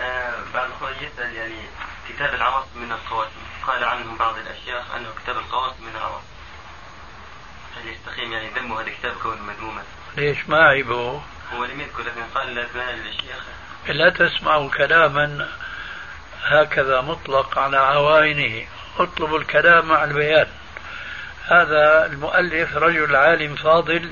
آه 0.00 0.34
بعد 0.54 0.70
الخروج 0.70 0.94
يسأل 1.02 1.34
يعني 1.34 1.54
كتاب 2.08 2.34
العواصم 2.34 2.68
من 2.82 2.92
القواسم 2.92 3.40
قال 3.66 3.84
عنهم 3.84 4.16
بعض 4.16 4.34
الأشياخ 4.36 4.94
أنه 4.96 5.08
كتاب 5.22 5.36
القواسم 5.36 5.82
من 5.82 5.96
العواصم. 5.96 6.26
هل 7.76 7.88
يستقيم 7.88 8.32
يعني 8.32 8.48
ذم 8.48 8.72
هذا 8.72 8.86
الكتاب 8.86 9.12
كونه 9.22 9.42
مذموما؟ 9.42 9.82
ليش 10.16 10.48
ما 10.48 10.68
عيبه؟ 10.68 11.22
هو 11.54 11.64
لم 11.64 11.80
يذكر 11.80 12.02
لكن 12.02 12.22
قال 12.34 12.58
الأسماء 12.58 12.94
للشيخ 12.94 13.44
لا 13.88 14.10
تسمعوا 14.10 14.70
كلاما 14.70 15.48
هكذا 16.44 17.00
مطلق 17.00 17.58
على 17.58 17.76
عوائنه. 17.76 18.66
اطلبوا 18.98 19.38
الكلام 19.38 19.88
مع 19.88 20.04
البيان. 20.04 20.46
هذا 21.46 22.06
المؤلف 22.06 22.76
رجل 22.76 23.16
عالم 23.16 23.54
فاضل 23.54 24.10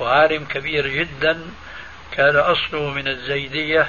وعالم 0.00 0.44
كبير 0.44 0.86
جدا 0.86 1.40
كان 2.12 2.36
أصله 2.36 2.90
من 2.90 3.08
الزيدية 3.08 3.86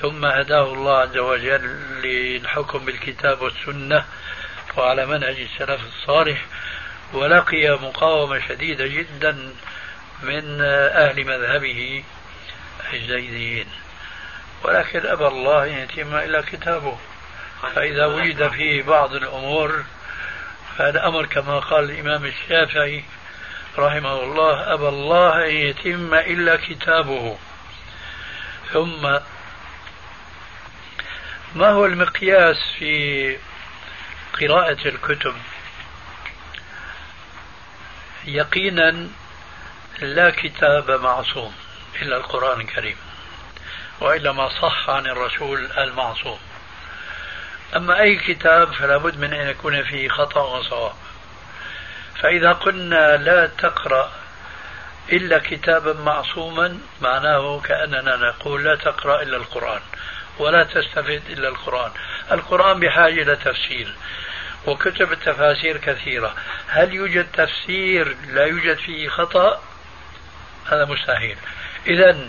ثم 0.00 0.24
هداه 0.24 0.72
الله 0.72 0.98
عز 0.98 1.16
وجل 1.18 1.62
للحكم 2.02 2.78
بالكتاب 2.78 3.42
والسنة 3.42 4.04
وعلى 4.76 5.06
منهج 5.06 5.36
السلف 5.40 5.80
الصالح 5.86 6.44
ولقي 7.12 7.70
مقاومة 7.70 8.48
شديدة 8.48 8.86
جدا 8.86 9.52
من 10.22 10.60
أهل 10.60 11.24
مذهبه. 11.24 12.04
الزيديين. 12.92 13.66
ولكن 14.64 15.06
أبى 15.06 15.26
الله 15.26 15.64
أن 15.64 15.72
يتم 15.72 16.14
إلا 16.14 16.40
كتابه. 16.40 16.98
فإذا 17.74 18.06
وجد 18.06 18.48
فيه 18.48 18.82
بعض 18.82 19.14
الأمور 19.14 19.84
فهذا 20.76 21.06
أمر 21.08 21.26
كما 21.26 21.58
قال 21.58 21.90
الإمام 21.90 22.24
الشافعي 22.24 23.04
رحمه 23.78 24.22
الله 24.22 24.74
أبى 24.74 24.88
الله 24.88 25.44
أن 25.44 25.50
يتم 25.50 26.14
إلا 26.14 26.56
كتابه. 26.56 27.38
ثم 28.72 29.02
ما 31.54 31.70
هو 31.70 31.86
المقياس 31.86 32.56
في 32.78 33.36
قراءة 34.40 34.88
الكتب؟ 34.88 35.34
يقينا 38.24 39.08
لا 40.00 40.30
كتاب 40.30 40.90
معصوم. 40.90 41.54
إلا 42.02 42.16
القرآن 42.16 42.60
الكريم 42.60 42.96
وإلا 44.00 44.32
ما 44.32 44.48
صح 44.48 44.90
عن 44.90 45.06
الرسول 45.06 45.72
المعصوم. 45.72 46.38
أما 47.76 48.00
أي 48.00 48.16
كتاب 48.16 48.72
فلا 48.72 48.96
بد 48.96 49.18
من 49.18 49.34
أن 49.34 49.48
يكون 49.48 49.82
فيه 49.82 50.08
خطأ 50.08 50.40
وصواب. 50.40 50.94
فإذا 52.22 52.52
قلنا 52.52 53.16
لا 53.16 53.46
تقرأ 53.46 54.12
إلا 55.12 55.38
كتابا 55.38 55.92
معصوما 55.92 56.78
معناه 57.00 57.60
كأننا 57.60 58.16
نقول 58.16 58.64
لا 58.64 58.76
تقرأ 58.76 59.22
إلا 59.22 59.36
القرآن 59.36 59.80
ولا 60.38 60.64
تستفيد 60.64 61.22
إلا 61.30 61.48
القرآن. 61.48 61.90
القرآن 62.32 62.80
بحاجة 62.80 63.22
إلى 63.22 63.36
تفسير 63.36 63.94
وكتب 64.66 65.12
التفاسير 65.12 65.76
كثيرة. 65.76 66.34
هل 66.68 66.92
يوجد 66.94 67.26
تفسير 67.32 68.16
لا 68.28 68.44
يوجد 68.44 68.76
فيه 68.76 69.08
خطأ؟ 69.08 69.62
هذا 70.66 70.84
مستحيل. 70.84 71.36
إذا 71.86 72.28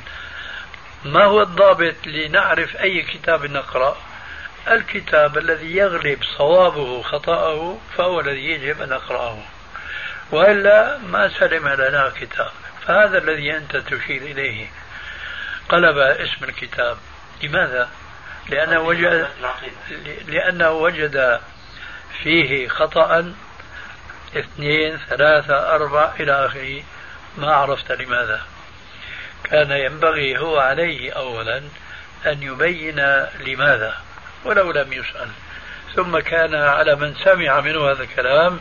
ما 1.05 1.23
هو 1.23 1.41
الضابط 1.41 1.95
لنعرف 2.05 2.75
أي 2.75 3.01
كتاب 3.01 3.45
نقرأ؟ 3.45 3.97
الكتاب 4.67 5.37
الذي 5.37 5.75
يغلب 5.75 6.23
صوابه 6.37 7.01
خطأه 7.01 7.77
فهو 7.97 8.19
الذي 8.19 8.45
يجب 8.45 8.81
أن 8.81 8.89
نقرأه 8.89 9.43
وإلا 10.31 10.97
ما 10.97 11.29
سلم 11.29 11.67
لنا 11.67 12.11
كتاب 12.15 12.51
فهذا 12.89 13.17
الذي 13.17 13.57
أنت 13.57 13.77
تشير 13.77 14.21
إليه. 14.21 14.67
قلب 15.69 15.97
اسم 15.97 16.43
الكتاب. 16.43 16.97
لماذا؟ 17.43 17.89
لأنه 18.49 18.79
وجد 18.79 19.27
لأنه 20.27 20.69
وجد 20.69 21.39
فيه 22.23 22.67
خطأ. 22.67 23.33
اثنين 24.37 24.97
ثلاثة 24.97 25.75
أربعة 25.75 26.15
إلى 26.19 26.45
آخره. 26.45 26.83
ما 27.37 27.53
عرفت 27.53 27.91
لماذا؟ 27.91 28.41
كان 29.43 29.71
ينبغي 29.71 30.37
هو 30.37 30.59
عليه 30.59 31.11
أولا 31.11 31.57
أن 32.25 32.43
يبين 32.43 32.99
لماذا 33.39 33.97
ولو 34.45 34.71
لم 34.71 34.93
يسأل. 34.93 35.29
ثم 35.95 36.19
كان 36.19 36.55
على 36.55 36.95
من 36.95 37.15
سمع 37.15 37.61
منه 37.61 37.91
هذا 37.91 38.03
الكلام 38.03 38.59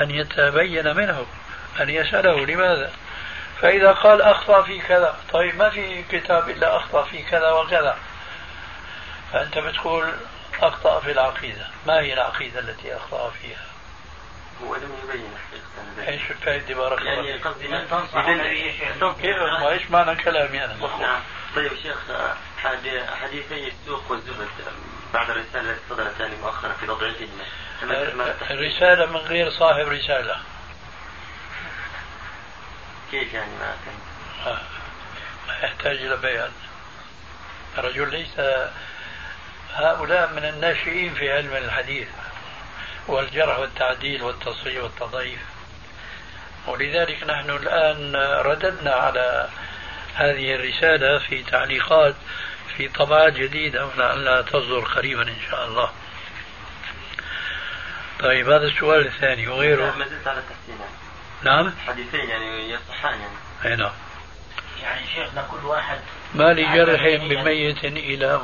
أن 0.00 0.10
يتبين 0.10 0.96
منه 0.96 1.26
أن 1.80 1.90
يسأله 1.90 2.46
لماذا. 2.46 2.92
فإذا 3.60 3.92
قال 3.92 4.22
أخطأ 4.22 4.62
في 4.62 4.78
كذا 4.78 5.16
طيب 5.32 5.56
ما 5.56 5.70
في 5.70 6.02
كتاب 6.02 6.48
إلا 6.48 6.76
أخطأ 6.76 7.04
في 7.04 7.22
كذا 7.22 7.50
وكذا؟ 7.50 7.96
فأنت 9.32 9.58
بتقول 9.58 10.04
أخطأ 10.62 11.00
في 11.00 11.12
العقيدة. 11.12 11.66
ما 11.86 12.00
هي 12.00 12.12
العقيدة 12.12 12.60
التي 12.60 12.96
أخطأ 12.96 13.30
فيها؟ 13.30 13.73
هو 14.62 14.76
لم 14.76 14.92
يبين 15.04 15.34
إيش 16.08 16.30
الفائدة 16.30 16.74
بارك 16.74 16.98
الله 16.98 17.10
يعني 17.10 17.42
قصدي 17.42 17.68
من 17.68 17.88
تنصح 17.90 18.26
كيف؟ 19.20 19.36
ما 19.36 19.68
إيش 19.68 19.90
معنى 19.90 20.16
كلامي 20.16 20.64
أنا؟ 20.64 20.74
نعم. 21.00 21.20
طيب 21.56 21.72
شيخ 21.82 21.98
حديثي 23.22 23.68
السوق 23.68 24.10
والزبد. 24.10 24.48
بعد 25.14 25.30
الرسالة 25.30 25.70
التي 25.70 25.80
صدرت 25.90 26.20
يعني 26.20 26.36
مؤخرا 26.36 26.72
في 26.72 26.86
تضعيف 26.86 27.16
الرسالة 28.50 29.06
من 29.06 29.16
غير 29.16 29.50
صاحب 29.50 29.88
رسالة. 29.88 30.36
كيف 33.10 33.34
يعني 33.34 33.50
ما 33.60 33.74
آه. 34.46 34.60
ما 35.48 35.54
يحتاج 35.62 35.96
إلى 35.96 36.16
بيان. 36.16 36.52
الرجل 37.78 38.10
ليس 38.10 38.40
هؤلاء 39.74 40.32
من 40.32 40.44
الناشئين 40.44 41.14
في 41.14 41.32
علم 41.32 41.56
الحديث. 41.56 42.08
والجرح 43.08 43.58
والتعديل 43.58 44.22
والتصحيح 44.22 44.82
والتضعيف. 44.82 45.40
ولذلك 46.66 47.22
نحن 47.24 47.50
الآن 47.50 48.16
رددنا 48.46 48.92
على 48.94 49.48
هذه 50.14 50.54
الرسالة 50.54 51.18
في 51.18 51.42
تعليقات 51.42 52.14
في 52.76 52.88
طبعات 52.88 53.32
جديدة 53.32 53.86
ولعلها 53.86 54.42
تصدر 54.42 54.80
قريبا 54.80 55.22
إن 55.22 55.40
شاء 55.50 55.66
الله. 55.66 55.90
طيب 58.20 58.50
هذا 58.50 58.66
السؤال 58.66 59.06
الثاني 59.06 59.48
وغيره؟ 59.48 59.94
ما 59.96 60.08
زلت 60.08 60.28
على 60.28 60.38
التحسين 60.38 60.78
نعم؟ 61.42 61.72
حديثين 61.86 62.30
يعني 62.30 62.70
يصحان 62.70 63.20
يعني. 63.20 63.34
أي 63.64 63.76
نعم. 63.76 63.92
يعني 64.82 65.06
شيخنا 65.06 65.42
كل 65.50 65.66
واحد 65.66 66.00
ما 66.34 66.52
لجرح 66.52 67.02
بميت 67.02 67.84
إلى 67.84 68.34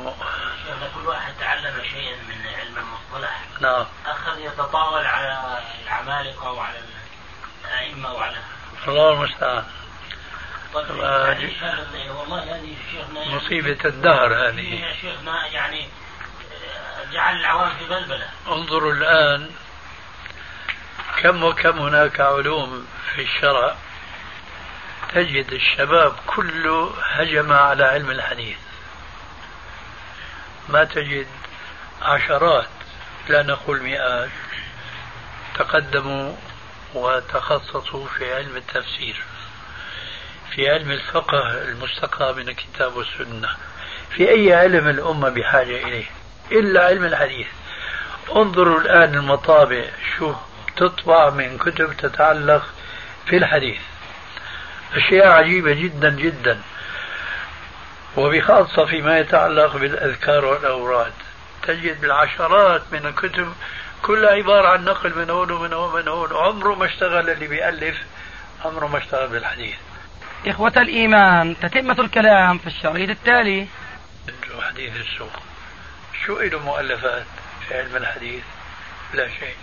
شيخنا 0.65 0.89
كل 0.95 1.07
واحد 1.07 1.33
تعلم 1.39 1.83
شيئا 1.83 2.15
من 2.15 2.47
علم 2.59 2.77
المصطلح 2.77 3.39
نعم. 3.61 3.85
أخذ 4.05 4.39
يتطاول 4.39 5.05
على 5.05 5.59
العمالقة 5.85 6.51
وعلى 6.51 6.77
الأئمة 7.65 8.13
وعلى 8.13 8.37
الله 8.87 9.11
المستعان. 9.11 9.63
طيب 10.73 10.97
يعني 10.97 12.09
والله 12.09 12.43
هذه 12.43 12.75
شيخنا 12.91 13.35
مصيبة 13.35 13.77
الدهر 13.85 14.47
هذه. 14.47 14.85
يا 14.85 14.93
شيخنا 15.01 15.47
يعني 15.47 15.87
جعل 17.13 17.35
العوام 17.35 17.69
في 17.69 17.85
بلبلة. 17.85 18.29
انظروا 18.47 18.93
الآن 18.93 19.51
كم 21.17 21.43
وكم 21.43 21.79
هناك 21.79 22.19
علوم 22.19 22.87
في 23.15 23.21
الشرع. 23.21 23.75
تجد 25.13 25.53
الشباب 25.53 26.15
كله 26.27 26.93
هجم 27.03 27.53
على 27.53 27.83
علم 27.83 28.11
الحديث. 28.11 28.57
ما 30.69 30.83
تجد 30.83 31.27
عشرات 32.01 32.67
لا 33.29 33.43
نقول 33.43 33.83
مئات 33.83 34.29
تقدموا 35.55 36.35
وتخصصوا 36.93 38.07
في 38.07 38.33
علم 38.33 38.55
التفسير 38.55 39.23
في 40.55 40.69
علم 40.69 40.91
الفقه 40.91 41.61
المستقى 41.61 42.33
من 42.33 42.49
الكتاب 42.49 42.95
والسنة 42.95 43.49
في 44.15 44.29
أي 44.29 44.53
علم 44.53 44.87
الأمة 44.87 45.29
بحاجة 45.29 45.83
إليه 45.83 46.05
إلا 46.51 46.85
علم 46.85 47.05
الحديث. 47.05 47.47
انظروا 48.35 48.79
الآن 48.79 49.15
المطابع 49.15 49.85
شو 50.17 50.33
تطبع 50.77 51.29
من 51.29 51.57
كتب 51.57 51.97
تتعلق 51.97 52.63
في 53.25 53.37
الحديث. 53.37 53.81
أشياء 54.95 55.27
عجيبة 55.27 55.73
جدا 55.73 56.09
جدا. 56.09 56.61
وبخاصة 58.17 58.85
فيما 58.85 59.19
يتعلق 59.19 59.77
بالأذكار 59.77 60.45
والأوراد. 60.45 61.13
تجد 61.63 62.01
بالعشرات 62.01 62.81
من 62.91 63.05
الكتب 63.05 63.53
كلها 64.01 64.31
عبارة 64.31 64.67
عن 64.67 64.85
نقل 64.85 65.15
من 65.15 65.29
هون 65.29 65.51
ومن 65.51 65.73
هون 65.73 65.93
ومن 65.93 66.07
هون. 66.07 66.29
عمره 66.33 66.75
ما 66.75 66.85
اشتغل 66.85 67.29
اللي 67.29 67.47
بيألف 67.47 67.97
عمره 68.65 68.87
ما 68.87 68.97
اشتغل 68.97 69.27
بالحديث. 69.27 69.75
إخوة 70.47 70.73
الإيمان 70.77 71.55
تتمة 71.59 71.99
الكلام 71.99 72.57
في 72.57 72.67
الشريط 72.67 73.09
التالي. 73.09 73.67
حديث 74.61 74.93
السوق. 74.95 75.31
شو 76.25 76.41
له 76.41 76.59
مؤلفات؟ 76.59 77.25
في 77.67 77.77
علم 77.77 77.95
الحديث 77.95 78.43
لا 79.13 79.27
شيء. 79.27 79.55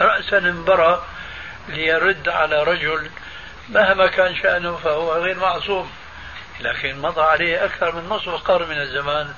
رأسا 0.00 0.38
انبرى 0.38 1.04
ليرد 1.68 2.28
على 2.28 2.62
رجل 2.62 3.10
مهما 3.68 4.06
كان 4.06 4.36
شأنه 4.36 4.76
فهو 4.76 5.12
غير 5.12 5.38
معصوم 5.38 5.90
لكن 6.60 6.98
مضى 7.02 7.20
عليه 7.20 7.64
أكثر 7.64 7.94
من 7.94 8.08
نصف 8.08 8.34
قرن 8.34 8.68
من 8.68 8.80
الزمان 8.80 9.34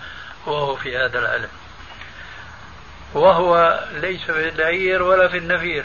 وهو 0.47 0.77
في 0.77 0.99
هذا 0.99 1.19
العلم. 1.19 1.49
وهو 3.15 3.81
ليس 3.93 4.21
في 4.21 4.49
العير 4.49 5.03
ولا 5.03 5.29
في 5.29 5.37
النفير 5.37 5.85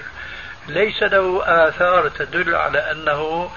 ليس 0.67 1.03
له 1.03 1.41
آثار 1.45 2.09
تدل 2.09 2.55
على 2.55 2.91
أنه 2.91 3.51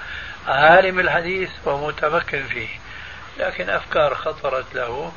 عالم 0.47 0.99
الحديث 0.99 1.49
ومتمكن 1.65 2.43
فيه 2.43 2.67
لكن 3.39 3.69
أفكار 3.69 4.15
خطرت 4.15 4.75
له 4.75 5.11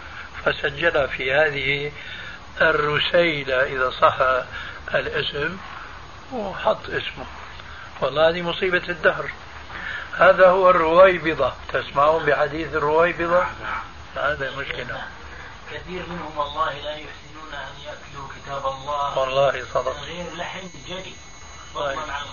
فسجلها 0.45 1.07
في 1.07 1.33
هذه 1.33 1.93
الرسيلة 2.61 3.63
إذا 3.63 3.91
صح 3.91 4.17
الاسم 4.95 5.57
وحط 6.33 6.91
اسمه 6.91 7.27
والله 8.01 8.29
هذه 8.29 8.43
مصيبة 8.43 8.83
الدهر. 8.89 9.31
هذا 10.19 10.49
هو 10.49 10.71
الرويبضة. 10.71 11.53
تسمعون 11.73 12.25
بحديث 12.25 12.75
الرويبضة؟ 12.75 13.43
هذا 14.17 14.57
مشكلة. 14.57 15.03
كثير 15.73 16.03
منهم 16.09 16.39
والله 16.39 16.73
لا 16.73 16.97
يحسنون 16.97 17.53
أن 17.53 17.75
يأكلوا 17.87 18.29
كتاب 18.37 18.67
الله. 18.67 19.19
والله 19.19 19.65
صدق. 19.75 19.97
غير 20.01 20.27
لحن 20.37 20.69
جدي 20.89 21.15
فضلا 21.75 22.13
عن 22.13 22.27